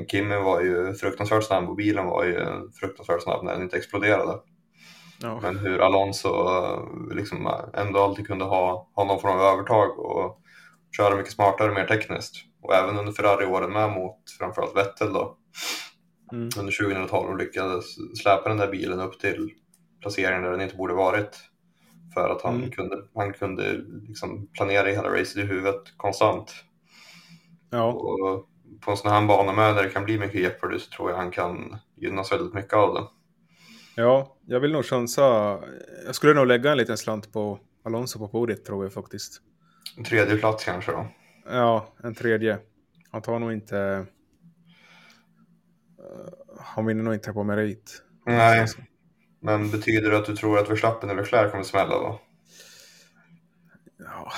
Kimi 0.07 0.37
var 0.37 0.61
ju 0.61 0.95
fruktansvärt 0.95 1.45
snabb 1.45 1.69
och 1.69 1.77
bilen 1.77 2.07
var 2.07 2.25
ju 2.25 2.47
fruktansvärt 2.81 3.23
snabb 3.23 3.45
när 3.45 3.53
den 3.53 3.63
inte 3.63 3.77
exploderade. 3.77 4.39
Ja. 5.23 5.41
Men 5.43 5.59
hur 5.59 5.79
Alonso 5.81 6.29
eh, 6.29 7.17
liksom 7.17 7.51
ändå 7.75 8.01
alltid 8.01 8.27
kunde 8.27 8.45
ha, 8.45 8.91
ha 8.95 9.05
någon 9.05 9.21
form 9.21 9.33
av 9.33 9.41
övertag 9.41 9.99
och 9.99 10.41
köra 10.97 11.17
mycket 11.17 11.33
smartare, 11.33 11.73
mer 11.75 11.87
tekniskt. 11.87 12.35
Och 12.63 12.75
även 12.75 12.99
under 12.99 13.13
Ferrari-åren 13.13 13.73
med 13.73 13.91
mot 13.91 14.17
framförallt 14.39 14.77
Vettel 14.77 15.13
då. 15.13 15.37
Mm. 16.33 16.49
Under 16.59 16.73
2012 16.73 17.39
lyckades 17.39 17.85
släpa 18.23 18.49
den 18.49 18.59
där 18.59 18.71
bilen 18.71 19.01
upp 19.01 19.21
till 19.21 19.51
placeringen 20.01 20.43
där 20.43 20.51
den 20.51 20.61
inte 20.61 20.77
borde 20.77 20.95
varit. 20.95 21.39
För 22.15 22.29
att 22.29 22.43
han 22.43 22.57
Mm. 22.57 22.71
kunde, 22.71 22.97
han 23.15 23.33
kunde 23.33 23.73
liksom 24.09 24.49
planera 24.53 24.89
hela 24.89 25.09
racet 25.09 25.37
i 25.37 25.47
huvudet 25.47 25.83
konstant. 25.97 26.55
Ja. 27.71 27.93
Och 27.93 28.48
på 28.81 28.91
en 28.91 28.97
sån 28.97 29.11
här 29.11 29.27
bana 29.27 29.53
med 29.53 29.75
där 29.75 29.83
det 29.83 29.91
kan 29.91 30.05
bli 30.05 30.19
mycket 30.19 30.41
Jeopardy 30.41 30.79
så 30.79 30.91
tror 30.91 31.11
jag 31.11 31.17
han 31.17 31.31
kan 31.31 31.77
gynnas 31.97 32.33
väldigt 32.33 32.55
mycket 32.55 32.73
av 32.73 32.95
det. 32.95 33.03
Ja, 34.03 34.37
jag 34.47 34.61
vill 34.61 34.73
nog 34.73 34.85
chansa. 34.85 35.23
Jag 36.07 36.15
skulle 36.15 36.35
nog 36.35 36.47
lägga 36.47 36.71
en 36.71 36.79
liten 36.79 36.99
slant 36.99 37.33
på 37.33 37.59
Alonso 37.85 38.19
på 38.19 38.29
podiet 38.29 38.65
tror 38.65 38.85
jag 38.85 38.93
faktiskt. 38.93 39.43
En 39.97 40.05
tredje 40.05 40.37
plats 40.37 40.65
kanske 40.65 40.93
då? 40.93 41.07
Ja, 41.47 41.95
en 42.03 42.15
tredje. 42.15 42.59
Han 43.11 43.23
tar 43.23 43.39
nog 43.39 43.53
inte... 43.53 43.77
Uh, 43.77 44.07
han 46.61 46.87
vinner 46.87 47.03
nog 47.03 47.15
inte 47.15 47.33
på 47.33 47.45
merit. 47.45 48.03
Nej, 48.27 48.67
men 49.41 49.71
betyder 49.71 50.11
det 50.11 50.19
att 50.19 50.27
du 50.27 50.37
tror 50.37 50.59
att 50.59 50.71
Verstappen 50.71 51.11
eller 51.11 51.23
Leclerc 51.23 51.51
kommer 51.51 51.65
smälla 51.65 51.99
då? 51.99 52.21
Ja. 53.99 54.33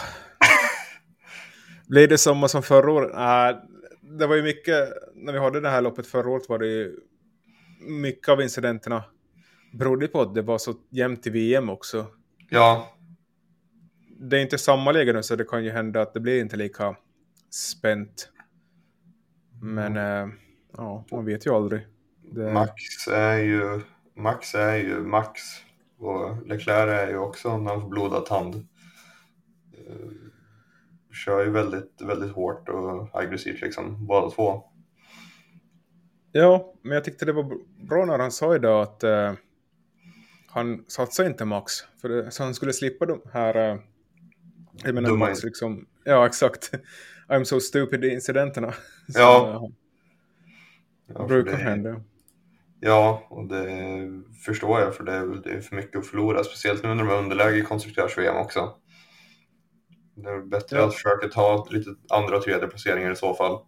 Blir 1.88 2.09
det 2.09 2.18
samma 2.18 2.49
som 2.49 2.62
förra 2.62 2.93
året? 2.93 3.11
Nej, 3.14 3.57
det 4.18 4.26
var 4.26 4.36
ju 4.36 4.42
mycket, 4.42 4.88
när 5.14 5.32
vi 5.32 5.38
hade 5.38 5.61
det 5.61 5.68
här 5.68 5.82
loppet 5.82 6.06
förra 6.06 6.30
året 6.30 6.48
var 6.48 6.58
det 6.58 6.66
ju 6.66 6.96
mycket 7.80 8.28
av 8.28 8.42
incidenterna 8.42 9.04
berodde 9.72 10.08
på 10.08 10.20
att 10.20 10.34
det 10.34 10.42
var 10.42 10.58
så 10.58 10.74
jämnt 10.90 11.26
i 11.26 11.30
VM 11.30 11.70
också. 11.70 12.06
Ja. 12.48 12.96
Det 14.20 14.38
är 14.38 14.42
inte 14.42 14.58
samma 14.58 14.92
läge 14.92 15.12
nu 15.12 15.22
så 15.22 15.36
det 15.36 15.44
kan 15.44 15.64
ju 15.64 15.70
hända 15.70 16.02
att 16.02 16.14
det 16.14 16.20
blir 16.20 16.40
inte 16.40 16.56
lika 16.56 16.96
spänt. 17.50 18.28
Men 19.62 19.96
mm. 19.96 20.28
äh, 20.28 20.34
ja, 20.76 21.04
man 21.11 21.24
vet 21.24 21.46
ju 21.46 21.54
aldrig. 21.54 21.86
Det... 22.22 22.52
Max 22.52 22.72
är 23.12 23.38
ju 23.38 23.80
Max 24.16 24.54
är 24.54 24.76
ju 24.76 25.00
Max 25.00 25.40
och 25.98 26.46
Leclerc 26.46 27.00
är 27.00 27.08
ju 27.08 27.18
också 27.18 27.58
när 27.58 27.70
han 27.70 27.80
får 27.80 27.88
blodad 27.88 28.26
tand. 28.26 28.66
Kör 31.12 31.44
ju 31.44 31.50
väldigt, 31.50 32.02
väldigt 32.02 32.32
hårt 32.32 32.68
och 32.68 33.08
aggressivt 33.12 33.61
liksom, 33.61 34.06
båda 34.06 34.30
två. 34.30 34.64
Ja, 36.32 36.74
men 36.82 36.92
jag 36.92 37.04
tyckte 37.04 37.24
det 37.24 37.32
var 37.32 37.52
bra 37.88 38.04
när 38.04 38.18
han 38.18 38.30
sa 38.30 38.54
idag 38.54 38.82
att 38.82 39.04
uh, 39.04 39.32
han 40.48 40.84
satsade 40.88 41.28
inte 41.28 41.44
Max. 41.44 41.72
För 42.00 42.08
det, 42.08 42.30
så 42.30 42.42
han 42.42 42.54
skulle 42.54 42.72
slippa 42.72 43.06
de 43.06 43.22
här... 43.32 43.56
Uh, 43.56 43.80
jag 44.84 44.94
menar 44.94 45.08
Dumma 45.08 45.26
Max 45.26 45.44
liksom... 45.44 45.86
Ja, 46.04 46.26
exakt. 46.26 46.70
I'm 47.28 47.44
so 47.44 47.61
stupid 47.61 48.04
incidenterna. 48.04 48.74
Ja. 49.06 49.70
ja 51.06 51.26
brukar 51.26 51.50
det... 51.50 51.56
hända. 51.56 52.02
Ja, 52.80 53.26
och 53.30 53.48
det 53.48 53.66
förstår 54.44 54.80
jag 54.80 54.96
för 54.96 55.04
det 55.04 55.12
är, 55.12 55.42
det 55.44 55.50
är 55.50 55.61
för 55.61 55.76
mycket 55.76 55.98
att 55.98 56.06
förlora. 56.06 56.44
Speciellt 56.44 56.82
nu 56.82 56.88
när 56.88 57.04
de 57.04 57.08
är 57.08 57.18
underläge 57.18 57.56
i 57.56 57.62
konstruktörs-VM 57.62 58.36
också. 58.36 58.74
Det 60.22 60.30
är 60.30 60.40
bättre 60.40 60.78
ja. 60.78 60.86
att 60.86 60.94
försöka 60.94 61.28
ta 61.28 61.66
lite 61.70 61.90
andra 62.08 62.36
och 62.36 62.42
tredje 62.42 62.66
placeringar 62.66 63.10
i 63.10 63.16
så 63.16 63.34
fall. 63.34 63.58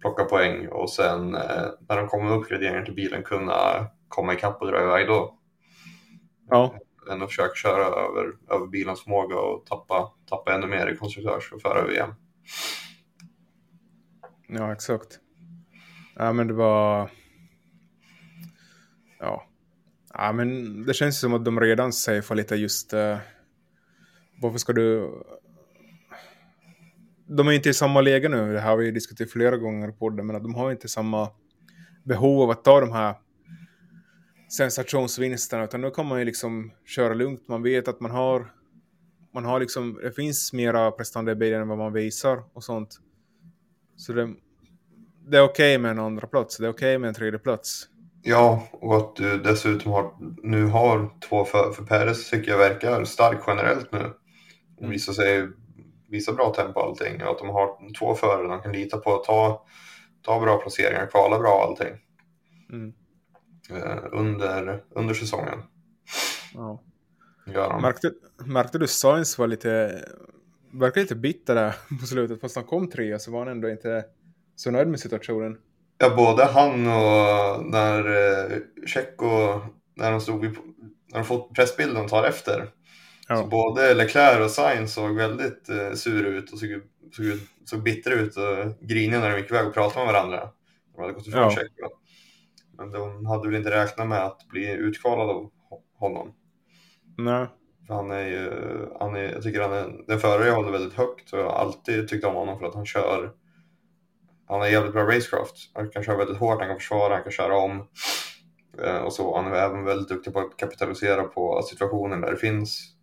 Plocka 0.00 0.24
poäng 0.24 0.68
och 0.68 0.90
sen 0.90 1.34
eh, 1.34 1.66
när 1.88 1.96
de 1.96 2.08
kommer 2.08 2.24
med 2.24 2.38
uppgraderingar 2.38 2.84
till 2.84 2.94
bilen 2.94 3.22
kunna 3.22 3.86
komma 4.08 4.34
ikapp 4.34 4.62
och 4.62 4.66
dra 4.66 4.82
iväg 4.82 5.06
då. 5.06 5.38
Ja. 6.50 6.74
Än 7.10 7.22
att 7.22 7.28
försöka 7.28 7.54
köra 7.54 7.84
över, 7.84 8.32
över 8.50 8.66
bilens 8.66 9.02
förmåga 9.02 9.36
och 9.36 9.66
tappa, 9.66 10.12
tappa 10.30 10.54
ännu 10.54 10.66
mer 10.66 10.86
i 10.86 10.96
konstruktörs 10.96 11.52
och 11.52 11.62
föra 11.62 11.86
VM. 11.86 12.10
Ja, 14.48 14.72
exakt. 14.72 15.18
Ja, 16.16 16.32
men 16.32 16.48
det 16.48 16.54
var 16.54 17.10
ja. 19.18 19.46
ja, 20.14 20.32
men 20.32 20.82
det 20.86 20.94
känns 20.94 21.20
som 21.20 21.34
att 21.34 21.44
de 21.44 21.60
redan 21.60 21.92
safear 21.92 22.34
lite 22.34 22.56
just 22.56 22.94
uh, 22.94 23.16
varför 24.42 24.58
ska 24.58 24.72
du 24.72 25.10
de 27.26 27.48
är 27.48 27.52
inte 27.52 27.68
i 27.68 27.74
samma 27.74 28.00
läge 28.00 28.28
nu, 28.28 28.52
det 28.52 28.60
här 28.60 28.70
har 28.70 28.76
vi 28.76 28.90
diskuterat 28.90 29.30
flera 29.30 29.56
gånger 29.56 29.90
på 29.90 30.10
det, 30.10 30.22
men 30.22 30.42
de 30.42 30.54
har 30.54 30.70
inte 30.70 30.88
samma 30.88 31.30
behov 32.04 32.42
av 32.42 32.50
att 32.50 32.64
ta 32.64 32.80
de 32.80 32.92
här 32.92 33.14
sensationsvinsterna, 34.56 35.64
utan 35.64 35.80
nu 35.80 35.90
kan 35.90 36.06
man 36.06 36.18
ju 36.18 36.24
liksom 36.24 36.72
köra 36.86 37.14
lugnt, 37.14 37.48
man 37.48 37.62
vet 37.62 37.88
att 37.88 38.00
man 38.00 38.10
har 38.10 38.50
man 39.34 39.44
har 39.44 39.60
liksom, 39.60 39.98
det 40.02 40.12
finns 40.12 40.52
mera 40.52 40.90
prestanda 40.90 41.32
i 41.32 41.34
bilen 41.34 41.60
än 41.60 41.68
vad 41.68 41.78
man 41.78 41.92
visar 41.92 42.42
och 42.52 42.64
sånt. 42.64 43.00
Så 43.96 44.12
det, 44.12 44.34
det 45.28 45.36
är 45.36 45.42
okej 45.42 45.76
okay 45.76 45.78
med 45.78 45.90
en 45.90 45.98
andra 45.98 46.26
plats, 46.26 46.56
det 46.56 46.66
är 46.66 46.70
okej 46.70 46.88
okay 46.88 46.98
med 46.98 47.08
en 47.08 47.14
tredje 47.14 47.38
plats. 47.38 47.88
Ja, 48.22 48.68
och 48.72 48.96
att 48.96 49.16
du 49.16 49.38
dessutom 49.38 49.92
har, 49.92 50.12
nu 50.42 50.64
har 50.64 51.10
två 51.28 51.44
för, 51.44 51.72
för 51.72 51.84
Peres 51.84 52.30
tycker 52.30 52.50
jag 52.50 52.58
verkar 52.58 53.04
stark 53.04 53.38
generellt 53.46 53.92
nu. 53.92 54.12
Och 54.76 54.92
visar 54.92 55.12
sig 55.12 55.48
visa 56.14 56.32
bra 56.32 56.54
tempo 56.54 56.80
och 56.80 56.86
allting. 56.86 57.22
Och 57.22 57.30
att 57.30 57.38
de 57.38 57.48
har 57.48 57.94
två 57.98 58.14
förare 58.14 58.48
de 58.48 58.62
kan 58.62 58.72
lita 58.72 58.98
på 58.98 59.14
att 59.14 59.24
ta, 59.24 59.66
ta 60.22 60.40
bra 60.40 60.56
placeringar, 60.56 61.06
kvala 61.06 61.38
bra 61.38 61.54
och 61.54 61.62
allting. 61.62 61.94
Mm. 62.72 62.92
Eh, 63.70 64.04
under, 64.12 64.84
under 64.90 65.14
säsongen. 65.14 65.62
Ja. 66.54 67.78
Märkte, 67.82 68.12
märkte 68.44 68.78
du 68.78 68.86
Sainz 68.86 69.38
var 69.38 69.46
lite, 69.46 70.04
verkar 70.72 71.00
lite 71.00 71.14
bitter 71.14 71.54
där 71.54 71.74
på 72.00 72.06
slutet. 72.06 72.40
Fast 72.40 72.56
han 72.56 72.64
kom 72.64 72.90
tre 72.90 73.18
så 73.18 73.30
var 73.30 73.38
han 73.38 73.48
ändå 73.48 73.70
inte 73.70 74.04
så 74.56 74.70
nöjd 74.70 74.88
med 74.88 75.00
situationen. 75.00 75.58
Ja, 75.98 76.16
både 76.16 76.44
han 76.44 76.86
och 76.86 77.66
när 77.66 77.98
eh, 78.06 78.58
Tjecko, 78.86 79.60
när 79.94 80.10
de 80.10 80.20
stod 80.20 80.40
vid, 80.40 80.50
när 81.12 81.18
de 81.18 81.24
fått 81.24 81.54
pressbilden 81.54 82.08
tar 82.08 82.24
efter. 82.24 82.70
Ja. 83.28 83.36
Så 83.36 83.46
både 83.46 83.94
Leclerc 83.94 84.44
och 84.44 84.50
Sainz 84.50 84.94
såg 84.94 85.16
väldigt 85.16 85.68
eh, 85.68 85.92
sur 85.92 86.26
ut 86.26 86.52
och 86.52 86.58
såg, 86.58 86.70
såg, 87.12 87.24
såg 87.64 87.82
bitter 87.82 88.10
ut 88.10 88.36
och 88.36 88.86
griniga 88.88 89.20
när 89.20 89.30
de 89.30 89.38
gick 89.38 89.50
iväg 89.50 89.66
och 89.66 89.74
pratade 89.74 90.06
med 90.06 90.14
varandra. 90.14 90.48
De 90.94 91.00
hade 91.00 91.12
gått 91.12 91.26
ifrån 91.26 91.42
ja. 91.42 91.50
Tjecko. 91.50 91.88
Men 92.76 92.90
de 92.90 93.26
hade 93.26 93.48
väl 93.48 93.56
inte 93.56 93.70
räknat 93.70 94.08
med 94.08 94.24
att 94.24 94.48
bli 94.48 94.70
utkvalade 94.72 95.32
av 95.32 95.50
honom. 95.98 96.34
Nej. 97.18 97.46
För 97.86 97.94
han 97.94 98.10
är 98.10 98.26
ju, 98.26 98.50
han 99.00 99.16
är, 99.16 99.32
jag 99.32 99.42
tycker 99.42 99.60
han 99.60 99.72
är 99.72 100.04
den 100.06 100.20
förare 100.20 100.46
jag 100.46 100.54
håller 100.54 100.72
väldigt 100.72 100.94
högt 100.94 101.32
och 101.32 101.38
jag 101.38 101.44
har 101.44 101.58
alltid 101.58 102.08
tyckt 102.08 102.24
om 102.24 102.34
honom 102.34 102.58
för 102.58 102.66
att 102.66 102.74
han 102.74 102.86
kör 102.86 103.32
han 104.46 104.60
har 104.60 104.68
jävligt 104.68 104.92
bra 104.92 105.02
racecraft. 105.02 105.56
Han 105.74 105.90
kan 105.90 106.04
köra 106.04 106.16
väldigt 106.16 106.36
hårt, 106.36 106.58
han 106.58 106.68
kan 106.68 106.78
försvara, 106.78 107.14
han 107.14 107.22
kan 107.22 107.32
köra 107.32 107.56
om. 107.56 107.88
Eh, 108.82 108.96
och 108.96 109.12
så. 109.12 109.36
Han 109.36 109.52
är 109.52 109.56
även 109.56 109.84
väldigt 109.84 110.08
duktig 110.08 110.32
på 110.32 110.40
att 110.40 110.56
kapitalisera 110.56 111.22
på 111.24 111.62
situationen 111.62 112.20
där 112.20 112.30
det 112.30 112.36
finns 112.36 112.93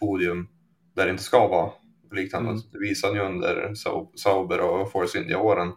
podium 0.00 0.48
där 0.94 1.04
det 1.04 1.10
inte 1.10 1.22
ska 1.22 1.48
vara. 1.48 1.70
Liknande. 2.12 2.50
Mm. 2.50 2.62
Det 2.72 2.78
visade 2.78 3.12
han 3.12 3.22
ju 3.22 3.34
under 3.34 3.74
Sauber 4.16 4.60
och 4.60 4.92
Force 4.92 5.18
India-åren. 5.18 5.72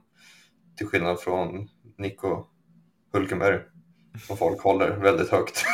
Till 0.78 0.88
skillnad 0.88 1.20
från 1.20 1.68
Nico 1.98 2.46
Hulkenberg. 3.14 3.60
Som 4.28 4.38
folk 4.38 4.62
håller 4.62 4.98
väldigt 4.98 5.30
högt. 5.30 5.66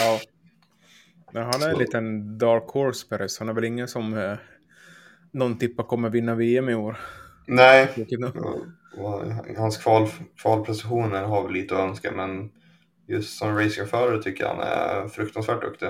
Ja. 0.00 0.20
Men 1.32 1.42
han 1.42 1.62
är 1.62 1.68
en 1.68 1.78
liten 1.78 2.38
dark 2.38 2.68
horse 2.68 3.06
Peres. 3.08 3.38
Han 3.38 3.48
är 3.48 3.52
väl 3.52 3.64
ingen 3.64 3.88
som 3.88 4.14
eh, 4.14 4.36
någon 5.32 5.58
tippar 5.58 5.84
kommer 5.84 6.10
vinna 6.10 6.34
VM 6.34 6.68
i 6.68 6.74
år. 6.74 6.98
Nej, 7.46 8.06
hans 9.56 9.76
kval, 9.76 10.08
kvalprestationer 10.42 11.22
har 11.22 11.42
väl 11.42 11.52
lite 11.52 11.74
att 11.74 11.80
önska 11.80 12.12
men 12.12 12.50
just 13.06 13.38
som 13.38 13.58
racerförare 13.58 14.22
tycker 14.22 14.44
jag 14.44 14.54
han 14.54 14.60
är 14.60 15.08
fruktansvärt 15.08 15.60
duktig. 15.60 15.88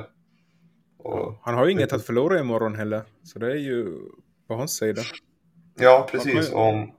Och, 1.07 1.35
han 1.43 1.55
har 1.55 1.67
ju 1.67 1.73
inget 1.73 1.93
att 1.93 2.07
förlora 2.07 2.41
imorgon 2.41 2.75
heller, 2.75 3.03
så 3.23 3.39
det 3.39 3.47
är 3.47 3.57
ju 3.57 3.99
på 4.49 4.55
hans 4.55 4.77
sida. 4.77 5.03
Ja, 5.79 6.09
precis. 6.11 6.53
Om, 6.53 6.93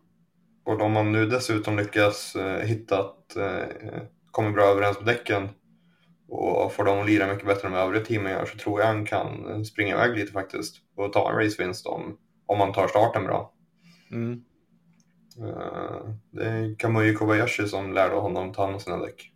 och 0.64 0.82
om 0.82 0.91
man 0.91 1.12
nu 1.12 1.26
dessutom 1.26 1.78
lyckas 1.78 2.36
eh, 2.36 2.66
hitta 2.66 2.99
att 2.99 3.36
eh, 3.36 4.01
kommer 4.32 4.51
bra 4.51 4.64
överens 4.64 4.97
med 4.97 5.05
däcken 5.05 5.49
och 6.28 6.74
får 6.74 6.84
dem 6.84 6.99
att 6.99 7.05
lira 7.05 7.28
mycket 7.28 7.45
bättre 7.45 7.68
än 7.68 7.74
de 7.74 7.80
övriga 7.80 8.05
teamen 8.05 8.32
gör 8.32 8.45
så 8.45 8.58
tror 8.58 8.80
jag 8.80 8.88
han 8.88 9.05
kan 9.05 9.66
springa 9.66 9.93
iväg 9.93 10.18
lite 10.18 10.32
faktiskt 10.32 10.76
och 10.95 11.14
ta 11.14 11.32
en 11.32 11.38
racevinst 11.38 11.86
om, 11.86 12.18
om 12.45 12.58
man 12.58 12.74
tar 12.74 12.88
starten 12.88 13.24
bra. 13.24 13.53
Mm. 14.12 14.43
Uh, 15.41 16.14
det 16.32 16.45
är 16.45 16.76
Kamui 16.76 17.14
Kobayashi 17.14 17.68
som 17.68 17.93
lärde 17.93 18.16
honom 18.16 18.53
ta 18.53 18.62
hand 18.62 18.74
om 18.74 18.80
sina 18.80 18.97
däck. 18.97 19.32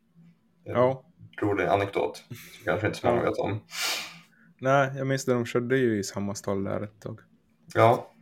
Ja. 0.63 1.03
Rolig 1.41 1.65
anekdot, 1.65 2.17
som 2.28 2.65
kanske 2.65 2.88
inte 2.88 2.99
så 2.99 3.07
många 3.07 3.22
vet 3.22 3.38
om. 3.38 3.59
Nej, 4.64 4.91
jag 4.97 5.07
minns 5.07 5.26
det, 5.26 5.34
de 5.34 5.45
körde 5.45 5.78
ju 5.78 5.99
i 5.99 6.03
samma 6.03 6.36
stall 6.36 6.64
där 6.64 6.82
ett 6.82 6.99
tag. 6.99 7.20
Ja. 7.74 8.14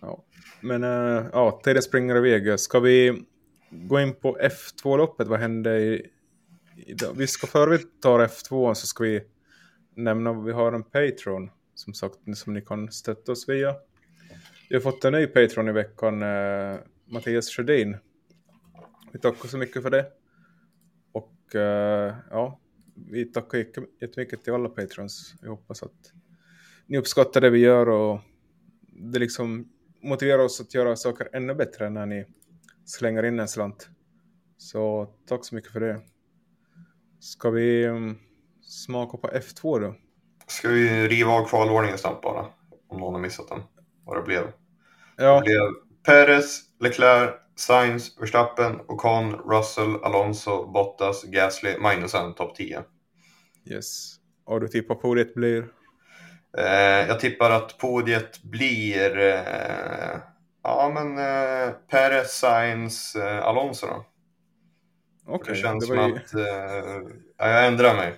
ja. 0.00 0.24
Men 0.60 0.84
uh, 0.84 1.26
ja, 1.32 1.60
tiden 1.64 1.82
springer 1.82 2.16
iväg. 2.16 2.60
Ska 2.60 2.80
vi 2.80 3.22
gå 3.70 4.00
in 4.00 4.14
på 4.14 4.38
F2-loppet? 4.38 5.28
Vad 5.28 5.40
hände 5.40 5.78
i, 5.78 6.10
idag? 6.76 7.12
Vi 7.16 7.26
ska 7.26 7.46
före 7.46 7.70
vi 7.70 7.78
tar 7.78 8.26
F2 8.26 8.74
så 8.74 8.86
ska 8.86 9.04
vi 9.04 9.22
nämna 9.94 10.30
att 10.30 10.46
vi 10.46 10.52
har 10.52 10.72
en 10.72 10.82
Patreon 10.82 11.50
som 11.74 11.94
sagt 11.94 12.18
som 12.34 12.54
ni 12.54 12.60
kan 12.60 12.92
stötta 12.92 13.32
oss 13.32 13.48
via. 13.48 13.74
Vi 14.68 14.76
har 14.76 14.80
fått 14.80 15.04
en 15.04 15.12
ny 15.12 15.26
Patreon 15.26 15.68
i 15.68 15.72
veckan, 15.72 16.22
eh, 16.22 16.76
Mattias 17.04 17.50
Sjödin. 17.50 17.96
Vi 19.12 19.18
tackar 19.18 19.48
så 19.48 19.58
mycket 19.58 19.82
för 19.82 19.90
det. 19.90 20.06
Och 21.12 21.54
eh, 21.54 22.14
ja, 22.30 22.59
vi 23.10 23.24
tackar 23.24 23.66
jättemycket 24.00 24.44
till 24.44 24.52
alla 24.52 24.68
Patrons. 24.68 25.34
Jag 25.42 25.50
hoppas 25.50 25.82
att 25.82 26.12
ni 26.86 26.98
uppskattar 26.98 27.40
det 27.40 27.50
vi 27.50 27.58
gör 27.58 27.88
och 27.88 28.20
det 28.92 29.18
liksom 29.18 29.68
motiverar 30.02 30.38
oss 30.38 30.60
att 30.60 30.74
göra 30.74 30.96
saker 30.96 31.28
ännu 31.32 31.54
bättre 31.54 31.90
när 31.90 32.06
ni 32.06 32.24
slänger 32.84 33.22
in 33.22 33.40
en 33.40 33.48
slant. 33.48 33.88
Så 34.56 35.14
tack 35.26 35.44
så 35.44 35.54
mycket 35.54 35.72
för 35.72 35.80
det. 35.80 36.00
Ska 37.20 37.50
vi 37.50 37.86
um, 37.86 38.18
smaka 38.62 39.16
på 39.16 39.28
F2 39.28 39.80
då? 39.80 39.94
Ska 40.46 40.68
vi 40.68 41.08
riva 41.08 41.30
av 41.30 41.48
kvalordningen 41.48 41.98
snabbt 41.98 42.22
bara? 42.22 42.46
Om 42.88 43.00
någon 43.00 43.14
har 43.14 43.20
missat 43.20 43.48
den. 43.48 43.62
Vad 44.04 44.16
det 44.16 44.22
blev. 44.22 44.52
Ja, 45.16 45.34
Det 45.34 45.44
blev 45.44 45.60
Perez, 46.02 46.60
Leclerc, 46.80 47.34
Sainz, 47.56 48.20
Verstappen, 48.20 48.80
Ocon, 48.88 49.32
Russell, 49.32 50.04
Alonso, 50.04 50.66
Bottas, 50.66 51.24
Gasly, 51.24 51.78
Magnussen, 51.78 52.34
topp 52.34 52.56
10. 52.56 52.82
yes. 53.64 54.16
Och 54.44 54.60
du 54.60 54.68
tippar 54.68 54.94
podiet 54.94 55.34
blir? 55.34 55.68
Eh, 56.58 57.08
jag 57.08 57.20
tippar 57.20 57.50
att 57.50 57.78
podiet 57.78 58.42
blir 58.42 59.18
eh, 59.18 60.20
ja, 60.62 60.90
men, 60.94 61.18
eh, 61.18 61.74
Perez, 61.90 62.32
Sainz, 62.38 63.16
eh, 63.16 63.44
Alonso 63.44 63.86
då. 63.86 64.04
Okej, 65.26 65.54
det 65.54 65.60
känns 65.60 65.88
det 65.88 65.94
som 65.96 66.08
ju... 66.08 66.16
att 66.16 66.34
eh, 66.34 67.10
ja, 67.38 67.48
jag 67.48 67.66
ändrar 67.66 67.94
mig. 67.94 68.14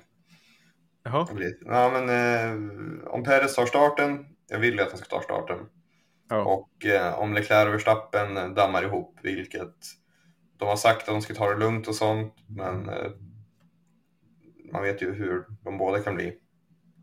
Jaha. 1.04 1.26
Ja, 1.64 1.90
men, 1.90 2.08
eh, 2.08 3.06
om 3.06 3.24
Perez 3.24 3.54
tar 3.54 3.66
starten, 3.66 4.26
jag 4.48 4.58
vill 4.58 4.74
ju 4.74 4.80
att 4.80 4.90
han 4.90 4.98
ska 4.98 5.16
ta 5.16 5.22
starten. 5.22 5.58
Ja. 6.36 6.44
Och 6.44 6.86
eh, 6.86 7.18
om 7.18 7.34
Leclerc 7.34 7.68
och 7.68 7.74
Verstappen 7.74 8.54
dammar 8.54 8.82
ihop, 8.82 9.18
vilket 9.22 9.74
de 10.56 10.68
har 10.68 10.76
sagt 10.76 11.00
att 11.00 11.14
de 11.14 11.22
ska 11.22 11.34
ta 11.34 11.50
det 11.50 11.58
lugnt 11.58 11.88
och 11.88 11.94
sånt, 11.94 12.34
men 12.46 12.88
eh, 12.88 13.10
man 14.72 14.82
vet 14.82 15.02
ju 15.02 15.12
hur 15.12 15.44
de 15.64 15.78
båda 15.78 16.00
kan 16.02 16.14
bli 16.14 16.38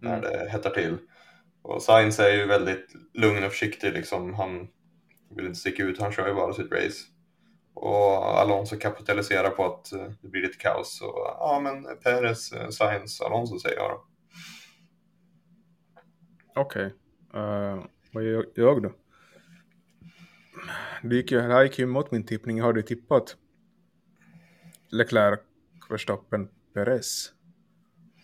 när 0.02 0.18
Mm. 0.18 0.22
det 0.32 0.50
hettar 0.50 0.70
till. 0.70 0.98
Och 1.62 1.82
Sainz 1.82 2.20
är 2.20 2.34
ju 2.34 2.46
väldigt 2.46 2.86
lugn 3.14 3.44
och 3.44 3.52
försiktig, 3.52 3.94
liksom. 3.94 4.34
han 4.34 4.68
vill 5.36 5.46
inte 5.46 5.60
sticka 5.60 5.84
ut, 5.84 6.00
han 6.02 6.12
kör 6.12 6.28
ju 6.28 6.34
bara 6.34 6.54
sitt 6.54 6.72
race. 6.72 7.06
Och 7.74 8.40
Alonso 8.40 8.78
kapitaliserar 8.80 9.50
på 9.50 9.66
att 9.66 9.92
eh, 9.94 10.08
det 10.22 10.28
blir 10.28 10.42
lite 10.42 10.58
kaos. 10.58 10.98
Så 10.98 11.06
ja, 11.40 11.60
men 11.64 11.98
Perez, 12.04 12.52
eh, 12.52 12.70
Sainz, 12.70 13.22
Alonso 13.22 13.60
säger 13.60 13.78
jag 13.78 13.90
då. 13.92 14.06
Okej. 16.56 16.94
Eh, 17.34 17.84
vad 18.12 18.24
gör 18.24 18.46
jag 18.56 18.84
då? 18.84 18.92
Det, 21.04 21.16
gick 21.16 21.32
ju, 21.32 21.38
det 21.38 21.54
här 21.54 21.64
gick 21.64 21.80
ju 21.80 21.84
emot 21.84 22.12
min 22.12 22.26
tippning. 22.26 22.58
Jag 22.58 22.66
hade 22.66 22.80
ju 22.80 22.86
tippat 22.86 23.36
Leclerc, 24.92 25.40
Verstappen, 25.90 26.48
Perez. 26.74 27.32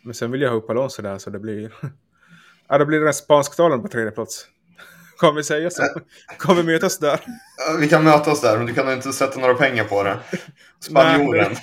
Men 0.03 0.13
sen 0.13 0.31
vill 0.31 0.41
jag 0.41 0.49
ha 0.49 0.57
upp 0.57 0.69
Alonso 0.69 1.01
där 1.01 1.17
så 1.17 1.29
det 1.29 1.39
blir... 1.39 1.73
ja, 2.67 2.77
det 2.77 2.85
blir 2.85 2.99
den 2.99 3.13
spansktalaren 3.13 3.81
på 3.81 3.87
tredje 3.87 4.11
plats. 4.11 4.47
Kan 5.19 5.35
vi 5.35 5.43
säga 5.43 5.69
så? 5.69 5.83
Kan 6.39 6.55
vi 6.55 6.63
mötas 6.63 6.99
där? 6.99 7.19
Vi 7.79 7.89
kan 7.89 8.03
mötas 8.03 8.41
där, 8.41 8.57
men 8.57 8.65
du 8.65 8.73
kan 8.73 8.93
inte 8.93 9.13
sätta 9.13 9.39
några 9.39 9.53
pengar 9.53 9.83
på 9.83 10.03
det. 10.03 10.19
Spanjoren. 10.79 11.55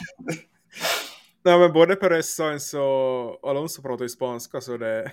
Nej 1.44 1.58
men 1.58 1.72
både 1.72 1.96
Perez, 1.96 2.34
Sainz 2.34 2.74
och 2.74 3.50
Alonso 3.50 3.82
pratar 3.82 4.04
ju 4.04 4.08
spanska 4.08 4.60
så 4.60 4.76
det... 4.76 5.12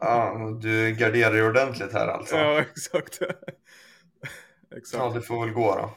Ja, 0.00 0.58
du 0.60 0.90
garderar 0.90 1.32
dig 1.32 1.42
ordentligt 1.42 1.92
här 1.92 2.08
alltså. 2.08 2.36
Ja, 2.36 2.60
exakt. 2.60 3.18
Ja, 4.68 4.76
exakt. 4.76 5.14
det 5.14 5.20
får 5.20 5.46
väl 5.46 5.54
gå 5.54 5.74
då. 5.76 5.94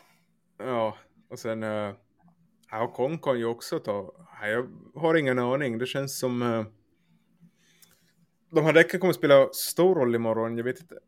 Ja, 0.65 0.97
och 1.29 1.39
sen... 1.39 1.63
Uh, 1.63 1.93
ja, 2.71 2.93
Kong 2.95 3.17
kan 3.17 3.39
ju 3.39 3.45
också 3.45 3.79
ta... 3.79 4.13
Ja, 4.41 4.47
jag 4.47 4.69
har 4.95 5.15
ingen 5.15 5.39
aning. 5.39 5.77
Det 5.77 5.85
känns 5.85 6.19
som... 6.19 6.41
Uh, 6.41 6.65
de 8.49 8.65
här 8.65 8.73
däcken 8.73 8.99
kommer 8.99 9.13
spela 9.13 9.49
stor 9.53 9.95
roll 9.95 10.15
imorgon. 10.15 10.57
Jag 10.57 10.63
vet 10.63 10.79
inte. 10.79 10.99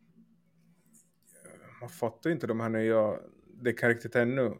Man 1.81 1.89
fattar 1.89 2.29
ju 2.29 2.33
inte 2.33 2.47
de 2.47 2.59
här 2.59 2.69
nya 2.69 3.15
däcken 3.61 3.89
riktigt 3.89 4.15
ännu. 4.15 4.53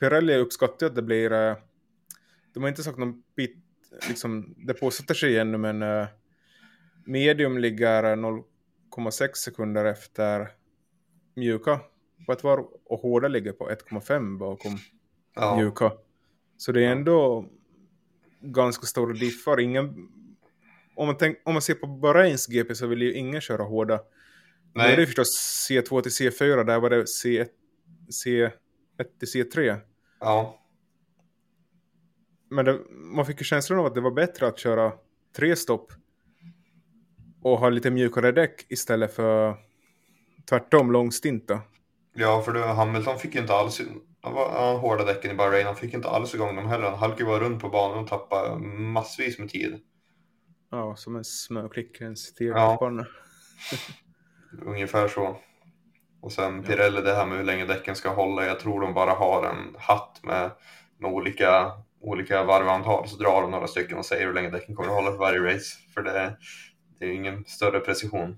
Pirelli 0.00 0.36
uppskattar 0.36 0.86
att 0.86 0.94
det 0.94 1.02
blir... 1.02 1.32
Uh, 1.32 1.56
de 2.54 2.62
har 2.62 2.68
inte 2.68 2.82
sagt 2.82 2.98
någon 2.98 3.22
bit, 3.36 3.56
liksom, 4.08 4.54
depåstrategi 4.56 5.38
ännu, 5.38 5.58
men 5.58 5.82
uh, 5.82 6.06
medium 7.06 7.58
ligger 7.58 8.02
0,6 8.02 9.30
sekunder 9.34 9.84
efter 9.84 10.48
mjuka 11.34 11.80
på 12.26 12.32
ett 12.32 12.44
varv 12.44 12.64
och 12.84 13.00
hårda 13.00 13.28
ligger 13.28 13.52
på 13.52 13.70
1,5 13.70 14.38
bakom 14.38 14.78
Ja, 15.34 15.56
mjuka. 15.56 15.92
Så 16.56 16.72
det 16.72 16.84
är 16.84 16.92
ändå 16.92 17.48
ganska 18.40 18.86
stora 18.86 19.12
diffar. 19.12 19.60
Ingen, 19.60 20.08
om, 20.94 21.06
man 21.06 21.16
tänk, 21.16 21.38
om 21.44 21.52
man 21.52 21.62
ser 21.62 21.74
på 21.74 21.86
Bahrains 21.86 22.46
GP 22.46 22.74
så 22.74 22.86
vill 22.86 23.02
ju 23.02 23.14
ingen 23.14 23.40
köra 23.40 23.62
hårda. 23.62 24.00
Nu 24.74 24.82
är 24.82 24.90
det 24.90 24.96
nej, 24.96 25.06
förstås 25.06 25.68
C2 25.70 26.00
till 26.00 26.10
C4, 26.12 26.64
där 26.64 26.80
var 26.80 26.90
det 26.90 27.02
C1, 27.02 27.48
C1 28.08 28.50
till 29.18 29.28
C3. 29.28 29.80
ja, 30.20 30.60
Men 32.50 32.64
det, 32.64 32.80
man 32.90 33.26
fick 33.26 33.40
ju 33.40 33.44
känslan 33.44 33.78
av 33.78 33.86
att 33.86 33.94
det 33.94 34.00
var 34.00 34.10
bättre 34.10 34.46
att 34.46 34.58
köra 34.58 34.92
tre 35.36 35.56
stopp 35.56 35.92
och 37.42 37.58
ha 37.58 37.68
lite 37.68 37.90
mjukare 37.90 38.32
däck 38.32 38.66
istället 38.68 39.14
för 39.14 39.56
tvärtom 40.48 40.92
långstinta. 40.92 41.60
Ja, 42.14 42.42
för 42.42 42.52
det, 42.52 42.60
Hamilton 42.60 43.18
fick 43.18 43.34
ju 43.34 43.40
inte 43.40 43.54
alls, 43.54 43.80
han 44.20 44.32
var 44.32 44.78
hårda 44.78 45.04
däcken 45.04 45.30
i 45.30 45.34
Bahrain, 45.34 45.66
han 45.66 45.76
fick 45.76 45.94
inte 45.94 46.08
alls 46.08 46.34
igång 46.34 46.56
dem 46.56 46.66
heller. 46.66 46.90
Han 46.90 46.98
halkade 46.98 47.24
bara 47.24 47.40
runt 47.40 47.62
på 47.62 47.68
banan 47.68 47.98
och 47.98 48.08
tappade 48.08 48.56
massvis 48.66 49.38
med 49.38 49.48
tid. 49.48 49.80
Ja, 50.70 50.96
som 50.96 51.16
en 51.16 51.24
smörklick 51.24 52.00
i 52.00 52.04
en 52.04 52.16
Ja. 52.38 52.90
Ungefär 54.66 55.08
så. 55.08 55.36
Och 56.22 56.32
sen 56.32 56.62
Pirelli, 56.62 57.00
det 57.00 57.14
här 57.14 57.26
med 57.26 57.38
hur 57.38 57.44
länge 57.44 57.66
däcken 57.66 57.96
ska 57.96 58.08
hålla. 58.08 58.46
Jag 58.46 58.60
tror 58.60 58.80
de 58.80 58.94
bara 58.94 59.10
har 59.10 59.46
en 59.46 59.76
hatt 59.78 60.20
med, 60.22 60.50
med 60.98 61.10
olika, 61.10 61.72
olika 62.00 62.44
varvantal. 62.44 63.08
Så 63.08 63.16
drar 63.16 63.42
de 63.42 63.50
några 63.50 63.66
stycken 63.66 63.98
och 63.98 64.06
säger 64.06 64.26
hur 64.26 64.34
länge 64.34 64.50
däcken 64.50 64.74
kommer 64.74 64.88
att 64.88 64.94
hålla 64.94 65.10
för 65.10 65.18
varje 65.18 65.54
race. 65.54 65.78
För 65.94 66.02
det, 66.02 66.36
det 66.98 67.04
är 67.04 67.10
ingen 67.10 67.44
större 67.44 67.80
precision. 67.80 68.36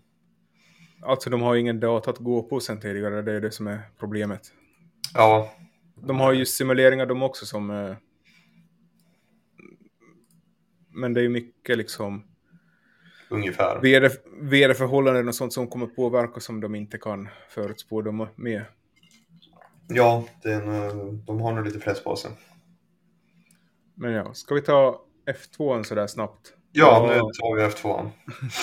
Alltså 1.07 1.31
de 1.31 1.43
har 1.43 1.55
ju 1.55 1.61
ingen 1.61 1.81
data 1.81 2.11
att 2.11 2.19
gå 2.19 2.43
på 2.43 2.61
sen 2.61 2.81
tidigare, 2.81 3.23
det 3.23 3.33
är 3.33 3.41
det 3.41 3.51
som 3.51 3.67
är 3.67 3.81
problemet. 3.99 4.53
Ja, 5.15 5.53
De 5.95 6.21
har 6.21 6.33
ju 6.33 6.47
simuleringar 6.47 7.07
de 7.07 7.23
också 7.23 7.47
som... 7.47 7.71
eh, 7.71 7.97
Men 10.91 11.15
det 11.15 11.21
är 11.21 11.23
ju 11.23 11.29
mycket 11.29 11.79
liksom 11.79 12.25
ungefär. 13.31 13.81
väder, 13.83 14.13
väderförhållanden 14.41 15.29
och 15.29 15.35
sånt 15.35 15.53
som 15.53 15.69
kommer 15.69 15.87
påverka 15.87 16.41
som 16.41 16.61
de 16.61 16.75
inte 16.75 16.99
kan 16.99 17.29
förutspå 17.49 18.03
dem 18.03 18.27
med. 18.37 18.65
Ja, 19.89 20.25
en, 20.45 21.25
de 21.25 21.41
har 21.41 21.53
nog 21.53 21.65
lite 21.65 21.79
press 21.79 22.05
på 22.05 22.17
sig. 22.17 22.31
Men 23.95 24.13
ja, 24.13 24.35
ska 24.35 24.55
vi 24.55 24.63
ta 24.63 25.03
F2 25.27 25.83
sådär 25.83 26.07
snabbt? 26.07 26.53
Ja, 26.73 27.07
nu 27.11 27.19
tar 27.19 27.57
vi 27.57 27.63
F2. 27.63 28.11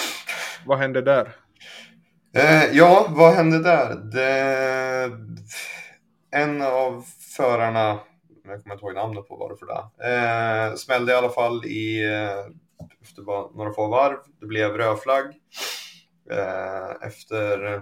Vad 0.66 0.78
hände 0.78 1.02
där? 1.02 1.36
Eh, 2.36 2.64
ja, 2.78 3.06
vad 3.10 3.34
hände 3.34 3.60
där? 3.64 3.96
Det... 3.96 5.12
En 6.32 6.62
av 6.62 7.02
förarna, 7.38 8.00
jag 8.44 8.64
kommer 8.64 8.76
inte 8.76 8.86
ihåg 8.86 8.96
namnet 8.96 9.28
på 9.28 9.36
vad 9.36 9.52
det 9.52 9.58
för 9.58 9.66
det 9.66 10.16
eh, 10.70 10.76
smällde 10.76 11.12
i 11.12 11.16
alla 11.16 11.30
fall 11.30 11.66
i, 11.66 12.04
eh, 12.14 12.46
efter 13.02 13.22
bara 13.22 13.52
några 13.52 13.74
få 13.74 13.88
varv. 13.88 14.18
Det 14.40 14.46
blev 14.46 14.72
röd 14.78 15.00
flagg. 15.00 15.26
Eh, 16.32 17.08
efter 17.08 17.74
eh, 17.74 17.82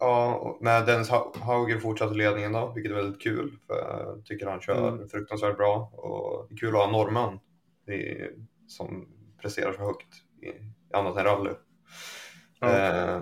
ja, 0.00 0.58
med 0.60 0.86
Dennis 0.86 1.08
Ha- 1.10 1.32
Hauger 1.40 1.78
fortsatte 1.78 2.14
ledningen 2.14 2.52
då, 2.52 2.72
vilket 2.74 2.92
är 2.92 2.96
väldigt 2.96 3.22
kul. 3.22 3.58
För 3.66 3.74
jag 3.76 4.24
tycker 4.24 4.46
han 4.46 4.60
kör 4.60 4.88
Mm. 4.88 5.08
fruktansvärt 5.08 5.56
bra 5.56 5.90
och 5.92 6.46
det 6.48 6.54
är 6.54 6.58
kul 6.58 6.68
att 6.68 6.74
ha 6.74 6.84
en 6.86 6.92
norrman 6.92 7.38
som 8.68 9.08
presterar 9.42 9.72
så 9.72 9.80
högt 9.82 10.08
i, 10.42 10.46
i 10.46 10.94
annat 10.94 11.16
än 11.16 11.24
rally. 11.24 11.50
Eh, 12.62 13.20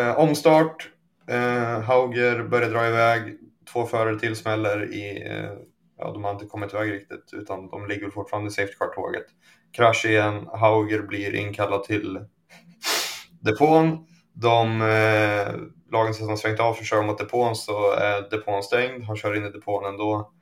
eh, 0.00 0.18
omstart. 0.18 0.88
Eh, 1.28 1.80
Hauger 1.80 2.42
börjar 2.42 2.70
dra 2.70 2.88
iväg. 2.88 3.38
Två 3.72 3.86
förare 3.86 4.18
till 4.18 4.36
smäller 4.36 4.94
i... 4.94 5.28
Eh, 5.28 5.52
ja, 5.98 6.12
de 6.12 6.24
har 6.24 6.30
inte 6.30 6.46
kommit 6.46 6.72
iväg 6.72 6.92
riktigt 6.92 7.30
utan 7.32 7.68
de 7.68 7.86
ligger 7.86 8.10
fortfarande 8.10 8.48
i 8.48 8.50
safety 8.50 8.74
car-tåget. 8.74 9.26
Krasch 9.72 10.04
igen. 10.04 10.48
Hauger 10.52 11.02
blir 11.02 11.34
inkallad 11.34 11.84
till 11.84 12.24
depån. 13.40 14.06
De 14.32 14.82
eh, 14.82 15.54
lagen 15.92 16.14
som 16.14 16.36
svängt 16.36 16.60
av 16.60 16.74
för 16.74 16.82
att 16.82 16.88
köra 16.88 17.02
mot 17.02 17.18
depån 17.18 17.56
så 17.56 17.92
är 17.92 18.30
depån 18.30 18.62
stängd. 18.62 19.04
Han 19.04 19.16
kör 19.16 19.36
in 19.36 19.46
i 19.46 19.50
depån 19.50 19.84
ändå. 19.84 20.32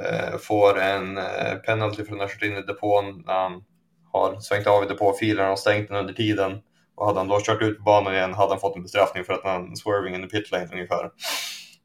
Eh, 0.00 0.38
får 0.38 0.78
en 0.78 1.18
eh, 1.18 1.54
penalty 1.66 1.96
för 1.96 2.02
att 2.02 2.08
han 2.08 2.20
har 2.20 2.28
kört 2.28 2.42
in 2.42 2.56
i 2.56 2.62
depån 2.62 3.22
när 3.26 3.34
han 3.34 3.64
har 4.12 4.40
svängt 4.40 4.66
av 4.66 4.84
i 4.84 4.86
depåfilen 4.86 5.50
och 5.50 5.58
stängt 5.58 5.88
den 5.88 5.96
under 5.96 6.14
tiden. 6.14 6.62
Och 6.94 7.06
hade 7.06 7.18
han 7.18 7.28
då 7.28 7.40
kört 7.42 7.62
ut 7.62 7.78
på 7.78 7.84
banan 7.84 8.14
igen 8.14 8.34
hade 8.34 8.50
han 8.52 8.60
fått 8.60 8.76
en 8.76 8.82
bestraffning 8.82 9.24
för 9.24 9.32
att 9.32 9.44
han 9.44 9.76
swerving 9.76 10.14
in 10.14 10.22
the 10.22 10.28
pit 10.28 10.50
lane 10.50 10.68
ungefär. 10.72 11.10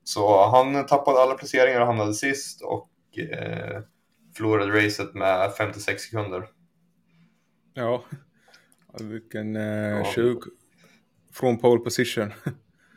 Så 0.03 0.45
han 0.45 0.85
tappade 0.85 1.19
alla 1.19 1.33
placeringar 1.33 1.81
och 1.81 1.87
hamnade 1.87 2.13
sist 2.13 2.61
och 2.61 2.89
eh, 3.17 3.81
förlorade 4.37 4.85
racet 4.85 5.13
med 5.13 5.51
56 5.57 6.03
sekunder. 6.03 6.47
Ja, 7.73 8.03
vilken 8.99 9.55
eh, 9.55 9.97
Ja. 9.97 10.05
sjuk 10.15 10.43
från 11.33 11.57
pole 11.57 11.79
position. 11.83 12.33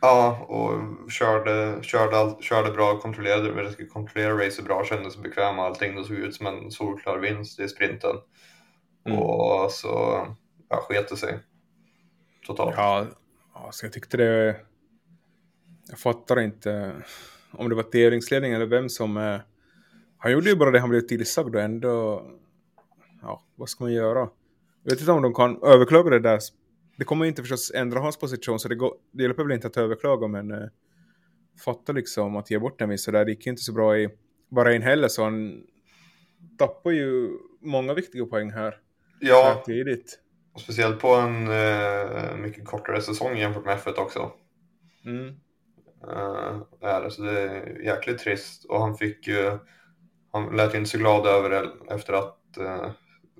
Ja, 0.04 0.46
och 0.48 1.10
körde, 1.10 1.82
körde, 1.82 2.16
all, 2.16 2.42
körde 2.42 2.70
bra, 2.70 2.98
kontrollerade, 2.98 3.74
kontrollerade 3.92 4.46
racet 4.46 4.64
bra, 4.64 4.84
kände 4.84 5.10
sig 5.10 5.22
bekväm 5.22 5.58
och 5.58 5.64
allting. 5.64 5.96
Det 5.96 6.04
såg 6.04 6.16
ut 6.16 6.34
som 6.34 6.46
en 6.46 6.70
solklar 6.70 7.18
vinst 7.18 7.60
i 7.60 7.68
sprinten. 7.68 8.16
Mm. 9.06 9.18
Och 9.18 9.70
så 9.70 10.26
ja, 10.68 10.76
sket 10.76 11.08
det 11.08 11.16
sig 11.16 11.38
totalt. 12.46 12.74
Ja, 12.76 13.06
alltså 13.52 13.86
jag 13.86 13.92
tyckte 13.92 14.16
det... 14.16 14.56
Jag 15.88 15.98
fattar 15.98 16.40
inte 16.40 16.92
om 17.52 17.68
det 17.68 17.74
var 17.74 17.82
tävlingsledningen 17.82 18.56
eller 18.56 18.66
vem 18.66 18.88
som... 18.88 19.16
Eh, 19.16 19.40
han 20.18 20.32
gjorde 20.32 20.50
ju 20.50 20.56
bara 20.56 20.70
det 20.70 20.80
han 20.80 20.90
blev 20.90 21.00
tillsagd 21.00 21.54
och 21.54 21.62
ändå... 21.62 22.26
Ja, 23.22 23.42
vad 23.56 23.68
ska 23.68 23.84
man 23.84 23.92
göra? 23.92 24.28
Jag 24.82 24.90
vet 24.90 25.00
inte 25.00 25.12
om 25.12 25.22
de 25.22 25.34
kan 25.34 25.62
överklaga 25.62 26.10
det 26.10 26.18
där. 26.18 26.40
Det 26.96 27.04
kommer 27.04 27.26
inte 27.26 27.42
förstås 27.42 27.72
ändra 27.74 28.00
hans 28.00 28.16
position 28.16 28.58
så 28.58 28.68
det, 28.68 28.74
går, 28.74 28.94
det 29.10 29.22
hjälper 29.22 29.42
väl 29.42 29.52
inte 29.52 29.66
att 29.66 29.76
överklaga 29.76 30.28
men... 30.28 30.50
Eh, 30.50 30.68
fatta 31.64 31.92
liksom 31.92 32.36
att 32.36 32.50
ge 32.50 32.58
bort 32.58 32.80
en 32.80 32.88
viss 32.88 33.04
sådär. 33.04 33.24
Det 33.24 33.30
gick 33.30 33.46
ju 33.46 33.50
inte 33.50 33.62
så 33.62 33.72
bra 33.72 33.98
i 33.98 34.08
Bahrain 34.48 34.82
heller 34.82 35.08
så 35.08 35.24
han 35.24 35.62
tappar 36.58 36.90
ju 36.90 37.30
många 37.60 37.94
viktiga 37.94 38.26
poäng 38.26 38.50
här. 38.50 38.74
Ja, 39.20 39.62
tidigt. 39.66 40.18
Speciellt 40.58 41.00
på 41.00 41.14
en 41.14 41.48
eh, 41.48 42.36
mycket 42.36 42.64
kortare 42.64 43.02
säsong 43.02 43.36
jämfört 43.36 43.64
med 43.64 43.78
F1 43.78 43.98
också. 43.98 44.32
Mm. 45.04 45.34
Uh, 46.08 46.62
är, 46.80 47.08
så 47.08 47.22
det 47.22 47.40
är 47.40 47.84
jäkligt 47.84 48.18
trist 48.18 48.64
och 48.64 48.80
han 48.80 48.96
fick 48.96 49.26
ju, 49.26 49.58
han 50.32 50.56
lät 50.56 50.74
inte 50.74 50.90
så 50.90 50.98
glad 50.98 51.26
över 51.26 51.50
det 51.50 51.70
efter 51.94 52.12
att 52.12 52.38
uh, 52.60 52.90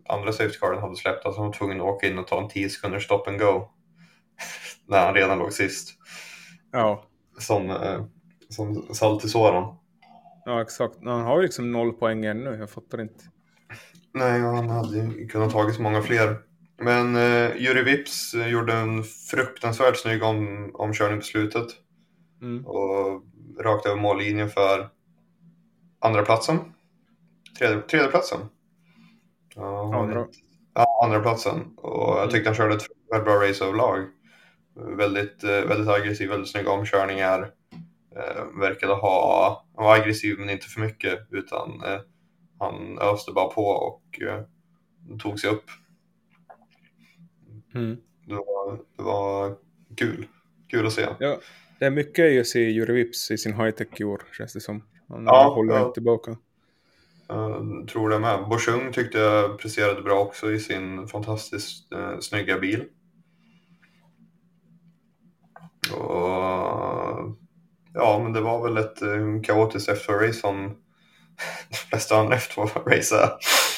andra 0.09 0.33
safetycarden 0.33 0.81
hade 0.81 0.97
släppt, 0.97 1.27
att 1.27 1.37
han 1.37 1.47
var 1.47 1.53
tvungen 1.53 1.81
att 1.81 1.87
åka 1.87 2.07
in 2.07 2.19
och 2.19 2.27
ta 2.27 2.43
en 2.43 2.49
10 2.49 2.69
sekunders 2.69 3.05
stop 3.05 3.23
and 3.27 3.39
go. 3.39 3.69
när 4.87 5.07
han 5.07 5.15
redan 5.15 5.39
låg 5.39 5.53
sist. 5.53 5.89
Ja. 6.73 7.05
Som, 7.39 7.71
uh, 7.71 8.05
som 8.49 8.95
salt 8.95 9.25
i 9.25 9.29
såren. 9.29 9.65
Ja 10.45 10.63
exakt, 10.63 10.99
han 11.05 11.23
har 11.23 11.37
ju 11.37 11.43
liksom 11.43 11.73
noll 11.73 11.93
poäng 11.93 12.25
ännu, 12.25 12.51
jag 12.51 12.71
fattar 12.71 13.01
inte. 13.01 13.25
Nej, 14.15 14.41
han 14.41 14.69
hade 14.69 14.97
ju 14.97 15.29
kunnat 15.29 15.53
tagit 15.53 15.75
så 15.75 15.83
många 15.83 16.03
fler. 16.03 16.37
Men 16.83 17.16
eh, 17.16 17.57
Juri 17.57 17.83
Vips 17.83 18.35
gjorde 18.35 18.72
en 18.72 19.05
fruktansvärt 19.05 19.97
snygg 19.97 20.22
om, 20.22 20.70
omkörning 20.74 21.18
på 21.18 21.24
slutet. 21.24 21.66
Mm. 22.43 22.66
Och 22.66 23.22
rakt 23.61 23.87
över 23.87 24.01
mållinjen 24.01 24.51
för 24.51 24.89
andra 26.01 26.22
platsen. 26.22 26.59
Tredje, 27.59 27.80
tredje 27.80 28.09
platsen. 28.09 28.41
Ja, 29.55 30.01
andra. 30.03 30.26
Ja, 30.74 31.05
andra 31.05 31.20
platsen. 31.20 31.74
Och 31.76 32.09
jag 32.09 32.18
mm. 32.18 32.30
tyckte 32.30 32.49
han 32.49 32.57
körde 32.57 32.74
ett 32.74 32.87
väldigt 33.11 33.24
bra 33.24 33.49
race 33.49 33.64
överlag. 33.64 34.07
Väldigt, 34.97 35.45
eh, 35.45 35.51
väldigt 35.51 35.89
aggressiv, 35.89 36.28
väldigt 36.28 36.51
snygga 36.51 36.70
omkörningar. 36.70 37.51
Eh, 38.16 38.61
verkade 38.61 38.95
ha, 38.95 39.66
han 39.76 39.85
var 39.85 39.95
aggressiv 39.95 40.39
men 40.39 40.51
inte 40.51 40.66
för 40.66 40.80
mycket 40.80 41.18
utan 41.30 41.83
eh, 41.85 42.01
han 42.59 42.99
öste 42.99 43.33
bara 43.33 43.49
på 43.49 43.66
och 43.66 44.20
eh, 44.20 44.43
tog 45.18 45.41
sig 45.41 45.51
upp. 45.51 45.64
Mm. 47.75 47.97
Det, 48.27 48.35
var, 48.35 48.79
det 48.97 49.03
var 49.03 49.57
kul. 49.97 50.27
Kul 50.70 50.87
att 50.87 50.93
se. 50.93 51.07
Ja, 51.18 51.41
det 51.79 51.87
är 51.87 51.91
mycket 51.91 52.41
att 52.41 52.47
se 52.47 52.70
Jure 52.70 52.93
Vips 52.93 53.31
i 53.31 53.39
sin 53.39 53.55
high-tech 53.55 54.01
i 54.01 54.05
år, 54.05 54.23
känns 54.39 54.53
det 54.53 54.61
som. 54.61 54.83
Han 55.09 55.25
ja, 55.25 55.53
håller 55.55 55.75
ja. 55.75 55.81
inte 55.81 55.95
tillbaka. 55.95 56.37
Jag 57.29 57.89
tror 57.89 58.11
det 58.11 58.18
med. 58.18 58.49
Borsung 58.49 58.93
tyckte 58.93 59.18
jag 59.18 59.59
presterade 59.59 60.03
bra 60.03 60.20
också 60.20 60.53
i 60.53 60.61
sin 60.61 61.09
fantastiskt 61.09 61.93
eh, 61.93 62.18
snygga 62.20 62.59
bil. 62.59 62.85
Och, 65.93 66.29
ja, 67.95 68.20
men 68.23 68.33
det 68.33 68.41
var 68.41 68.62
väl 68.62 68.77
ett 68.77 69.03
eh, 69.03 69.43
kaotiskt 69.43 69.89
F2-race 69.89 70.41
som 70.41 70.66
de 71.68 71.77
flesta 71.77 72.16
andra 72.16 72.37
F2-race 72.37 73.16
är. 73.16 73.31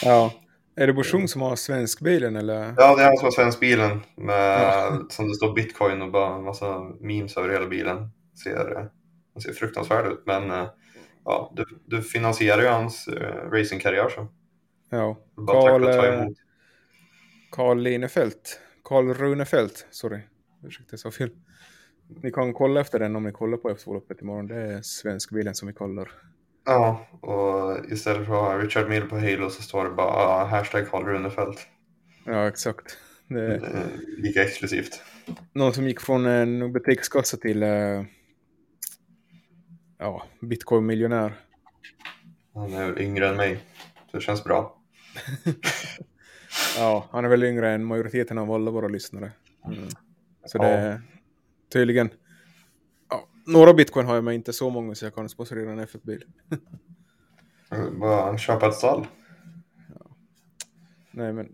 Ja. 0.05 0.33
Är 0.77 0.87
det 0.87 0.93
Borsung 0.93 1.29
som 1.29 1.43
har 1.43 1.57
svenskbilen 1.57 2.37
eller? 2.37 2.75
Ja, 2.77 2.97
det 2.97 3.03
är 3.03 3.07
han 3.07 3.17
som 3.17 3.25
har 3.25 3.31
svenskbilen. 3.31 4.01
Med. 4.17 5.01
Som 5.11 5.29
det 5.29 5.35
står 5.35 5.55
bitcoin 5.55 6.03
och 6.03 6.11
bara 6.11 6.37
en 6.37 6.45
massa 6.45 6.79
memes 7.01 7.37
över 7.37 7.49
hela 7.49 7.67
bilen. 7.67 8.11
Ser, 8.43 8.91
den 9.33 9.43
ser 9.43 9.53
fruktansvärd 9.53 10.13
ut. 10.13 10.23
Men 10.27 10.51
eh, 10.51 10.69
ja, 11.25 11.53
du, 11.57 11.65
du 11.87 12.03
finansierar 12.03 12.63
ju 12.63 12.69
hans 12.69 13.09
uh, 13.09 13.51
racingkarriär 13.51 14.09
så. 14.09 14.27
Ja. 14.91 15.19
Karl, 15.37 15.89
eh, 15.89 16.27
Karl 17.51 17.79
Linefelt. 17.79 18.61
Karl 18.85 19.15
Runefelt, 19.15 19.87
sorry. 19.91 20.21
Ursäkta, 20.65 20.89
jag 20.91 21.01
sa 21.01 21.11
fel. 21.11 21.31
Ni 22.23 22.31
kan 22.31 22.53
kolla 22.53 22.81
efter 22.81 22.99
den 22.99 23.17
om 23.17 23.23
ni 23.25 23.33
kollar 23.33 23.57
på 23.57 23.71
F2-loppet 23.71 24.21
imorgon. 24.21 24.47
Det 24.47 24.57
är 24.57 24.83
svenskbilen 24.83 25.55
som 25.55 25.69
vi 25.69 25.75
kollar. 25.75 26.11
Ja, 26.65 27.07
och 27.21 27.93
istället 27.93 28.27
för 28.27 28.35
att 28.35 28.41
ha 28.41 28.59
Richard 28.59 28.89
Mill 28.89 29.03
på 29.03 29.19
Halo 29.19 29.51
så 29.51 29.63
står 29.63 29.85
det 29.85 29.91
bara 29.91 30.45
hashtag 30.45 30.89
Karl 30.91 31.05
Runefelt. 31.05 31.67
Ja, 32.25 32.49
exakt. 32.49 32.99
Det 33.29 33.41
är 33.41 33.87
lika 34.19 34.43
exklusivt. 34.43 35.03
Någon 35.53 35.73
som 35.73 35.89
gick 35.89 36.01
från 36.01 36.27
en 36.27 36.73
butikskassa 36.73 37.37
till 37.37 37.63
uh, 37.63 38.05
ja, 39.99 40.23
bitcoin-miljonär. 40.41 41.33
Han 42.55 42.73
är 42.73 43.03
yngre 43.03 43.29
än 43.29 43.37
mig. 43.37 43.61
Så 44.11 44.17
det 44.17 44.23
känns 44.23 44.45
bra. 44.45 44.77
ja, 46.79 47.09
han 47.11 47.25
är 47.25 47.29
väl 47.29 47.45
yngre 47.45 47.71
än 47.71 47.85
majoriteten 47.85 48.39
av 48.39 48.53
alla 48.53 48.71
våra 48.71 48.89
lyssnare. 48.89 49.33
Mm. 49.67 49.89
Så 50.47 50.59
det 50.59 50.69
är 50.69 51.03
tydligen 51.73 52.11
några 53.47 53.75
bitcoin 53.75 54.07
har 54.07 54.15
jag 54.15 54.25
men 54.25 54.35
inte 54.35 54.53
så 54.53 54.71
många 54.71 54.95
så 54.95 55.05
jag 55.05 55.15
kan 55.15 55.29
sponsorera 55.29 55.73
en 55.73 55.81
F1-bil. 55.81 56.25
Bara 58.01 58.39
köpa 58.39 58.69
ett 58.69 58.75
stall. 58.75 59.07
Ja. 59.89 60.17
Nej 61.11 61.33
men 61.33 61.53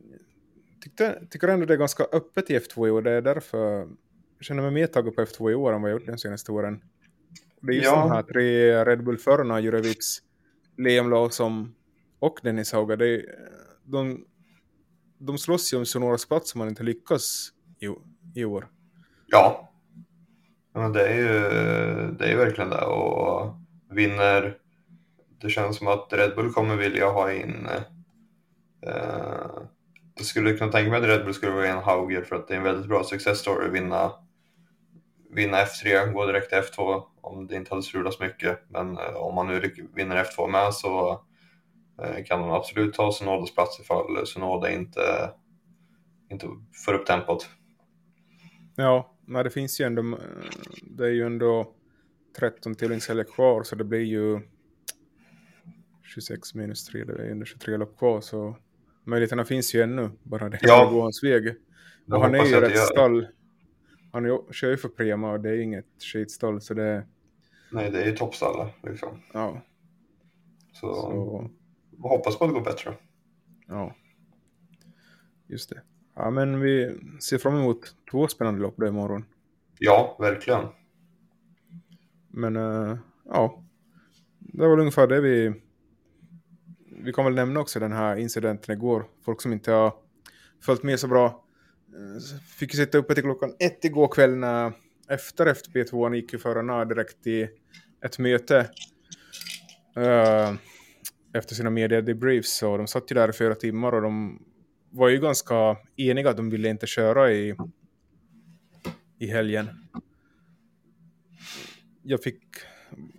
tyckte, 0.81 1.27
tycker 1.31 1.49
ändå 1.49 1.67
det 1.67 1.75
är 1.75 1.79
ganska 1.79 2.05
öppet 2.05 2.51
i 2.51 2.59
F2 2.59 2.89
i 2.89 2.91
år. 2.91 3.03
Det 3.03 3.11
är 3.11 3.23
därför 3.23 3.79
jag 3.79 4.45
känner 4.45 4.63
mig 4.63 4.71
mer 4.71 4.87
taggad 4.87 5.17
på 5.17 5.23
F2 5.23 5.51
i 5.51 5.55
år 5.55 5.73
än 5.73 5.83
vad 5.83 5.91
jag 5.91 6.01
gjort 6.01 6.07
de 6.07 6.19
senaste 6.19 6.53
åren. 6.53 6.83
Det 7.61 7.73
är 7.73 7.77
just 7.77 7.87
ja. 7.87 8.01
de 8.01 8.11
här 8.11 8.23
tre 8.23 8.85
Red 8.85 9.05
Bull-förarna, 9.05 9.61
Jurevic, 9.61 10.23
Liam 10.77 11.11
Lawson 11.11 11.75
och 12.19 12.41
Dennis 12.43 12.73
Hauga. 12.73 12.97
Det, 12.97 13.25
de, 13.85 14.25
de 15.19 15.39
slåss 15.39 15.73
ju 15.73 15.77
om 15.77 15.87
Sonoras 15.87 16.27
plats 16.27 16.51
som 16.51 16.59
man 16.59 16.69
inte 16.69 16.83
lyckas 16.83 17.53
i, 17.79 17.89
i 18.41 18.45
år. 18.45 18.69
Ja, 19.27 19.70
Ja, 20.73 20.89
det 20.89 21.09
är 21.09 21.17
ju 21.17 21.41
det 22.11 22.33
är 22.33 22.37
verkligen 22.37 22.71
det 22.71 22.85
och 22.85 23.55
vinner. 23.91 24.57
Det 25.41 25.51
känns 25.51 25.77
som 25.77 25.89
att 25.89 26.13
Red 26.13 26.35
Bull 26.37 26.53
kommer 26.53 26.77
vilja 26.77 27.11
ha 27.11 27.33
in. 27.33 27.69
Eh, 28.87 29.63
jag 30.15 30.27
skulle 30.27 30.53
kunna 30.53 30.73
tänka 30.73 30.91
mig 30.91 30.99
att 31.01 31.07
Red 31.07 31.25
Bull 31.25 31.35
skulle 31.35 31.53
vilja 31.53 31.73
ha 31.73 31.79
in 31.79 31.85
Hauger 31.85 32.23
för 32.23 32.37
att 32.37 32.49
det 32.49 32.55
är 32.55 32.59
en 32.59 32.65
väldigt 32.65 32.89
bra 32.89 33.05
success 33.05 33.39
story 33.39 33.67
att 33.67 33.73
vinna, 33.73 34.13
vinna 35.31 35.65
F3, 35.65 36.13
gå 36.13 36.27
direkt 36.27 36.49
till 36.49 36.59
F2 36.59 37.03
om 37.21 37.47
det 37.47 37.57
inte 37.57 37.71
hade 37.71 37.83
strulats 37.83 38.21
mycket. 38.21 38.61
Men 38.69 38.99
eh, 38.99 39.15
om 39.17 39.35
man 39.35 39.47
nu 39.47 39.73
vinner 39.95 40.25
F2 40.25 40.49
med 40.49 40.75
så 40.75 41.21
eh, 42.03 42.25
kan 42.25 42.41
man 42.41 42.51
absolut 42.51 42.95
ta 42.95 43.13
Sunodas 43.13 43.55
plats 43.55 43.81
ifall 43.81 44.27
Sunoda 44.27 44.71
inte, 44.71 45.31
inte 46.31 46.47
får 46.87 46.95
upp 46.95 47.07
tempot. 47.07 47.49
Ja, 48.77 49.15
nej, 49.31 49.45
det 49.45 49.51
finns 49.51 49.81
ju 49.81 49.85
ändå, 49.85 50.19
det 50.83 51.05
är 51.05 51.11
ju 51.11 51.27
ändå 51.27 51.75
13 52.39 52.75
tävlingshelger 52.75 53.25
kvar 53.25 53.63
så 53.63 53.77
det 53.77 53.85
blir 53.85 54.01
ju 54.01 54.41
26 56.03 56.55
minus 56.55 56.85
3, 56.85 57.05
det 57.05 57.13
är 57.13 57.31
ändå 57.31 57.45
23 57.45 57.77
lopp 57.77 57.99
kvar 57.99 58.21
så 58.21 58.57
möjligheterna 59.05 59.45
finns 59.45 59.75
ju 59.75 59.83
ännu, 59.83 60.11
bara 60.23 60.49
det 60.49 60.59
ja. 60.63 60.91
går 60.91 61.03
hans 61.03 61.25
väg. 61.25 61.55
Och 62.07 62.23
han 62.23 62.35
är 62.35 62.45
ju 62.45 62.61
rätt 62.61 62.79
stall. 62.79 63.27
Han 64.13 64.25
är, 64.25 64.53
kör 64.53 64.71
ju 64.71 64.77
för 64.77 64.89
Prema 64.89 65.33
och 65.33 65.41
det 65.41 65.51
är 65.51 65.57
inget 65.57 66.03
skitstall 66.13 66.61
så 66.61 66.75
det 66.75 67.07
Nej, 67.73 67.91
det 67.91 68.03
är 68.03 68.07
ju 68.07 68.17
toppstall 68.17 68.69
liksom. 68.83 69.23
Ja. 69.33 69.63
Så, 70.73 70.95
så... 70.95 71.51
hoppas 71.99 72.39
på 72.39 72.45
att 72.45 72.51
det 72.51 72.55
går 72.55 72.65
bättre. 72.65 72.95
Ja. 73.67 73.95
Just 75.47 75.71
det. 75.71 75.83
Ja, 76.15 76.31
men 76.31 76.61
vi 76.61 76.99
ser 77.21 77.39
fram 77.39 77.57
emot 77.57 77.95
två 78.11 78.29
spännande 78.29 78.61
lopp 78.61 78.75
då 78.77 78.87
imorgon. 78.87 79.25
Ja, 79.79 80.17
verkligen. 80.21 80.67
Men 82.29 82.57
uh, 82.57 82.99
ja, 83.25 83.63
det 84.39 84.63
var 84.63 84.71
väl 84.71 84.79
ungefär 84.79 85.07
det 85.07 85.21
vi... 85.21 85.53
Vi 87.03 87.13
kan 87.13 87.25
väl 87.25 87.35
nämna 87.35 87.61
också 87.61 87.81
den 87.81 87.93
här 87.93 88.17
incidenten 88.17 88.75
igår. 88.75 89.05
Folk 89.25 89.43
som 89.43 89.53
inte 89.53 89.73
har 89.73 89.95
följt 90.61 90.83
med 90.83 91.01
så 91.01 91.09
bra. 91.09 91.27
Eh, 91.89 92.39
fick 92.59 92.75
sitta 92.75 92.99
uppe 92.99 93.15
till 93.15 93.23
klockan 93.23 93.55
ett 93.59 93.85
igår 93.85 94.09
kväll 94.09 94.37
när 94.37 94.73
efter 95.09 95.47
FTP2 95.47 96.15
gick 96.15 96.33
ju 96.33 96.39
förarna 96.39 96.85
direkt 96.85 97.27
i 97.27 97.49
ett 98.05 98.19
möte. 98.19 98.71
Uh, 99.97 100.55
efter 101.33 101.55
sina 101.55 101.71
media 101.71 102.01
debriefs. 102.01 102.53
Så 102.53 102.77
de 102.77 102.87
satt 102.87 103.11
ju 103.11 103.15
där 103.15 103.29
i 103.29 103.33
fyra 103.33 103.55
timmar 103.55 103.93
och 103.93 104.03
de 104.03 104.43
var 104.91 105.09
ju 105.09 105.21
ganska 105.21 105.77
eniga 105.97 106.31
att 106.31 106.37
de 106.37 106.51
ville 106.51 106.69
inte 106.69 106.87
köra 106.87 107.33
i, 107.33 107.57
i 109.19 109.27
helgen. 109.27 109.69
jag 112.03 112.23
fick 112.23 112.41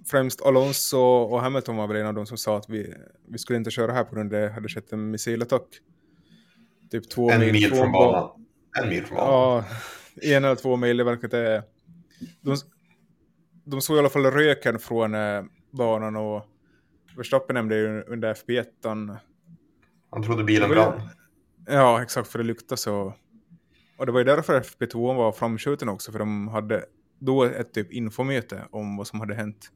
främst 0.05 0.41
Alonso 0.41 0.97
och 0.99 1.41
Hamilton 1.41 1.75
var 1.75 1.87
väl 1.87 1.97
en 1.97 2.07
av 2.07 2.13
dem 2.13 2.25
som 2.25 2.37
sa 2.37 2.57
att 2.57 2.69
vi, 2.69 2.93
vi 3.27 3.37
skulle 3.37 3.57
inte 3.57 3.71
köra 3.71 3.91
här 3.93 4.03
på 4.03 4.15
grund 4.15 4.33
av 4.33 4.41
det 4.41 4.49
hade 4.49 4.69
skett 4.69 4.93
en 4.93 5.11
missilattack. 5.11 5.67
Typ 6.91 7.09
två 7.09 7.31
En 7.31 7.39
mil, 7.39 7.51
mil 7.51 7.67
från 7.69 7.77
från 7.77 7.91
ba- 7.91 8.11
banan. 8.11 8.45
En 8.81 8.89
mil 8.89 9.05
från 9.05 9.17
banan. 9.17 9.33
Ja, 9.33 9.65
en 10.35 10.43
eller 10.45 10.55
två 10.55 10.75
mil, 10.75 10.97
det 10.97 11.03
verkar 11.03 11.27
det. 11.27 11.63
De, 12.41 12.55
de 13.63 13.81
såg 13.81 13.95
i 13.95 13.99
alla 13.99 14.09
fall 14.09 14.25
röken 14.25 14.79
från 14.79 15.15
eh, 15.15 15.43
banan 15.71 16.15
och 16.15 16.45
Verstappen 17.17 17.53
nämnde 17.53 17.77
ju 17.77 18.03
under 18.03 18.33
FP1. 18.33 18.65
-an. 18.83 19.17
Han 20.09 20.23
trodde 20.23 20.43
bilen 20.43 20.69
brann. 20.69 21.01
Ja, 21.65 22.01
exakt, 22.01 22.27
för 22.27 22.39
det 22.39 22.45
luktade 22.45 22.81
så. 22.81 23.13
Och 23.97 24.05
det 24.05 24.11
var 24.11 24.19
ju 24.19 24.25
därför 24.25 24.61
FP2 24.61 25.15
var 25.15 25.31
framskjuten 25.31 25.89
också, 25.89 26.11
för 26.11 26.19
de 26.19 26.47
hade 26.47 26.85
då 27.19 27.43
ett 27.43 27.73
typ 27.73 27.91
infomöte 27.91 28.67
om 28.71 28.97
vad 28.97 29.07
som 29.07 29.19
hade 29.19 29.35
hänt. 29.35 29.71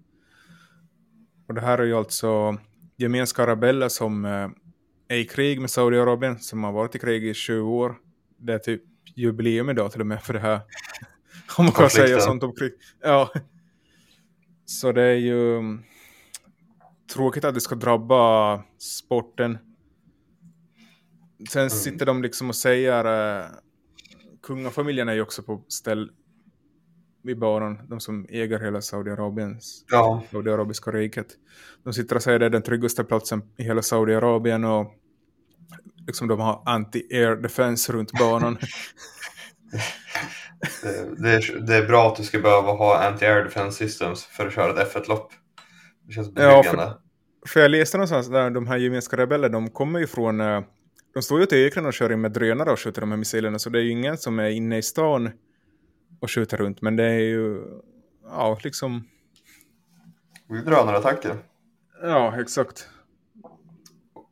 Och 1.48 1.54
det 1.54 1.62
här 1.62 1.78
är 1.78 1.84
ju 1.84 1.96
alltså 1.96 2.58
gemenska 2.98 3.44
arabeller 3.44 3.90
som 3.90 4.26
eh, 4.26 4.50
är 5.08 5.18
i 5.18 5.26
krig 5.26 5.62
med 5.62 5.70
Saudiarabien, 5.70 6.40
som 6.40 6.64
har 6.64 6.72
varit 6.72 6.96
i 6.96 7.00
krig 7.00 7.24
i 7.24 7.34
20 7.34 7.62
år. 7.62 7.96
Det 8.38 8.54
är 8.54 8.60
typ 8.60 8.82
jubileum 9.16 9.70
idag 9.70 9.92
till 9.92 10.02
och 10.02 10.08
med 10.08 10.24
för 10.24 10.34
det 10.34 10.40
här. 10.40 10.60
Om 11.58 11.66
man 11.66 11.74
kan 11.74 11.90
säga 11.90 12.20
sånt 12.20 12.44
om 12.44 12.56
krig. 12.56 12.74
Ja. 13.02 13.32
Så 14.66 14.92
det 14.92 15.04
är 15.04 15.16
ju 15.16 15.58
mm, 15.58 15.84
tråkigt 17.14 17.46
att 17.46 17.54
det 17.54 17.62
ska 17.62 17.76
drabba 17.76 18.64
sporten. 18.78 19.58
Sen 21.50 21.70
sitter 21.70 22.06
de 22.06 22.22
liksom 22.22 22.50
och 22.50 22.56
säger, 22.56 23.06
uh, 23.06 23.46
kungafamiljen 24.44 25.10
är 25.10 25.14
ju 25.14 25.22
också 25.22 25.44
på 25.44 25.64
ställ 25.68 26.12
vid 27.24 27.40
banan, 27.40 27.80
de 27.88 28.00
som 28.00 28.26
äger 28.30 28.60
hela 28.60 28.82
Saudiarabiens 28.82 29.86
Ja, 29.92 30.24
Saudiarabiska 30.32 30.92
riket. 30.92 31.28
De 31.84 31.94
sitter 31.94 32.16
och 32.16 32.24
säger 32.24 32.36
att 32.36 32.40
det 32.40 32.46
är 32.46 32.50
den 32.50 32.62
tryggaste 32.62 33.04
platsen 33.04 33.42
i 33.58 33.64
hela 33.64 33.82
Saudiarabien 33.82 34.64
och 34.64 34.94
liksom 36.08 36.28
de 36.28 36.40
har 36.40 36.64
anti-air 36.66 37.36
defense 37.36 37.94
runt 37.94 38.12
banan. 38.12 38.58
det, 40.82 41.22
det, 41.24 41.30
är, 41.30 41.60
det 41.60 41.76
är 41.76 41.88
bra 41.88 42.08
att 42.08 42.16
du 42.16 42.24
ska 42.24 42.40
behöva 42.40 42.72
ha 42.72 43.12
anti-air 43.12 43.44
defense 43.44 43.78
systems 43.78 44.26
för 44.26 44.48
att 44.48 44.54
köra 44.54 44.82
ett 44.82 44.94
F1-lopp. 44.94 45.32
Det 46.08 46.14
känns 46.14 46.32
Ja, 46.36 46.58
betryggande. 46.58 46.98
För 47.48 47.60
jag 47.60 47.72
läste 47.72 47.98
någonstans 47.98 48.28
där 48.28 48.50
de 48.50 48.68
här 48.68 48.78
gemenska 48.78 49.18
rebellerna, 49.18 49.54
de 49.54 49.70
kommer 49.70 50.00
ju 50.00 50.08
från, 50.08 50.42
eh, 50.42 50.62
de 51.16 51.22
står 51.22 51.39
ju 51.39 51.43
ute 51.43 51.57
i 51.57 51.66
öknen 51.66 51.86
och 51.86 51.93
kör 51.93 52.11
in 52.11 52.22
med 52.22 52.32
drönare 52.32 52.72
och 52.72 52.80
skjuter 52.80 53.01
de 53.01 53.11
här 53.11 53.18
missilerna, 53.18 53.59
så 53.59 53.70
det 53.70 53.80
är 53.80 53.84
ju 53.84 53.89
ingen 53.91 54.18
som 54.18 54.39
är 54.39 54.49
inne 54.49 54.78
i 54.78 54.82
stan 54.82 55.32
och 56.20 56.32
skjuter 56.32 56.57
runt, 56.57 56.82
men 56.82 56.95
det 56.95 57.03
är 57.03 57.20
ju, 57.20 57.63
ja, 58.24 58.59
liksom, 58.63 59.07
Det 60.47 60.55
är 60.55 60.61
Drönarattacker. 60.61 61.38
ja, 62.01 62.41
exakt. 62.41 62.89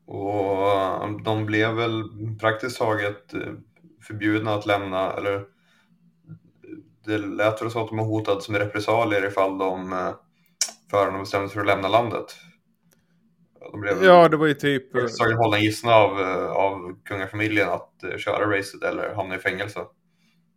Och 0.06 0.72
eh, 0.72 1.18
de 1.24 1.46
blev 1.46 1.74
väl 1.74 2.04
praktiskt 2.40 2.78
taget 2.78 3.34
eh, 3.34 3.54
förbjudna 4.08 4.54
att 4.54 4.66
lämna, 4.66 5.14
eller 5.14 5.46
det 7.06 7.18
lät 7.18 7.62
väl 7.62 7.72
så 7.72 7.84
att 7.84 7.90
de 7.90 8.00
har 8.00 8.06
hotats 8.06 8.50
med 8.50 8.62
repressalier 8.62 9.26
ifall 9.28 9.58
de 9.58 9.94
eh, 9.94 10.14
förarna 10.92 11.20
bestämde 11.20 11.48
sig 11.48 11.54
för 11.54 11.62
att 11.62 11.68
lämna 11.68 11.88
landet. 11.88 12.36
De 13.72 13.82
blev 13.82 14.04
Ja, 14.04 14.30
det 14.30 14.38
var 14.38 14.48
ju 14.48 14.54
typ, 14.54 14.92
taget 14.94 15.38
hållna 15.38 15.60
gissna 15.60 15.92
av, 15.96 16.20
eh, 16.22 16.52
av 16.52 17.00
kungafamiljen 17.06 17.70
att 17.70 18.04
eh, 18.04 18.18
köra 18.18 18.58
racet 18.58 18.84
eller 18.84 19.16
hamna 19.16 19.36
i 19.36 19.40
fängelse. 19.40 19.80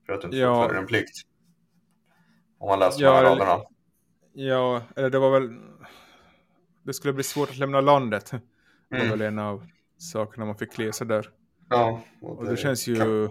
För 0.06 0.12
att 0.12 0.24
inte 0.24 0.36
Ja. 0.36 0.54
fullfölja 0.62 0.80
en 0.80 0.86
plikt. 0.86 1.14
Om 2.58 2.68
man 2.68 2.78
läser 2.78 3.02
Ja, 3.02 3.10
de 3.10 3.16
här 3.16 3.24
raderna. 3.24 3.64
ja, 4.32 4.82
eller 4.96 5.10
det 5.10 5.18
var 5.18 5.30
väl, 5.40 5.54
det 6.82 6.94
skulle 6.94 7.12
bli 7.12 7.22
svårt 7.24 7.50
att 7.50 7.56
lämna 7.58 7.80
landet. 7.80 8.30
Det 8.30 8.40
var 8.90 8.98
Mm. 8.98 9.10
väl 9.10 9.20
en 9.20 9.38
av 9.38 9.66
sakerna 9.98 10.46
man 10.46 10.56
fick 10.56 10.78
läsa 10.78 11.04
där. 11.04 11.30
Ja, 11.70 12.00
Och 12.22 12.44
det 12.46 12.56
känns 12.56 12.86
ju, 12.88 12.96
Kan, 12.96 13.22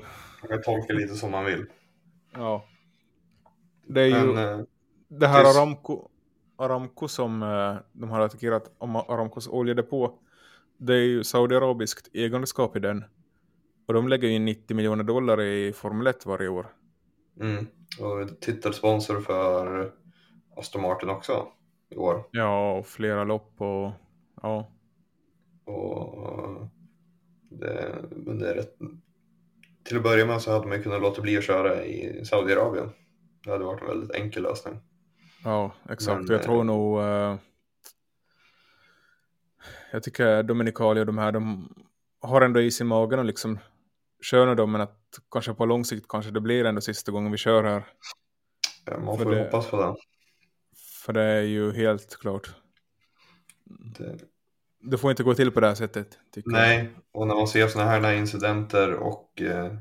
man 0.41 0.49
kan 0.49 0.61
tolka 0.61 0.93
lite 0.93 1.15
som 1.15 1.31
man 1.31 1.45
vill. 1.45 1.65
ja. 2.33 2.65
Det 3.87 4.01
är 4.01 4.07
ju, 4.07 4.33
Men, 4.33 4.59
eh, 4.59 4.65
det 5.07 5.27
här 5.27 5.45
Aramco, 5.59 6.09
Aramco 6.57 7.07
som 7.07 7.43
eh, 7.43 7.75
de 7.93 8.09
har 8.09 8.21
attackerat, 8.21 8.75
om 8.77 8.95
Aramcos 8.95 9.47
oljedepå, 9.47 10.19
det 10.77 10.93
är 10.93 11.03
ju 11.03 11.23
saudiarabiskt 11.23 12.09
ägandeskap 12.13 12.75
i 12.75 12.79
den. 12.79 13.03
Och 13.85 13.93
de 13.93 14.07
lägger 14.07 14.27
ju 14.27 14.33
in 14.33 14.45
90 14.45 14.75
miljoner 14.75 15.03
dollar 15.03 15.41
i 15.41 15.73
Formel 15.73 16.07
1 16.07 16.25
varje 16.25 16.49
år. 16.49 16.67
Mm. 17.39 17.67
Och 17.99 18.41
titelsponsor 18.41 19.21
för 19.21 19.91
Aston 20.55 20.81
Martin 20.81 21.09
också 21.09 21.47
i 21.89 21.95
år. 21.95 22.23
Ja, 22.31 22.77
och 22.77 22.87
flera 22.87 23.23
lopp 23.23 23.61
och 23.61 23.91
ja. 24.41 24.71
Och 25.65 26.67
det, 27.49 27.95
men 28.11 28.39
det 28.39 28.49
är 28.49 28.55
rätt... 28.55 28.77
Till 29.83 29.97
att 29.97 30.03
börja 30.03 30.25
med 30.25 30.41
så 30.41 30.51
hade 30.51 30.67
man 30.67 30.83
kunnat 30.83 31.01
låta 31.01 31.21
bli 31.21 31.37
att 31.37 31.43
köra 31.43 31.85
i 31.85 32.25
Saudiarabien. 32.25 32.89
Det 33.43 33.51
hade 33.51 33.65
varit 33.65 33.81
en 33.81 33.87
väldigt 33.87 34.11
enkel 34.11 34.43
lösning. 34.43 34.79
Ja, 35.45 35.71
exakt. 35.89 36.17
Men, 36.17 36.27
jag 36.27 36.39
eh, 36.39 36.45
tror 36.45 36.63
nog... 36.63 36.99
eh, 37.01 37.37
jag 39.91 40.03
tycker 40.03 40.43
Dominicali 40.43 41.01
och 41.01 41.05
de 41.05 41.17
här, 41.17 41.31
de 41.31 41.73
har 42.21 42.41
ändå 42.41 42.61
i 42.61 42.71
sin 42.71 42.87
magen 42.87 43.19
och 43.19 43.25
liksom 43.25 43.59
kör 44.21 44.55
dem, 44.55 44.71
men 44.71 44.81
att 44.81 45.19
kanske 45.31 45.53
på 45.53 45.65
lång 45.65 45.85
sikt 45.85 46.05
kanske 46.09 46.31
det 46.31 46.41
blir 46.41 46.65
ändå 46.65 46.81
sista 46.81 47.11
gången 47.11 47.31
vi 47.31 47.37
kör 47.37 47.63
här. 47.63 47.83
Ja, 48.85 48.99
Man 48.99 49.17
För 49.17 49.23
får 49.23 49.33
ju 49.33 49.39
det- 49.39 49.45
hoppas 49.45 49.69
på 49.69 49.77
det. 49.81 49.95
För 51.05 51.13
det 51.13 51.23
är 51.23 51.41
ju 51.41 51.71
helt 51.71 52.17
klart. 52.19 52.55
det. 53.97 54.17
Det 54.79 54.97
får 54.97 55.11
inte 55.11 55.23
gå 55.23 55.33
till 55.33 55.51
på 55.51 55.59
det 55.59 55.67
här 55.67 55.75
sättet. 55.75 56.19
Tycker 56.33 56.51
jag. 56.51 56.59
Nej, 56.59 56.89
och 57.11 57.27
när 57.27 57.35
man 57.35 57.47
ser 57.47 57.67
sådana 57.67 57.89
här 57.91 58.13
incidenter 58.13 58.93
och 58.93 59.41
eh, 59.41 59.73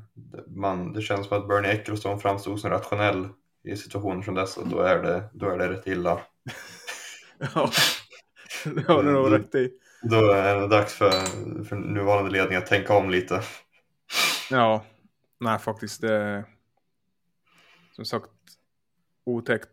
man, 0.47 0.93
det 0.93 1.01
känns 1.01 1.27
som 1.27 1.37
att 1.37 1.47
Bernie 1.47 1.71
Ecclestone 1.71 2.19
framstod 2.19 2.59
som 2.59 2.69
rationell 2.69 3.27
i 3.65 3.77
situationer 3.77 4.21
som 4.21 4.35
dessa, 4.35 4.63
då 4.63 4.79
är 4.79 5.03
det, 5.03 5.23
då 5.33 5.49
är 5.49 5.57
det 5.57 5.69
rätt 5.69 5.87
illa. 5.87 6.19
Ja, 7.55 7.69
det 8.65 8.87
har 8.87 9.03
du 9.03 9.11
nog 9.11 9.31
rätt 9.33 9.55
i. 9.55 9.71
Då 10.01 10.31
är 10.31 10.55
det 10.55 10.67
dags 10.67 10.93
för, 10.93 11.11
för 11.63 11.75
nuvarande 11.75 12.31
ledning 12.31 12.57
att 12.57 12.65
tänka 12.65 12.93
om 12.93 13.09
lite. 13.09 13.41
Ja, 14.51 14.85
nej 15.39 15.59
faktiskt 15.59 16.01
det 16.01 16.45
som 17.91 18.05
sagt 18.05 18.29
otäckt. 19.25 19.69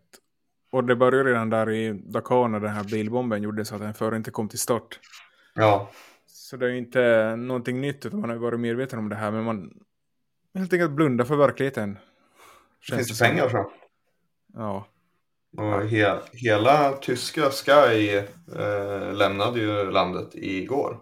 Och 0.73 0.85
det 0.85 0.97
började 0.97 1.31
redan 1.31 1.51
där 1.51 1.71
i 1.71 1.93
Dakar 1.93 2.49
när 2.49 2.61
den 2.61 2.71
här 2.71 2.85
bilbomben 2.85 3.43
gjorde 3.43 3.65
så 3.65 3.75
att 3.75 3.81
den 3.81 3.95
förr 3.95 4.17
inte 4.17 4.31
kom 4.31 4.49
till 4.49 4.59
start. 4.59 5.01
Ja, 5.55 5.91
Så 6.27 6.57
det 6.57 6.67
är 6.67 6.71
inte 6.71 7.37
någonting 7.37 7.81
nytt 7.81 8.07
utan 8.07 8.21
man 8.21 8.31
har 8.31 8.37
varit 8.37 8.61
medveten 8.61 8.99
om 8.99 9.09
det 9.09 9.17
här 9.17 9.31
men 9.31 9.45
man 9.45 9.85
helt 10.55 10.73
enkelt 10.73 10.93
blundar 10.93 11.25
för 11.25 11.37
verkligheten. 11.37 11.99
finns 12.91 13.19
det 13.19 13.27
pengar 13.27 13.49
så. 13.49 13.73
Ja, 14.55 14.87
Och 15.57 15.83
he, 15.89 16.19
hela 16.33 16.93
tyska 16.93 17.51
Sky 17.51 18.17
eh, 18.57 19.15
lämnade 19.15 19.61
ju 19.61 19.91
landet 19.91 20.29
igår. 20.35 21.01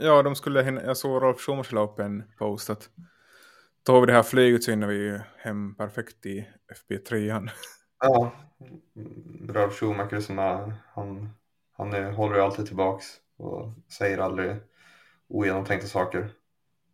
ja 0.00 0.22
de 0.22 0.34
skulle, 0.36 0.62
hinna- 0.62 0.82
jag 0.84 0.96
såg 0.96 1.22
Rolf 1.22 1.40
Schumacher 1.40 1.74
la 1.74 1.80
upp 1.80 1.98
en 1.98 2.22
post 2.38 2.70
att 2.70 2.90
tar 3.82 4.00
vi 4.00 4.06
det 4.06 4.12
här 4.12 4.22
flyget 4.22 4.64
så 4.64 4.70
hinner 4.70 4.86
vi 4.86 5.20
hem 5.38 5.74
perfekt 5.74 6.26
i 6.26 6.48
FB3. 6.72 7.50
Ja, 8.00 8.32
Ralf 9.48 9.74
Schumacher 9.80 10.20
som 10.20 10.38
är, 10.38 10.72
han, 10.94 11.30
han 11.76 11.92
är, 11.92 12.12
håller 12.12 12.36
ju 12.36 12.42
alltid 12.42 12.66
tillbaks 12.66 13.04
och 13.36 13.72
säger 13.98 14.18
aldrig 14.18 14.56
ogenomtänkta 15.28 15.86
saker. 15.88 16.30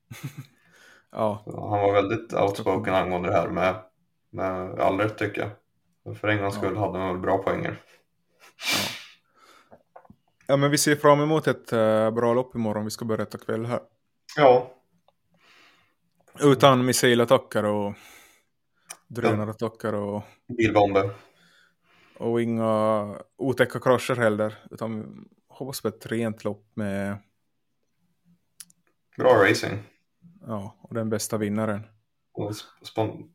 Ja, 1.10 1.42
Så 1.44 1.60
Han 1.70 1.80
var 1.80 1.92
väldigt 1.92 2.32
outspoken 2.32 2.94
angående 2.94 3.28
det 3.28 3.34
här 3.34 3.48
med, 3.48 3.82
med 4.30 4.80
all 4.80 4.98
rätt 4.98 5.18
tycker 5.18 5.40
jag. 5.40 5.50
För 6.20 6.28
en 6.28 6.38
gångs 6.38 6.54
skull 6.54 6.76
hade 6.76 6.98
väl 6.98 7.18
bra 7.18 7.38
poänger. 7.42 7.82
ja 10.46 10.56
men 10.56 10.70
vi 10.70 10.78
ser 10.78 10.96
fram 10.96 11.20
emot 11.20 11.46
ett 11.46 11.72
eh, 11.72 12.10
bra 12.10 12.34
lopp 12.34 12.54
imorgon. 12.54 12.84
Vi 12.84 12.90
ska 12.90 13.04
börja 13.04 13.24
ta 13.26 13.38
kväll 13.38 13.66
här. 13.66 13.80
Ja, 14.36 14.70
Utan 16.40 16.84
missilattacker 16.84 17.64
och 17.64 17.94
drönarattacker 19.06 19.94
och, 19.94 20.22
bilbomber. 20.58 21.10
och 22.18 22.42
inga 22.42 23.04
otäcka 23.36 23.80
krascher 23.80 24.14
heller. 24.16 24.54
Utan 24.70 25.24
hoppas 25.48 25.80
på 25.80 25.88
ett 25.88 26.06
rent 26.06 26.44
lopp 26.44 26.70
med 26.74 27.16
Bra 29.16 29.34
racing. 29.50 29.78
ja, 30.46 30.76
och 30.80 30.94
den 30.94 31.10
bästa 31.10 31.36
vinnaren. 31.36 31.86
Och 32.32 32.52
spon- 32.82 33.30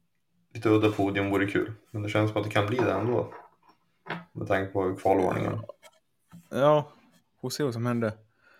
lite 0.53 0.69
udda 0.69 0.91
podium 0.91 1.29
vore 1.29 1.45
kul. 1.47 1.71
Men 1.91 2.01
det 2.01 2.09
känns 2.09 2.31
som 2.31 2.37
att 2.41 2.47
det 2.47 2.53
kan 2.53 2.65
bli 2.67 2.77
det 2.77 2.91
ändå. 2.91 3.33
Med 4.31 4.47
tanke 4.47 4.71
på 4.73 4.95
kvalordningen. 4.95 5.59
Ja, 6.49 6.91
får 7.41 7.49
se 7.49 7.63
vad 7.63 7.73
som 7.73 7.85
händer. 7.85 8.11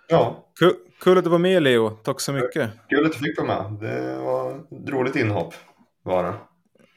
Ja, 0.07 0.45
Kul, 0.59 0.75
kul 1.01 1.17
att 1.17 1.23
du 1.23 1.29
var 1.29 1.37
med 1.39 1.63
Leo, 1.63 1.89
tack 1.89 2.21
så 2.21 2.33
mycket. 2.33 2.71
kul 2.89 3.05
att 3.05 3.11
du 3.13 3.17
fick 3.19 3.37
vara 3.39 3.63
med. 3.69 3.79
Det 3.81 4.17
var 4.19 4.51
ett 4.55 4.89
roligt 4.89 5.15
inhopp. 5.15 5.53
Var 6.03 6.23
det. 6.23 6.33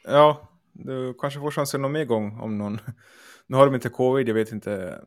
Ja, 0.05 0.49
du 0.72 1.14
kanske 1.20 1.40
får 1.40 1.51
chansen 1.51 1.82
någon 1.82 1.93
mer 1.93 2.05
gång 2.05 2.40
om 2.40 2.59
någon, 2.59 2.80
Nu 3.47 3.57
har 3.57 3.66
de 3.66 3.74
inte 3.74 3.88
covid, 3.88 4.28
jag 4.28 4.34
vet 4.34 4.53
inte 4.53 5.01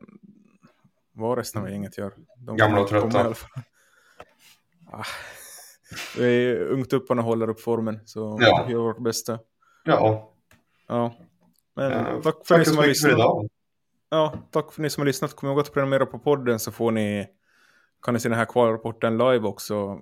vad 1.12 1.38
resten 1.38 1.62
av 1.62 1.70
gänget 1.70 1.98
gör. 1.98 2.12
De 2.38 2.56
Gamla 2.56 2.80
och 2.80 2.86
i 2.86 2.90
trötta. 2.90 3.20
alla 3.20 3.34
fall. 3.34 3.62
Ah. 4.92 5.04
Vi 6.18 6.56
ungtupparna 6.58 7.22
håller 7.22 7.48
upp 7.50 7.60
formen, 7.60 8.00
så 8.04 8.38
Ja. 8.40 8.64
vi 8.66 8.72
gör 8.72 8.80
vårt 8.80 8.98
bästa. 9.02 9.38
Ja, 9.86 10.32
Ja. 10.86 11.14
Men 11.74 11.92
eh, 11.92 12.20
tack 12.20 12.46
för 12.46 12.58
ni 12.58 12.64
som 12.64 12.76
har 12.76 12.86
lyssnat. 12.86 13.18
Ja, 14.08 14.34
tack 14.50 14.72
för 14.72 14.82
ni 14.82 14.90
som 14.90 15.00
har 15.00 15.06
lyssnat. 15.06 15.36
Kom 15.36 15.48
ihåg 15.48 15.60
att 15.60 15.72
prenumerera 15.72 16.06
på 16.06 16.18
podden 16.18 16.58
så 16.58 16.72
får 16.72 16.90
ni, 16.92 17.26
kan 18.02 18.14
ni 18.14 18.20
se 18.20 18.28
den 18.28 18.38
här 18.38 18.44
kvalrapporten 18.44 19.18
live 19.18 19.48
också. 19.48 20.00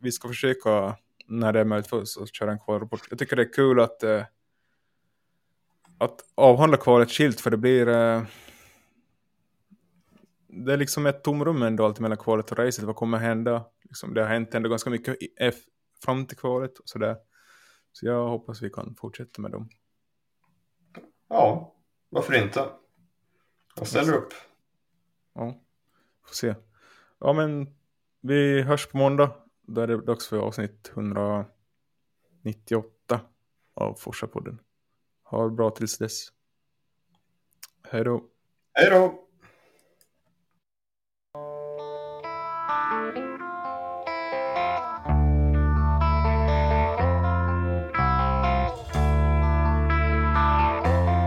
Vi 0.00 0.12
ska 0.12 0.28
försöka, 0.28 0.96
när 1.26 1.52
det 1.52 1.60
är 1.60 1.64
möjligt 1.64 1.86
för 1.86 2.00
oss, 2.00 2.18
att 2.18 2.34
köra 2.34 2.52
en 2.52 2.58
kvalrapport. 2.58 3.06
Jag 3.10 3.18
tycker 3.18 3.36
det 3.36 3.42
är 3.42 3.52
kul 3.52 3.80
att, 3.80 4.02
eh, 4.02 4.22
att 5.98 6.20
avhandla 6.34 6.76
kvalet 6.76 7.10
skilt, 7.10 7.40
för 7.40 7.50
det 7.50 7.56
blir... 7.56 7.88
Eh, 7.88 8.22
det 10.48 10.72
är 10.72 10.76
liksom 10.76 11.06
ett 11.06 11.24
tomrum 11.24 11.62
ändå 11.62 11.84
allt 11.84 12.00
mellan 12.00 12.18
kvalet 12.18 12.52
och 12.52 12.58
racet. 12.58 12.84
Vad 12.84 12.96
kommer 12.96 13.18
hända? 13.18 13.64
Liksom, 13.82 14.14
det 14.14 14.22
har 14.22 14.28
hänt 14.28 14.54
ändå 14.54 14.68
ganska 14.68 14.90
mycket 14.90 15.22
i 15.22 15.28
F 15.40 15.54
fram 16.04 16.26
till 16.26 16.36
kvalet 16.36 16.78
och 16.78 16.88
sådär. 16.88 17.16
Så 17.94 18.06
jag 18.06 18.28
hoppas 18.28 18.62
vi 18.62 18.70
kan 18.70 18.94
fortsätta 18.94 19.42
med 19.42 19.50
dem. 19.50 19.68
Ja, 21.28 21.74
varför 22.08 22.34
inte? 22.34 22.70
Jag 23.76 23.86
ställer 23.86 24.12
upp. 24.12 24.32
Ja, 25.34 25.60
får 26.26 26.34
se. 26.34 26.54
Ja, 27.18 27.32
men 27.32 27.76
vi 28.20 28.62
hörs 28.62 28.86
på 28.86 28.98
måndag. 28.98 29.36
Då 29.62 29.80
är 29.80 29.86
det 29.86 30.00
dags 30.00 30.28
för 30.28 30.38
avsnitt 30.38 30.92
198 30.94 33.20
av 33.74 33.98
Forsa-podden. 33.98 34.58
Ha 35.22 35.44
det 35.44 35.50
bra 35.50 35.70
tills 35.70 35.98
dess. 35.98 36.28
Hej 37.82 38.04
då. 38.04 38.24
Hej 38.72 38.90
då! 38.90 39.23